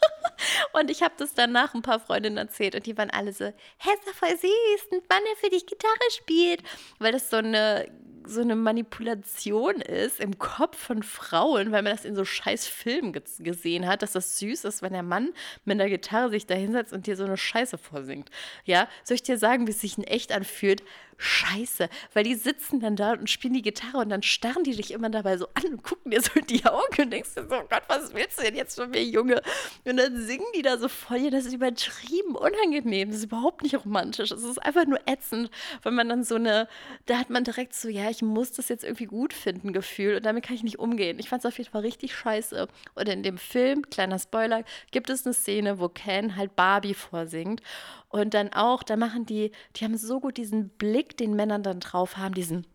Und 0.72 0.90
ich 0.90 1.02
habe 1.02 1.14
das 1.18 1.34
danach 1.34 1.74
ein 1.74 1.82
paar 1.82 2.00
Freundinnen 2.00 2.36
erzählt 2.36 2.74
und 2.74 2.86
die 2.86 2.96
waren 2.96 3.10
alle 3.10 3.32
so, 3.32 3.44
hä, 3.44 3.90
ist 3.94 4.06
doch 4.06 4.14
voll 4.14 4.30
süß, 4.30 4.92
ein 4.92 5.02
Mann, 5.08 5.22
der 5.26 5.36
für 5.36 5.50
dich 5.50 5.66
Gitarre 5.66 6.10
spielt. 6.10 6.62
Weil 6.98 7.12
das 7.12 7.30
so 7.30 7.36
eine, 7.38 7.90
so 8.24 8.40
eine 8.40 8.56
Manipulation 8.56 9.80
ist 9.80 10.20
im 10.20 10.38
Kopf 10.38 10.78
von 10.78 11.02
Frauen, 11.02 11.72
weil 11.72 11.82
man 11.82 11.92
das 11.92 12.04
in 12.04 12.14
so 12.14 12.24
scheiß 12.24 12.66
Filmen 12.66 13.12
ge 13.12 13.22
gesehen 13.38 13.86
hat, 13.86 14.02
dass 14.02 14.12
das 14.12 14.38
süß 14.38 14.64
ist, 14.64 14.82
wenn 14.82 14.92
der 14.92 15.02
Mann 15.02 15.32
mit 15.64 15.80
einer 15.80 15.88
Gitarre 15.88 16.30
sich 16.30 16.46
da 16.46 16.54
hinsetzt 16.54 16.92
und 16.92 17.06
dir 17.06 17.16
so 17.16 17.24
eine 17.24 17.36
Scheiße 17.36 17.78
vorsingt. 17.78 18.30
Ja, 18.64 18.88
soll 19.04 19.16
ich 19.16 19.22
dir 19.22 19.38
sagen, 19.38 19.66
wie 19.66 19.72
es 19.72 19.80
sich 19.80 19.98
in 19.98 20.04
echt 20.04 20.32
anfühlt? 20.32 20.82
Scheiße, 21.18 21.88
weil 22.14 22.24
die 22.24 22.34
sitzen 22.34 22.80
dann 22.80 22.96
da 22.96 23.12
und 23.12 23.28
spielen 23.28 23.54
die 23.54 23.62
Gitarre 23.62 23.98
und 23.98 24.08
dann 24.08 24.22
starren 24.22 24.64
die 24.64 24.76
dich 24.76 24.92
immer 24.92 25.10
dabei 25.10 25.36
so 25.36 25.48
an 25.54 25.72
und 25.72 25.82
gucken 25.82 26.12
dir 26.12 26.22
so 26.22 26.30
in 26.34 26.46
die 26.46 26.64
Augen 26.64 27.02
und 27.02 27.10
denkst 27.10 27.34
dir 27.34 27.46
so, 27.48 27.56
oh 27.56 27.66
Gott, 27.68 27.82
was 27.88 28.14
willst 28.14 28.38
du 28.38 28.44
denn 28.44 28.54
jetzt 28.54 28.76
von 28.76 28.90
mir, 28.90 29.02
Junge? 29.02 29.42
Und 29.84 29.96
dann 29.96 30.16
singen 30.16 30.46
die 30.54 30.62
da 30.62 30.78
so 30.78 30.88
voll, 30.88 31.30
das 31.30 31.44
ist 31.44 31.54
übertrieben 31.54 32.36
unangenehm, 32.36 33.08
das 33.08 33.18
ist 33.18 33.24
überhaupt 33.24 33.62
nicht 33.62 33.74
romantisch, 33.74 34.30
es 34.30 34.42
ist 34.42 34.62
einfach 34.62 34.86
nur 34.86 35.00
ätzend, 35.06 35.50
weil 35.82 35.92
man 35.92 36.08
dann 36.08 36.24
so 36.24 36.36
eine, 36.36 36.68
da 37.06 37.18
hat 37.18 37.30
man 37.30 37.44
direkt 37.44 37.74
so, 37.74 37.88
ja, 37.88 38.08
ich 38.08 38.22
muss 38.22 38.52
das 38.52 38.68
jetzt 38.68 38.84
irgendwie 38.84 39.06
gut 39.06 39.32
finden, 39.32 39.72
Gefühl 39.72 40.16
und 40.16 40.24
damit 40.24 40.44
kann 40.44 40.54
ich 40.54 40.62
nicht 40.62 40.78
umgehen. 40.78 41.18
Ich 41.18 41.28
fand 41.28 41.44
es 41.44 41.48
auf 41.48 41.58
jeden 41.58 41.70
Fall 41.70 41.82
richtig 41.82 42.14
scheiße. 42.14 42.68
Und 42.94 43.08
in 43.08 43.22
dem 43.22 43.38
Film, 43.38 43.82
kleiner 43.90 44.18
Spoiler, 44.18 44.64
gibt 44.90 45.10
es 45.10 45.26
eine 45.26 45.34
Szene, 45.34 45.80
wo 45.80 45.88
Ken 45.88 46.36
halt 46.36 46.54
Barbie 46.56 46.94
vorsingt 46.94 47.62
und 48.08 48.34
dann 48.34 48.52
auch, 48.52 48.82
da 48.82 48.96
machen 48.96 49.26
die, 49.26 49.52
die 49.76 49.84
haben 49.84 49.96
so 49.96 50.20
gut 50.20 50.36
diesen 50.36 50.70
Blick, 50.70 51.16
den 51.16 51.34
Männern 51.34 51.62
dann 51.62 51.80
drauf 51.80 52.16
haben, 52.16 52.34
diesen 52.34 52.66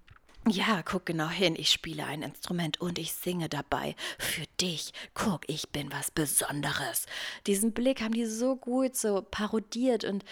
ja, 0.46 0.82
guck 0.84 1.06
genau 1.06 1.30
hin, 1.30 1.56
ich 1.58 1.70
spiele 1.70 2.06
ein 2.06 2.22
Instrument 2.22 2.82
und 2.82 3.00
ich 3.00 3.14
singe 3.14 3.48
dabei. 3.48 3.96
Für 4.20 4.44
dich. 4.60 4.92
Guck, 5.14 5.48
ich 5.48 5.70
bin 5.70 5.90
was 5.90 6.12
Besonderes. 6.12 7.06
Diesen 7.48 7.72
Blick 7.72 8.02
haben 8.02 8.14
die 8.14 8.26
so 8.26 8.58
gut 8.58 8.98
so 8.98 9.22
parodiert 9.22 10.04
und 10.04 10.26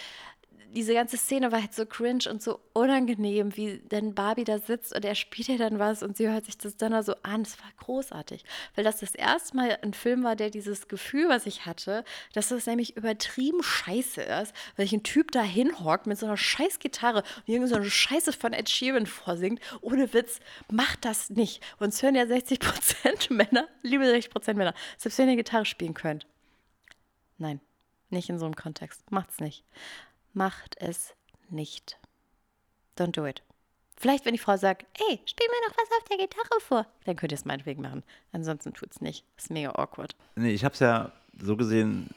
diese 0.73 0.93
ganze 0.93 1.17
Szene 1.17 1.51
war 1.51 1.61
halt 1.61 1.73
so 1.73 1.85
cringe 1.85 2.29
und 2.29 2.41
so 2.41 2.59
unangenehm, 2.73 3.55
wie 3.57 3.81
dann 3.89 4.13
Barbie 4.13 4.43
da 4.43 4.59
sitzt 4.59 4.95
und 4.95 5.03
er 5.03 5.15
spielt 5.15 5.47
ja 5.47 5.57
dann 5.57 5.79
was 5.79 6.03
und 6.03 6.17
sie 6.17 6.29
hört 6.29 6.45
sich 6.45 6.57
das 6.57 6.77
dann 6.77 7.01
so 7.03 7.13
an. 7.23 7.41
Es 7.41 7.59
war 7.59 7.69
großartig, 7.77 8.43
weil 8.75 8.83
das 8.83 8.99
das 8.99 9.13
erste 9.15 9.55
Mal 9.55 9.77
ein 9.81 9.93
Film 9.93 10.23
war, 10.23 10.35
der 10.35 10.49
dieses 10.49 10.87
Gefühl, 10.87 11.29
was 11.29 11.45
ich 11.45 11.65
hatte, 11.65 12.03
dass 12.33 12.49
das 12.49 12.65
nämlich 12.65 12.95
übertrieben 12.95 13.63
scheiße 13.63 14.21
ist, 14.21 14.53
weil 14.75 14.85
ich 14.85 14.93
ein 14.93 15.03
Typ 15.03 15.31
da 15.31 15.41
hinhockt 15.41 16.07
mit 16.07 16.17
so 16.17 16.25
einer 16.25 16.37
scheiß 16.37 16.79
Gitarre 16.79 17.19
und 17.19 17.53
irgend 17.53 17.69
so 17.69 17.75
eine 17.75 17.89
Scheiße 17.89 18.33
von 18.33 18.53
Ed 18.53 18.69
Sheeran 18.69 19.05
vorsingt. 19.05 19.61
Ohne 19.81 20.13
Witz, 20.13 20.39
macht 20.71 21.05
das 21.05 21.29
nicht. 21.29 21.61
Uns 21.79 22.01
hören 22.01 22.15
ja 22.15 22.23
60% 22.23 23.33
Männer, 23.33 23.67
liebe 23.81 24.05
60% 24.05 24.53
Männer, 24.53 24.73
selbst 24.97 25.17
wenn 25.17 25.29
ihr 25.29 25.35
Gitarre 25.35 25.65
spielen 25.65 25.93
könnt. 25.93 26.27
Nein, 27.37 27.59
nicht 28.09 28.29
in 28.29 28.39
so 28.39 28.45
einem 28.45 28.55
Kontext. 28.55 29.11
Macht's 29.11 29.39
nicht. 29.39 29.63
Macht 30.33 30.75
es 30.79 31.13
nicht. 31.49 31.97
Don't 32.97 33.11
do 33.11 33.25
it. 33.25 33.43
Vielleicht, 33.97 34.25
wenn 34.25 34.33
die 34.33 34.39
Frau 34.39 34.57
sagt, 34.57 34.85
ey, 35.09 35.19
spiel 35.25 35.47
mir 35.47 35.67
noch 35.67 35.77
was 35.77 35.97
auf 35.99 36.07
der 36.09 36.17
Gitarre 36.17 36.59
vor, 36.59 36.87
dann 37.05 37.15
könnt 37.15 37.31
ihr 37.31 37.37
es 37.37 37.45
meinetwegen 37.45 37.83
machen. 37.83 38.03
Ansonsten 38.31 38.73
tut 38.73 38.91
es 38.91 39.01
nicht. 39.01 39.25
Ist 39.37 39.51
mega 39.51 39.69
awkward. 39.71 40.15
Nee, 40.35 40.53
ich 40.53 40.65
habe 40.65 40.73
es 40.73 40.79
ja 40.79 41.11
so 41.39 41.55
gesehen 41.55 42.09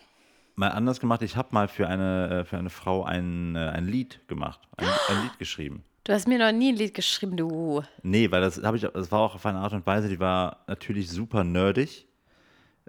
mal 0.57 0.69
anders 0.69 1.01
gemacht. 1.01 1.23
Ich 1.23 1.37
habe 1.37 1.49
mal 1.51 1.69
für 1.69 1.89
eine, 1.89 2.41
äh, 2.41 2.45
für 2.45 2.57
eine 2.57 2.71
Frau 2.71 3.05
ein, 3.05 3.57
äh, 3.57 3.59
ein 3.59 3.87
Lied 3.87 4.27
gemacht, 4.29 4.61
ein, 4.77 4.89
ein 5.09 5.23
Lied 5.25 5.39
geschrieben. 5.39 5.85
Du 6.05 6.13
hast 6.13 6.29
mir 6.29 6.39
noch 6.39 6.53
nie 6.57 6.71
ein 6.73 6.77
Lied 6.77 6.95
geschrieben, 6.95 7.37
du. 7.37 7.83
Nee, 8.03 8.31
weil 8.31 8.41
das 8.41 8.63
habe 8.63 8.77
ich, 8.77 8.83
das 8.83 9.11
war 9.11 9.21
auch 9.21 9.35
auf 9.35 9.47
eine 9.47 9.59
Art 9.59 9.73
und 9.73 9.87
Weise, 9.87 10.09
die 10.09 10.21
war 10.21 10.65
natürlich 10.67 11.11
super 11.11 11.45
nerdig, 11.45 12.07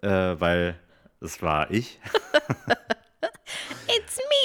äh, 0.01 0.09
weil 0.09 0.79
das 1.19 1.41
war 1.41 1.71
ich. 1.71 1.99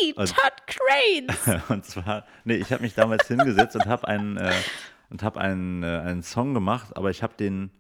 It's 0.03 0.17
me, 0.17 0.23
und, 0.23 0.37
Todd 0.37 0.53
Cranes. 0.67 1.63
und 1.69 1.85
zwar, 1.85 2.25
nee, 2.45 2.57
ich 2.57 2.73
habe 2.73 2.83
mich 2.83 2.95
damals 2.95 3.27
hingesetzt 3.29 3.77
und 3.77 3.87
habe 3.87 4.07
einen, 4.09 4.37
äh, 4.37 4.53
und 5.11 5.23
hab 5.23 5.37
einen, 5.37 5.83
äh, 5.83 5.87
einen 5.87 6.23
Song 6.23 6.55
gemacht, 6.55 6.97
aber 6.97 7.11
ich 7.11 7.23
habe 7.23 7.35
den 7.35 7.71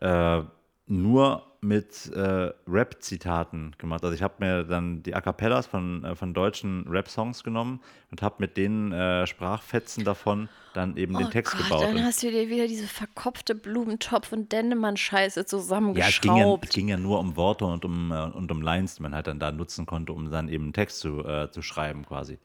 äh, 0.00 0.42
nur 0.86 1.45
mit 1.60 2.10
äh, 2.12 2.52
Rap-Zitaten 2.68 3.74
gemacht. 3.78 4.04
Also 4.04 4.14
ich 4.14 4.22
habe 4.22 4.34
mir 4.38 4.64
dann 4.64 5.02
die 5.02 5.14
A 5.14 5.20
Cappellas 5.20 5.66
von, 5.66 6.04
äh, 6.04 6.14
von 6.14 6.34
deutschen 6.34 6.86
Rap-Songs 6.88 7.42
genommen 7.42 7.80
und 8.10 8.22
habe 8.22 8.36
mit 8.38 8.56
den 8.56 8.92
äh, 8.92 9.26
Sprachfetzen 9.26 10.04
davon 10.04 10.48
dann 10.74 10.96
eben 10.96 11.16
oh 11.16 11.18
den 11.18 11.30
Text 11.30 11.56
Gott, 11.56 11.62
gebaut. 11.64 11.84
Dann 11.84 12.04
hast 12.04 12.22
du 12.22 12.30
dir 12.30 12.48
wieder 12.48 12.66
diese 12.66 12.86
verkopfte 12.86 13.54
Blumentopf- 13.54 14.32
und 14.32 14.52
Dennemann-Scheiße 14.52 15.46
zusammengeschraubt. 15.46 16.12
Ja, 16.12 16.16
es 16.16 16.20
ging 16.20 16.36
ja, 16.36 16.58
es 16.62 16.70
ging 16.70 16.88
ja 16.88 16.96
nur 16.96 17.18
um 17.18 17.36
Worte 17.36 17.64
und 17.64 17.84
um, 17.84 18.12
äh, 18.12 18.22
und 18.22 18.50
um 18.50 18.62
Lines, 18.62 18.96
die 18.96 19.02
man 19.02 19.14
halt 19.14 19.26
dann 19.26 19.38
da 19.38 19.50
nutzen 19.50 19.86
konnte, 19.86 20.12
um 20.12 20.30
dann 20.30 20.48
eben 20.48 20.64
einen 20.64 20.72
Text 20.72 21.00
zu, 21.00 21.24
äh, 21.24 21.50
zu 21.50 21.62
schreiben 21.62 22.04
quasi. 22.06 22.38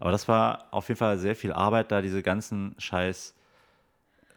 Aber 0.00 0.10
das 0.10 0.28
war 0.28 0.66
auf 0.70 0.88
jeden 0.88 0.98
Fall 0.98 1.18
sehr 1.18 1.36
viel 1.36 1.52
Arbeit, 1.52 1.90
da 1.90 2.02
diese 2.02 2.22
ganzen 2.22 2.74
scheiß 2.78 3.34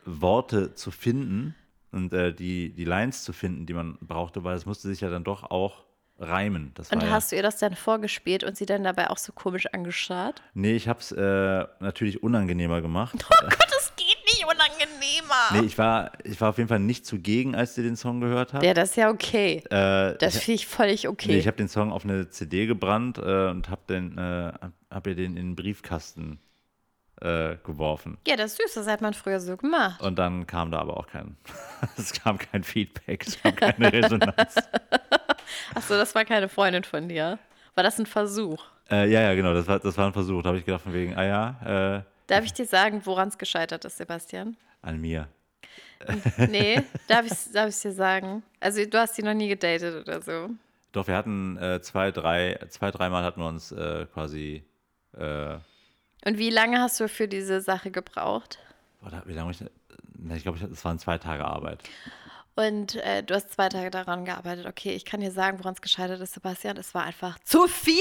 Worte 0.05 0.73
zu 0.73 0.89
finden 0.89 1.55
und 1.91 2.13
äh, 2.13 2.33
die, 2.33 2.73
die 2.73 2.85
Lines 2.85 3.23
zu 3.23 3.33
finden, 3.33 3.65
die 3.65 3.73
man 3.73 3.97
brauchte, 4.01 4.43
weil 4.43 4.55
es 4.55 4.65
musste 4.65 4.87
sich 4.87 5.01
ja 5.01 5.09
dann 5.09 5.23
doch 5.23 5.43
auch 5.49 5.83
reimen. 6.21 6.71
Das 6.75 6.91
und 6.91 7.09
hast 7.09 7.31
ja, 7.31 7.35
du 7.35 7.39
ihr 7.39 7.43
das 7.43 7.57
dann 7.57 7.75
vorgespielt 7.75 8.43
und 8.43 8.55
sie 8.55 8.65
dann 8.65 8.83
dabei 8.83 9.09
auch 9.09 9.17
so 9.17 9.33
komisch 9.33 9.67
angeschaut? 9.73 10.41
Nee, 10.53 10.73
ich 10.73 10.87
habe 10.87 10.99
es 10.99 11.11
äh, 11.11 11.65
natürlich 11.79 12.23
unangenehmer 12.23 12.81
gemacht. 12.81 13.15
Oh 13.31 13.43
Gott, 13.43 13.71
es 13.79 13.93
geht 13.95 14.17
nicht 14.25 14.45
unangenehmer. 14.45 15.61
Nee, 15.61 15.65
ich 15.65 15.77
war, 15.77 16.11
ich 16.23 16.39
war 16.39 16.49
auf 16.49 16.57
jeden 16.57 16.69
Fall 16.69 16.79
nicht 16.79 17.05
zugegen, 17.05 17.55
als 17.55 17.73
sie 17.73 17.81
den 17.81 17.95
Song 17.95 18.21
gehört 18.21 18.53
hat. 18.53 18.61
Ja, 18.61 18.73
das 18.73 18.91
ist 18.91 18.95
ja 18.97 19.09
okay. 19.09 19.63
Äh, 19.69 20.15
das 20.17 20.37
finde 20.37 20.55
ich 20.55 20.67
völlig 20.67 21.07
okay. 21.07 21.31
Nee, 21.31 21.37
ich 21.39 21.47
habe 21.47 21.57
den 21.57 21.69
Song 21.69 21.91
auf 21.91 22.03
eine 22.03 22.29
CD 22.29 22.67
gebrannt 22.67 23.17
äh, 23.17 23.47
und 23.49 23.69
habe 23.69 23.93
äh, 23.93 24.67
hab 24.93 25.07
ihr 25.07 25.15
den 25.15 25.37
in 25.37 25.47
den 25.47 25.55
Briefkasten 25.55 26.39
äh, 27.21 27.57
geworfen. 27.63 28.17
Ja, 28.27 28.35
das 28.35 28.51
ist 28.53 28.61
süß, 28.61 28.73
das 28.75 28.87
hat 28.87 29.01
man 29.01 29.13
früher 29.13 29.39
so 29.39 29.57
gemacht. 29.57 30.01
Und 30.01 30.17
dann 30.17 30.47
kam 30.47 30.71
da 30.71 30.79
aber 30.79 30.97
auch 30.97 31.07
kein, 31.07 31.37
es 31.97 32.13
kam 32.13 32.37
kein 32.37 32.63
Feedback, 32.63 33.25
es 33.27 33.41
kam 33.41 33.55
keine 33.55 33.91
Resonanz. 33.91 34.55
Achso, 35.75 35.95
das 35.95 36.13
war 36.15 36.25
keine 36.25 36.49
Freundin 36.49 36.83
von 36.83 37.07
dir. 37.07 37.39
War 37.75 37.83
das 37.83 37.99
ein 37.99 38.05
Versuch? 38.05 38.63
Äh, 38.89 39.09
ja, 39.09 39.21
ja, 39.21 39.35
genau, 39.35 39.53
das 39.53 39.67
war, 39.67 39.79
das 39.79 39.97
war 39.97 40.07
ein 40.07 40.13
Versuch. 40.13 40.41
Da 40.41 40.49
habe 40.49 40.57
ich 40.57 40.65
gedacht, 40.65 40.83
von 40.83 40.93
wegen, 40.93 41.15
ah 41.15 41.23
ja. 41.23 41.97
Äh, 41.97 42.03
Darf 42.27 42.45
ich 42.45 42.53
dir 42.53 42.65
sagen, 42.65 43.01
woran 43.05 43.29
es 43.29 43.37
gescheitert 43.37 43.85
ist, 43.85 43.97
Sebastian? 43.97 44.57
An 44.81 44.99
mir. 44.99 45.27
Nee, 46.49 46.81
darf 47.07 47.25
ich 47.25 47.31
es 47.31 47.51
darf 47.51 47.79
dir 47.79 47.91
sagen? 47.91 48.43
Also, 48.59 48.83
du 48.85 48.97
hast 48.97 49.15
sie 49.15 49.21
noch 49.21 49.33
nie 49.33 49.47
gedatet 49.47 50.07
oder 50.07 50.21
so. 50.21 50.49
Doch, 50.91 51.07
wir 51.07 51.15
hatten 51.15 51.57
äh, 51.57 51.81
zwei, 51.81 52.11
drei, 52.11 52.59
zwei, 52.69 52.91
dreimal 52.91 53.23
hatten 53.23 53.39
wir 53.39 53.47
uns 53.47 53.71
äh, 53.71 54.05
quasi 54.13 54.63
äh, 55.17 55.57
und 56.25 56.37
wie 56.37 56.49
lange 56.49 56.79
hast 56.79 56.99
du 56.99 57.07
für 57.07 57.27
diese 57.27 57.61
Sache 57.61 57.91
gebraucht? 57.91 58.59
Oder 59.05 59.23
wie 59.25 59.33
lange 59.33 59.51
ich, 59.51 59.61
ich 59.61 60.43
glaube, 60.43 60.59
es 60.71 60.85
waren 60.85 60.99
zwei 60.99 61.17
Tage 61.17 61.45
Arbeit. 61.45 61.83
Und 62.55 62.95
äh, 62.95 63.23
du 63.23 63.33
hast 63.33 63.51
zwei 63.53 63.69
Tage 63.69 63.89
daran 63.89 64.25
gearbeitet. 64.25 64.65
Okay, 64.65 64.91
ich 64.91 65.05
kann 65.05 65.21
dir 65.21 65.31
sagen, 65.31 65.59
woran 65.59 65.73
es 65.73 65.81
gescheitert 65.81 66.19
ist, 66.19 66.33
Sebastian. 66.33 66.75
Es 66.75 66.93
war 66.93 67.03
einfach 67.03 67.39
zu 67.45 67.67
viel. 67.67 67.95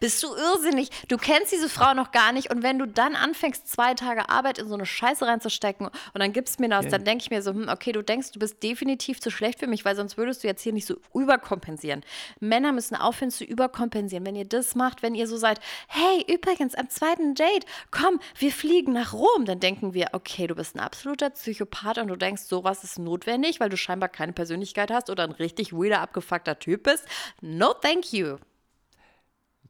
Bist 0.00 0.22
du 0.24 0.34
irrsinnig? 0.34 0.90
Du 1.06 1.16
kennst 1.16 1.52
diese 1.52 1.68
Frau 1.68 1.94
noch 1.94 2.10
gar 2.10 2.32
nicht. 2.32 2.50
Und 2.50 2.64
wenn 2.64 2.80
du 2.80 2.86
dann 2.86 3.14
anfängst, 3.14 3.68
zwei 3.68 3.94
Tage 3.94 4.28
Arbeit 4.28 4.58
in 4.58 4.66
so 4.66 4.74
eine 4.74 4.86
Scheiße 4.86 5.24
reinzustecken 5.24 5.86
und 5.86 6.20
dann 6.20 6.32
gibst 6.32 6.58
du 6.58 6.64
mir 6.64 6.68
das, 6.68 6.82
yeah. 6.82 6.90
dann 6.90 7.04
denke 7.04 7.22
ich 7.22 7.30
mir 7.30 7.42
so, 7.42 7.52
hm, 7.52 7.68
okay, 7.68 7.92
du 7.92 8.02
denkst, 8.02 8.32
du 8.32 8.40
bist 8.40 8.60
definitiv 8.62 9.20
zu 9.20 9.30
schlecht 9.30 9.60
für 9.60 9.68
mich, 9.68 9.84
weil 9.84 9.94
sonst 9.94 10.16
würdest 10.16 10.42
du 10.42 10.48
jetzt 10.48 10.62
hier 10.62 10.72
nicht 10.72 10.86
so 10.86 10.96
überkompensieren. 11.14 12.02
Männer 12.40 12.72
müssen 12.72 12.96
aufhören 12.96 13.30
zu 13.30 13.44
überkompensieren. 13.44 14.26
Wenn 14.26 14.36
ihr 14.36 14.48
das 14.48 14.74
macht, 14.74 15.02
wenn 15.02 15.14
ihr 15.14 15.28
so 15.28 15.36
seid, 15.36 15.60
hey, 15.86 16.24
übrigens, 16.28 16.74
am 16.74 16.88
zweiten 16.88 17.34
Date, 17.34 17.66
komm, 17.92 18.18
wir 18.36 18.50
fliegen 18.50 18.92
nach 18.92 19.12
Rom, 19.12 19.44
dann 19.44 19.60
denken 19.60 19.94
wir, 19.94 20.08
okay, 20.12 20.48
du 20.48 20.56
bist 20.56 20.74
ein 20.74 20.80
absoluter 20.80 21.30
Psychopath 21.30 21.98
und 21.98 22.08
du 22.08 22.16
denkst, 22.16 22.42
sowas 22.42 22.82
ist 22.82 22.98
notwendig, 22.98 23.60
weil 23.60 23.68
du 23.68 23.76
scheinbar 23.76 23.91
scheinbar 23.92 24.08
keine 24.08 24.32
Persönlichkeit 24.32 24.90
hast 24.90 25.10
oder 25.10 25.24
ein 25.24 25.32
richtig 25.32 25.72
weirder, 25.72 26.00
abgefuckter 26.00 26.58
Typ 26.58 26.84
bist. 26.84 27.04
No, 27.40 27.74
thank 27.74 28.12
you. 28.12 28.38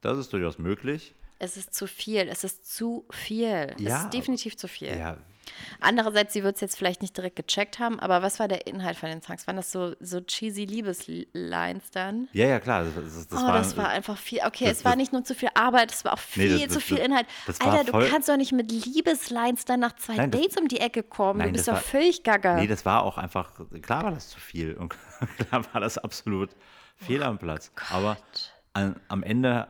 Das 0.01 0.19
ist 0.19 0.33
durchaus 0.33 0.59
möglich. 0.59 1.15
Es 1.39 1.57
ist 1.57 1.75
zu 1.75 1.87
viel. 1.89 2.29
Es 2.29 2.45
ist 2.45 2.73
zu 2.73 3.05
viel. 3.11 3.75
Ja, 3.79 3.99
es 3.99 4.05
ist 4.05 4.15
definitiv 4.15 4.57
zu 4.57 4.69
viel. 4.69 4.97
Ja, 4.97 5.19
Andererseits, 5.81 6.33
sie 6.33 6.43
wird 6.43 6.57
es 6.57 6.61
jetzt 6.61 6.77
vielleicht 6.77 7.03
nicht 7.03 7.17
direkt 7.17 7.37
gecheckt 7.37 7.79
haben, 7.79 8.01
aber 8.01 8.23
was 8.23 8.39
war 8.39 8.49
der 8.49 8.67
Inhalt 8.67 8.97
von 8.97 9.09
den 9.09 9.23
Songs? 9.23 9.47
Waren 9.47 9.57
das 9.57 9.73
so, 9.73 9.95
so 10.01 10.21
cheesy 10.21 10.65
Liebeslines 10.65 11.91
dann? 11.91 12.29
Ja, 12.33 12.47
ja, 12.47 12.61
klar. 12.61 12.85
Das, 12.85 12.95
das, 12.95 13.29
das 13.29 13.43
oh, 13.43 13.47
war, 13.47 13.59
das 13.59 13.77
war 13.77 13.89
einfach 13.89 14.17
viel. 14.17 14.41
Okay, 14.47 14.67
das, 14.67 14.79
es 14.79 14.85
war 14.85 14.97
nicht 14.97 15.13
nur 15.13 15.25
zu 15.25 15.35
viel 15.35 15.51
Arbeit, 15.55 15.93
es 15.93 16.05
war 16.05 16.15
auch 16.15 16.19
viel 16.19 16.57
nee, 16.57 16.69
zu 16.69 16.81
viel 16.81 16.99
Inhalt. 16.99 17.27
Alter, 17.61 17.85
du 17.85 18.09
kannst 18.09 18.29
doch 18.29 18.37
nicht 18.37 18.53
mit 18.53 18.71
Liebeslines 18.71 19.65
dann 19.65 19.81
nach 19.81 19.97
zwei 19.97 20.17
nein, 20.17 20.31
Dates 20.31 20.57
um 20.57 20.69
die 20.69 20.81
Ecke 20.81 21.03
kommen. 21.03 21.39
Nein, 21.39 21.49
du 21.49 21.55
bist 21.55 21.69
doch 21.69 21.77
völlig 21.77 22.23
gaga. 22.23 22.57
Nee, 22.57 22.67
das 22.67 22.85
war 22.85 23.03
auch 23.03 23.19
einfach, 23.19 23.53
klar 23.83 24.05
war 24.05 24.11
das 24.13 24.29
zu 24.31 24.41
viel 24.41 24.75
und 24.75 24.95
klar 25.49 25.65
war 25.73 25.81
das 25.81 25.99
absolut 25.99 26.51
fehl 26.97 27.23
oh 27.23 27.27
am 27.27 27.39
Platz. 27.39 27.73
Gott. 27.75 27.91
Aber 27.91 28.17
an, 28.73 29.01
am 29.09 29.23
Ende. 29.23 29.69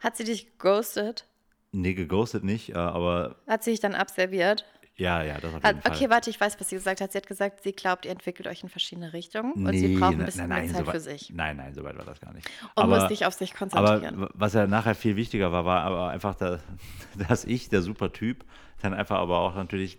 Hat 0.00 0.16
sie 0.16 0.24
dich 0.24 0.58
geghostet? 0.58 1.26
Nee, 1.72 1.94
geghostet 1.94 2.44
nicht, 2.44 2.70
äh, 2.70 2.78
aber. 2.78 3.36
Hat 3.46 3.64
sie 3.64 3.72
dich 3.72 3.80
dann 3.80 3.94
abserviert? 3.94 4.64
Ja, 4.98 5.22
ja, 5.22 5.38
das 5.38 5.52
auf 5.52 5.62
jeden 5.62 5.80
Okay, 5.84 6.08
warte, 6.08 6.30
ich 6.30 6.40
weiß, 6.40 6.58
was 6.58 6.70
sie 6.70 6.76
gesagt 6.76 7.02
hat. 7.02 7.12
Sie 7.12 7.18
hat 7.18 7.26
gesagt, 7.26 7.62
sie 7.62 7.72
glaubt, 7.72 8.06
ihr 8.06 8.10
entwickelt 8.10 8.48
euch 8.48 8.62
in 8.62 8.70
verschiedene 8.70 9.12
Richtungen 9.12 9.52
nee, 9.54 9.68
und 9.68 9.76
sie 9.76 9.96
braucht 9.96 10.14
ein 10.14 10.24
bisschen 10.24 10.48
nein, 10.48 10.48
nein, 10.48 10.66
mehr 10.66 10.74
Zeit 10.74 10.86
so 10.86 10.92
für 10.92 11.00
sich. 11.00 11.30
Nein, 11.30 11.58
nein, 11.58 11.74
so 11.74 11.84
weit 11.84 11.98
war 11.98 12.06
das 12.06 12.18
gar 12.18 12.32
nicht. 12.32 12.48
Und 12.74 12.82
aber, 12.82 13.00
muss 13.00 13.08
dich 13.08 13.26
auf 13.26 13.34
sich 13.34 13.52
konzentrieren. 13.52 14.14
Aber 14.14 14.30
was 14.32 14.54
ja 14.54 14.66
nachher 14.66 14.94
viel 14.94 15.16
wichtiger 15.16 15.52
war, 15.52 15.66
war 15.66 15.82
aber 15.82 16.08
einfach, 16.08 16.34
da, 16.34 16.60
dass 17.28 17.44
ich, 17.44 17.68
der 17.68 17.82
super 17.82 18.10
Typ, 18.12 18.44
dann 18.80 18.94
einfach 18.94 19.18
aber 19.18 19.38
auch 19.38 19.54
natürlich 19.54 19.98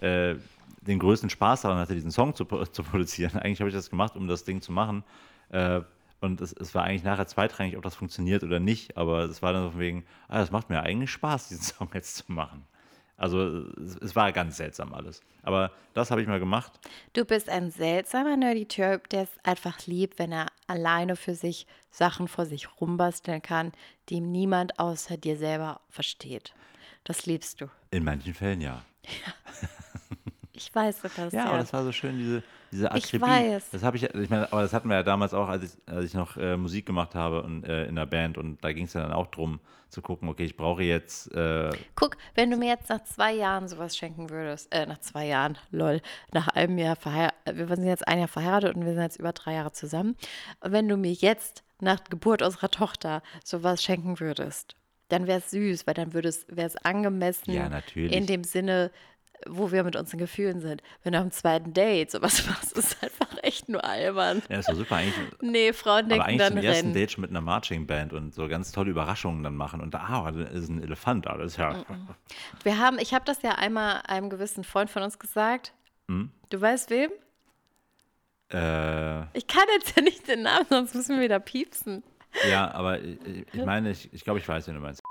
äh, 0.00 0.34
den 0.82 0.98
größten 0.98 1.30
Spaß 1.30 1.62
daran 1.62 1.78
hatte, 1.78 1.94
diesen 1.94 2.10
Song 2.10 2.34
zu, 2.34 2.44
zu 2.72 2.82
produzieren. 2.82 3.38
Eigentlich 3.38 3.60
habe 3.60 3.70
ich 3.70 3.76
das 3.76 3.88
gemacht, 3.88 4.14
um 4.14 4.28
das 4.28 4.44
Ding 4.44 4.60
zu 4.60 4.72
machen. 4.72 5.04
Äh, 5.50 5.80
und 6.20 6.40
es, 6.42 6.52
es, 6.52 6.74
war 6.74 6.84
eigentlich 6.84 7.04
nachher 7.04 7.26
zweitrangig, 7.26 7.76
ob 7.76 7.82
das 7.82 7.94
funktioniert 7.94 8.42
oder 8.42 8.60
nicht. 8.60 8.96
Aber 8.98 9.20
es 9.24 9.40
war 9.40 9.54
dann 9.54 9.62
so 9.64 9.70
von 9.70 9.80
wegen, 9.80 10.04
ah, 10.28 10.38
das 10.38 10.50
macht 10.50 10.68
mir 10.68 10.82
eigentlich 10.82 11.10
Spaß, 11.10 11.48
diesen 11.48 11.62
Song 11.78 11.88
jetzt 11.94 12.16
zu 12.16 12.24
machen. 12.28 12.66
Also 13.16 13.64
es, 14.02 14.14
war 14.14 14.30
ganz 14.32 14.58
seltsam 14.58 14.92
alles. 14.92 15.22
Aber 15.42 15.72
das 15.94 16.10
habe 16.10 16.20
ich 16.20 16.28
mal 16.28 16.38
gemacht. 16.38 16.72
Du 17.14 17.24
bist 17.24 17.48
ein 17.48 17.70
seltsamer 17.70 18.36
Nerdy-Typ, 18.36 19.08
der 19.08 19.22
es 19.22 19.30
einfach 19.42 19.86
liebt, 19.86 20.18
wenn 20.18 20.32
er 20.32 20.48
alleine 20.66 21.16
für 21.16 21.34
sich 21.34 21.66
Sachen 21.90 22.28
vor 22.28 22.44
sich 22.44 22.68
rumbasteln 22.80 23.40
kann, 23.40 23.72
die 24.10 24.20
niemand 24.20 24.78
außer 24.78 25.16
dir 25.16 25.38
selber 25.38 25.80
versteht. 25.88 26.54
Das 27.04 27.24
liebst 27.24 27.60
du. 27.60 27.66
In 27.90 28.04
manchen 28.04 28.34
Fällen 28.34 28.60
ja. 28.60 28.84
Ich 30.52 30.74
weiß 30.74 31.00
das. 31.02 31.32
Ja, 31.32 31.46
aber 31.46 31.58
das 31.58 31.72
war 31.72 31.84
so 31.84 31.92
schön, 31.92 32.18
diese, 32.18 32.42
diese 32.72 32.86
Ich 32.94 33.04
Akribie. 33.14 33.22
weiß. 33.26 33.70
Das 33.70 33.82
habe 33.82 33.96
ich, 33.96 34.04
ich 34.04 34.30
meine, 34.30 34.52
aber 34.52 34.62
das 34.62 34.72
hatten 34.72 34.88
wir 34.88 34.96
ja 34.96 35.02
damals 35.02 35.34
auch, 35.34 35.48
als 35.48 35.64
ich, 35.64 35.70
als 35.92 36.04
ich 36.06 36.14
noch 36.14 36.36
äh, 36.36 36.56
Musik 36.56 36.86
gemacht 36.86 37.14
habe 37.14 37.42
und 37.42 37.64
äh, 37.64 37.86
in 37.86 37.96
der 37.96 38.06
Band 38.06 38.38
und 38.38 38.62
da 38.64 38.72
ging 38.72 38.84
es 38.86 38.92
ja 38.94 39.02
dann 39.02 39.12
auch 39.12 39.26
drum 39.28 39.60
zu 39.88 40.02
gucken, 40.02 40.28
okay, 40.28 40.44
ich 40.44 40.56
brauche 40.56 40.82
jetzt 40.82 41.32
äh, 41.32 41.70
Guck, 41.94 42.16
wenn 42.34 42.50
du 42.50 42.56
mir 42.56 42.68
jetzt 42.68 42.88
nach 42.90 43.04
zwei 43.04 43.32
Jahren 43.32 43.68
sowas 43.68 43.96
schenken 43.96 44.30
würdest, 44.30 44.74
äh, 44.74 44.84
nach 44.84 44.98
zwei 44.98 45.26
Jahren, 45.26 45.56
lol, 45.70 46.00
nach 46.32 46.48
einem 46.48 46.76
Jahr 46.76 46.96
verheiratet, 46.96 47.56
wir 47.56 47.68
sind 47.68 47.86
jetzt 47.86 48.06
ein 48.08 48.18
Jahr 48.18 48.28
verheiratet 48.28 48.74
und 48.74 48.84
wir 48.84 48.92
sind 48.94 49.02
jetzt 49.02 49.18
über 49.20 49.32
drei 49.32 49.54
Jahre 49.54 49.70
zusammen. 49.72 50.16
Wenn 50.60 50.88
du 50.88 50.96
mir 50.96 51.12
jetzt 51.12 51.62
nach 51.80 52.02
Geburt 52.04 52.42
unserer 52.42 52.70
Tochter 52.70 53.22
sowas 53.44 53.82
schenken 53.82 54.18
würdest, 54.18 54.74
dann 55.08 55.28
wäre 55.28 55.38
es 55.38 55.52
süß, 55.52 55.86
weil 55.86 55.94
dann 55.94 56.12
wäre 56.14 56.26
es 56.26 56.76
angemessen 56.84 57.52
Ja, 57.52 57.68
natürlich. 57.68 58.12
in 58.12 58.26
dem 58.26 58.42
Sinne, 58.42 58.90
wo 59.48 59.70
wir 59.72 59.84
mit 59.84 59.96
unseren 59.96 60.18
Gefühlen 60.18 60.60
sind. 60.60 60.82
Wenn 61.02 61.12
du 61.12 61.18
am 61.18 61.30
zweiten 61.30 61.72
Date 61.74 62.10
sowas 62.10 62.46
machst, 62.48 62.72
ist 62.76 62.96
es 62.96 63.02
einfach 63.02 63.36
echt 63.42 63.68
nur 63.68 63.84
albern. 63.84 64.42
ja, 64.48 64.58
ist 64.58 64.68
doch 64.68 64.74
super 64.74 64.96
eigentlich. 64.96 65.14
Nee, 65.40 65.72
Frauen 65.72 66.04
Aber 66.04 66.08
denken 66.08 66.22
eigentlich 66.24 66.38
dann 66.38 66.52
zum 66.54 66.62
ersten 66.64 66.84
rennen. 66.86 66.94
Date 66.94 67.12
schon 67.12 67.20
mit 67.22 67.30
einer 67.30 67.40
Marching 67.40 67.86
Band 67.86 68.12
und 68.12 68.34
so 68.34 68.48
ganz 68.48 68.72
tolle 68.72 68.90
Überraschungen 68.90 69.42
dann 69.42 69.56
machen 69.56 69.80
und 69.80 69.94
da, 69.94 69.98
ah, 70.08 70.30
da 70.30 70.42
ist 70.44 70.68
ein 70.68 70.82
Elefant 70.82 71.26
ist 71.26 71.56
ja. 71.58 71.84
Wir 72.62 72.78
haben, 72.78 72.98
ich 72.98 73.14
habe 73.14 73.24
das 73.24 73.42
ja 73.42 73.52
einmal 73.52 74.02
einem 74.06 74.30
gewissen 74.30 74.64
Freund 74.64 74.90
von 74.90 75.02
uns 75.02 75.18
gesagt. 75.18 75.72
Hm? 76.08 76.30
Du 76.50 76.60
weißt 76.60 76.90
wem? 76.90 77.10
Äh, 78.52 79.22
Ich 79.36 79.46
kann 79.46 79.64
jetzt 79.74 79.96
ja 79.96 80.02
nicht 80.02 80.28
den 80.28 80.42
Namen, 80.42 80.66
sonst 80.68 80.94
müssen 80.94 81.16
wir 81.16 81.24
wieder 81.24 81.40
piepsen. 81.40 82.02
ja, 82.48 82.70
aber 82.72 83.00
ich, 83.00 83.18
ich 83.52 83.64
meine, 83.64 83.90
ich, 83.90 84.12
ich 84.12 84.22
glaube, 84.24 84.38
ich 84.38 84.48
weiß, 84.48 84.68
wen 84.68 84.74
du 84.74 84.80
meinst. 84.80 85.02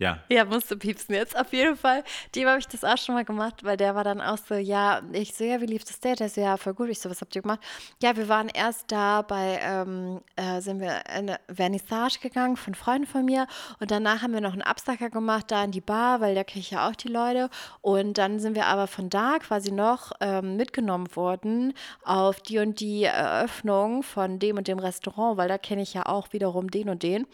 Ja, 0.00 0.18
Ja, 0.30 0.46
musst 0.46 0.70
du 0.70 0.78
piepsen 0.78 1.14
jetzt. 1.14 1.38
Auf 1.38 1.52
jeden 1.52 1.76
Fall. 1.76 2.02
Dem 2.34 2.48
habe 2.48 2.58
ich 2.58 2.66
das 2.66 2.84
auch 2.84 2.96
schon 2.96 3.14
mal 3.14 3.24
gemacht, 3.26 3.64
weil 3.64 3.76
der 3.76 3.94
war 3.94 4.02
dann 4.02 4.22
auch 4.22 4.38
so, 4.38 4.54
ja, 4.54 5.02
ich 5.12 5.34
so, 5.34 5.44
ja, 5.44 5.60
wie 5.60 5.66
lief 5.66 5.84
das 5.84 6.00
Date? 6.00 6.20
Der 6.20 6.30
so, 6.30 6.40
ja, 6.40 6.56
voll 6.56 6.72
gut. 6.72 6.88
Ich 6.88 7.00
so, 7.00 7.10
was 7.10 7.20
habt 7.20 7.36
ihr 7.36 7.42
gemacht? 7.42 7.60
Ja, 8.02 8.16
wir 8.16 8.26
waren 8.26 8.48
erst 8.48 8.90
da 8.90 9.20
bei, 9.20 9.60
ähm, 9.62 10.22
äh, 10.36 10.62
sind 10.62 10.80
wir 10.80 11.02
in 11.06 11.28
eine 11.28 11.38
Vernissage 11.52 12.18
gegangen 12.18 12.56
von 12.56 12.74
Freunden 12.74 13.06
von 13.06 13.26
mir 13.26 13.46
und 13.78 13.90
danach 13.90 14.22
haben 14.22 14.32
wir 14.32 14.40
noch 14.40 14.54
einen 14.54 14.62
Absacker 14.62 15.10
gemacht 15.10 15.50
da 15.50 15.64
in 15.64 15.70
die 15.70 15.82
Bar, 15.82 16.22
weil 16.22 16.34
da 16.34 16.44
kenne 16.44 16.60
ich 16.60 16.70
ja 16.70 16.88
auch 16.88 16.96
die 16.96 17.08
Leute 17.08 17.50
und 17.82 18.16
dann 18.16 18.40
sind 18.40 18.54
wir 18.54 18.66
aber 18.66 18.86
von 18.86 19.10
da 19.10 19.38
quasi 19.38 19.70
noch 19.70 20.12
ähm, 20.20 20.56
mitgenommen 20.56 21.14
worden 21.14 21.74
auf 22.04 22.40
die 22.40 22.58
und 22.58 22.80
die 22.80 23.04
Eröffnung 23.04 24.02
von 24.02 24.38
dem 24.38 24.56
und 24.56 24.66
dem 24.66 24.78
Restaurant, 24.78 25.36
weil 25.36 25.48
da 25.48 25.58
kenne 25.58 25.82
ich 25.82 25.92
ja 25.92 26.06
auch 26.06 26.32
wiederum 26.32 26.70
den 26.70 26.88
und 26.88 27.02
den 27.02 27.26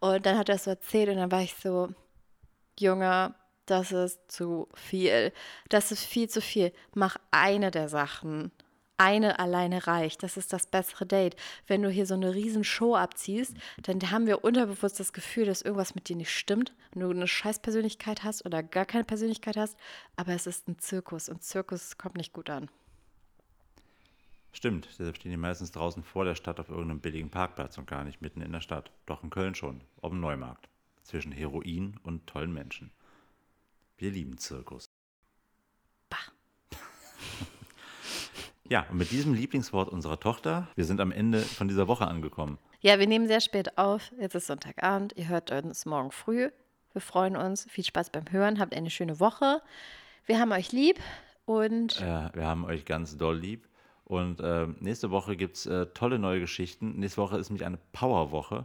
und 0.00 0.24
dann 0.24 0.38
hat 0.38 0.48
er 0.48 0.56
so 0.56 0.70
erzählt 0.70 1.10
und 1.10 1.16
dann 1.16 1.30
war 1.30 1.42
ich 1.42 1.54
so, 1.62 1.88
Junge, 2.78 3.34
das 3.66 3.92
ist 3.92 4.30
zu 4.30 4.68
viel. 4.74 5.32
Das 5.68 5.92
ist 5.92 6.04
viel 6.04 6.28
zu 6.28 6.40
viel. 6.40 6.72
Mach 6.94 7.16
eine 7.30 7.70
der 7.70 7.88
Sachen. 7.88 8.50
Eine 8.96 9.38
alleine 9.40 9.86
reicht. 9.86 10.22
Das 10.22 10.36
ist 10.36 10.52
das 10.52 10.66
bessere 10.66 11.06
Date. 11.06 11.34
Wenn 11.66 11.82
du 11.82 11.88
hier 11.88 12.06
so 12.06 12.14
eine 12.14 12.34
riesen 12.34 12.62
Show 12.62 12.94
abziehst, 12.94 13.56
dann 13.82 14.10
haben 14.10 14.26
wir 14.26 14.44
unterbewusst 14.44 15.00
das 15.00 15.12
Gefühl, 15.12 15.46
dass 15.46 15.62
irgendwas 15.62 15.94
mit 15.94 16.08
dir 16.08 16.16
nicht 16.16 16.30
stimmt. 16.30 16.72
Wenn 16.92 17.02
du 17.02 17.10
eine 17.10 17.26
scheiß 17.26 17.60
Persönlichkeit 17.60 18.22
hast 18.22 18.46
oder 18.46 18.62
gar 18.62 18.84
keine 18.84 19.04
Persönlichkeit 19.04 19.56
hast. 19.56 19.76
Aber 20.16 20.32
es 20.32 20.46
ist 20.46 20.68
ein 20.68 20.78
Zirkus 20.78 21.28
und 21.28 21.42
Zirkus 21.42 21.98
kommt 21.98 22.16
nicht 22.16 22.32
gut 22.32 22.50
an. 22.50 22.70
stimmt. 24.52 24.88
Deshalb 24.98 25.16
stehen 25.16 25.32
die 25.32 25.36
meistens 25.36 25.72
draußen 25.72 26.04
vor 26.04 26.24
der 26.24 26.36
Stadt 26.36 26.60
auf 26.60 26.68
irgendeinem 26.68 27.00
billigen 27.00 27.30
Parkplatz 27.30 27.78
und 27.78 27.88
gar 27.88 28.04
nicht 28.04 28.22
mitten 28.22 28.42
in 28.42 28.52
der 28.52 28.60
Stadt. 28.60 28.92
Doch 29.06 29.24
in 29.24 29.30
Köln 29.30 29.56
schon, 29.56 29.80
auf 30.02 30.10
dem 30.10 30.20
Neumarkt. 30.20 30.68
Zwischen 31.04 31.32
Heroin 31.32 31.98
und 32.02 32.26
tollen 32.26 32.52
Menschen. 32.52 32.90
Wir 33.96 34.10
lieben 34.10 34.38
Zirkus. 34.38 34.90
Bah. 36.10 36.16
Ja, 38.66 38.86
und 38.90 38.96
mit 38.96 39.10
diesem 39.10 39.34
Lieblingswort 39.34 39.90
unserer 39.90 40.18
Tochter, 40.18 40.68
wir 40.74 40.86
sind 40.86 40.98
am 40.98 41.12
Ende 41.12 41.40
von 41.40 41.68
dieser 41.68 41.86
Woche 41.86 42.06
angekommen. 42.06 42.56
Ja, 42.80 42.98
wir 42.98 43.06
nehmen 43.06 43.26
sehr 43.26 43.42
spät 43.42 43.76
auf. 43.76 44.10
Jetzt 44.18 44.34
ist 44.34 44.46
Sonntagabend. 44.46 45.12
Ihr 45.16 45.28
hört 45.28 45.50
uns 45.50 45.84
morgen 45.84 46.10
früh. 46.10 46.50
Wir 46.92 47.00
freuen 47.02 47.36
uns. 47.36 47.66
Viel 47.70 47.84
Spaß 47.84 48.08
beim 48.08 48.24
Hören. 48.30 48.58
Habt 48.58 48.74
eine 48.74 48.88
schöne 48.88 49.20
Woche. 49.20 49.60
Wir 50.24 50.40
haben 50.40 50.50
euch 50.52 50.72
lieb 50.72 50.98
und 51.44 52.00
Äh, 52.00 52.30
wir 52.32 52.46
haben 52.46 52.64
euch 52.64 52.86
ganz 52.86 53.18
doll 53.18 53.36
lieb. 53.36 53.68
Und 54.04 54.40
äh, 54.40 54.66
nächste 54.80 55.10
Woche 55.10 55.36
gibt 55.36 55.56
es 55.56 55.66
äh, 55.66 55.86
tolle 55.86 56.18
neue 56.18 56.40
Geschichten. 56.40 56.98
Nächste 56.98 57.20
Woche 57.20 57.36
ist 57.36 57.50
nämlich 57.50 57.66
eine 57.66 57.78
Powerwoche. 57.92 58.64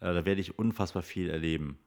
Äh, 0.00 0.12
da 0.14 0.24
werde 0.24 0.40
ich 0.40 0.58
unfassbar 0.58 1.02
viel 1.02 1.30
erleben. 1.30 1.78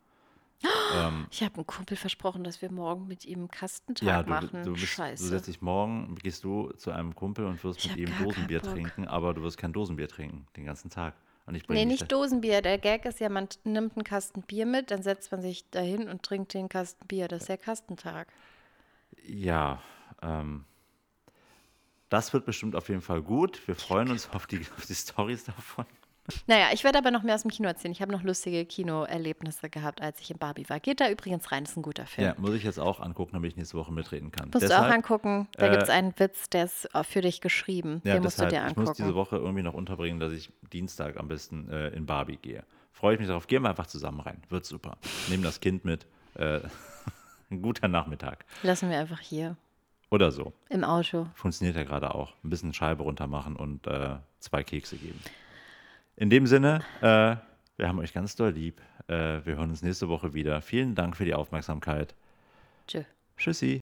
ich 1.32 1.44
habe 1.44 1.56
einem 1.56 1.68
Kumpel 1.68 1.96
versprochen, 1.96 2.44
dass 2.44 2.62
wir 2.62 2.72
morgen 2.72 3.08
mit 3.08 3.24
ihm 3.26 3.40
einen 3.40 3.52
Kastentag 3.52 4.06
Ja, 4.08 4.24
du, 4.24 4.30
machen. 4.30 4.64
du, 4.64 4.72
bist, 4.74 4.84
du 4.84 4.88
Scheiße. 4.88 5.28
setzt 5.28 5.48
dich 5.48 5.62
morgen, 5.62 6.16
gehst 6.16 6.44
du 6.44 6.72
zu 6.74 6.92
einem 6.92 7.16
Kumpel 7.16 7.46
und 7.46 7.64
wirst 7.64 7.80
Ich 7.86 7.96
mit 7.96 8.00
ihm 8.10 8.18
Dosenbier 8.24 8.62
trinken, 8.62 9.08
aber 9.08 9.34
du 9.34 9.42
wirst 9.42 9.58
kein 9.58 9.72
Dosenbier 9.72 10.08
trinken 10.08 10.48
den 10.58 10.66
ganzen 10.66 10.90
Tag. 10.90 11.14
Und 11.46 11.56
ich 11.56 11.68
Nee, 11.68 11.86
nicht 11.86 12.12
Dosenbier. 12.12 12.62
Der 12.62 12.78
Gag 12.78 13.06
ist 13.06 13.20
ja, 13.20 13.30
man 13.30 13.48
nimmt 13.64 13.96
einen 13.96 14.04
Kasten 14.04 14.42
Bier 14.44 14.66
mit, 14.66 14.92
dann 14.92 15.02
setzt 15.02 15.32
man 15.32 15.42
sich 15.42 15.68
dahin 15.72 16.08
und 16.10 16.22
trinkt 16.24 16.54
den 16.54 16.70
Kasten 16.70 17.08
Bier. 17.08 17.28
Das 17.28 17.42
ist 17.42 17.50
der 17.50 17.58
Kastentag. 17.58 18.28
Ja, 19.26 19.82
ähm, 20.22 20.66
das 22.10 22.34
wird 22.34 22.46
bestimmt 22.46 22.76
auf 22.76 22.90
jeden 22.90 23.02
Fall 23.02 23.22
gut. 23.22 23.68
Wir 23.68 23.76
freuen 23.76 24.10
uns 24.12 24.30
auf 24.32 24.46
die, 24.48 24.60
auf 24.78 24.86
die 24.86 24.96
Stories 24.96 25.46
davon. 25.46 25.86
Naja, 26.48 26.68
ich 26.74 26.84
werde 26.84 26.98
aber 26.98 27.12
noch 27.12 27.24
mehr 27.24 27.36
aus 27.36 27.42
dem 27.44 27.52
Kino 27.52 27.68
erzählen. 27.68 27.92
Ich 27.92 28.02
habe 28.02 28.12
noch 28.12 28.24
lustige 28.24 28.66
Kinoerlebnisse 28.66 29.70
gehabt, 29.70 30.02
als 30.02 30.20
ich 30.20 30.32
in 30.32 30.38
Barbie 30.38 30.68
war. 30.70 30.80
Geht 30.80 31.00
da 31.02 31.10
übrigens 31.10 31.52
rein, 31.52 31.64
ist 31.64 31.78
ein 31.78 31.82
guter 31.82 32.06
Film. 32.06 32.28
Ja, 32.28 32.36
muss 32.38 32.54
ich 32.54 32.64
jetzt 32.64 32.80
auch 32.80 33.00
angucken, 33.00 33.32
damit 33.34 33.52
ich 33.52 33.58
nächste 33.58 33.78
Woche 33.78 33.92
mitreden 33.94 34.32
kann. 34.32 34.50
Musst 34.54 34.70
du 34.70 34.78
auch 34.80 34.90
angucken. 34.90 35.48
Da 35.54 35.68
äh, 35.68 35.72
gibt 35.72 35.84
es 35.84 35.90
einen 35.90 36.14
Witz, 36.18 36.50
der 36.50 36.66
ist 36.66 36.94
auch 36.96 37.06
für 37.06 37.22
dich 37.22 37.42
geschrieben. 37.42 38.02
Ja, 38.04 38.14
Den 38.16 38.24
musst 38.24 38.38
deshalb, 38.38 38.50
du 38.52 38.56
dir 38.56 38.68
ich 38.70 38.76
muss 38.78 38.92
diese 38.94 39.10
angucken. 39.10 39.20
Woche 39.20 39.36
irgendwie 39.38 39.64
noch 39.64 39.74
unterbringen, 39.74 40.20
dass 40.20 40.34
ich 40.34 40.52
Dienstag 40.74 41.18
am 41.18 41.28
besten 41.28 41.70
äh, 41.70 41.90
in 41.90 42.06
Barbie 42.06 42.38
gehe. 42.38 42.64
Freue 42.92 43.14
ich 43.14 43.20
mich 43.20 43.28
darauf. 43.30 43.48
Gehen 43.48 43.64
wir 43.64 43.70
einfach 43.70 43.88
zusammen 43.88 44.20
rein. 44.20 44.42
Wird 44.50 44.66
super. 44.66 44.98
Nehmen 45.30 45.44
das 45.44 45.60
Kind 45.62 45.86
mit. 45.86 46.06
Äh, 46.36 46.60
ein 47.52 47.62
guter 47.62 47.88
Nachmittag. 47.88 48.46
Lassen 48.64 48.90
wir 48.90 49.00
einfach 49.00 49.20
hier 49.20 49.56
Oder 50.12 50.32
so. 50.32 50.54
im 50.70 50.84
Auto. 50.84 51.28
Funktioniert 51.34 51.76
ja 51.78 51.84
gerade 51.84 52.14
auch. 52.14 52.34
Ein 52.44 52.50
bisschen 52.50 52.74
Scheibe 52.74 53.04
runter 53.04 53.28
machen 53.28 53.56
und 53.56 53.88
äh, 53.88 54.18
zwei 54.40 54.64
Kekse 54.64 54.98
geben. 54.98 55.20
In 56.20 56.30
dem 56.30 56.48
Sinne, 56.48 56.82
äh, 57.00 57.38
wir 57.78 57.88
haben 57.88 57.98
euch 58.00 58.12
ganz 58.12 58.36
doll 58.36 58.52
lieb. 58.52 58.82
Äh, 59.08 59.40
wir 59.46 59.56
hören 59.56 59.70
uns 59.70 59.82
nächste 59.82 60.10
Woche 60.10 60.34
wieder. 60.34 60.62
Vielen 60.62 60.94
Dank 60.94 61.16
für 61.16 61.24
die 61.24 61.34
Aufmerksamkeit. 61.34 62.14
Tschö. 62.90 63.04
Tschüssi. 63.38 63.78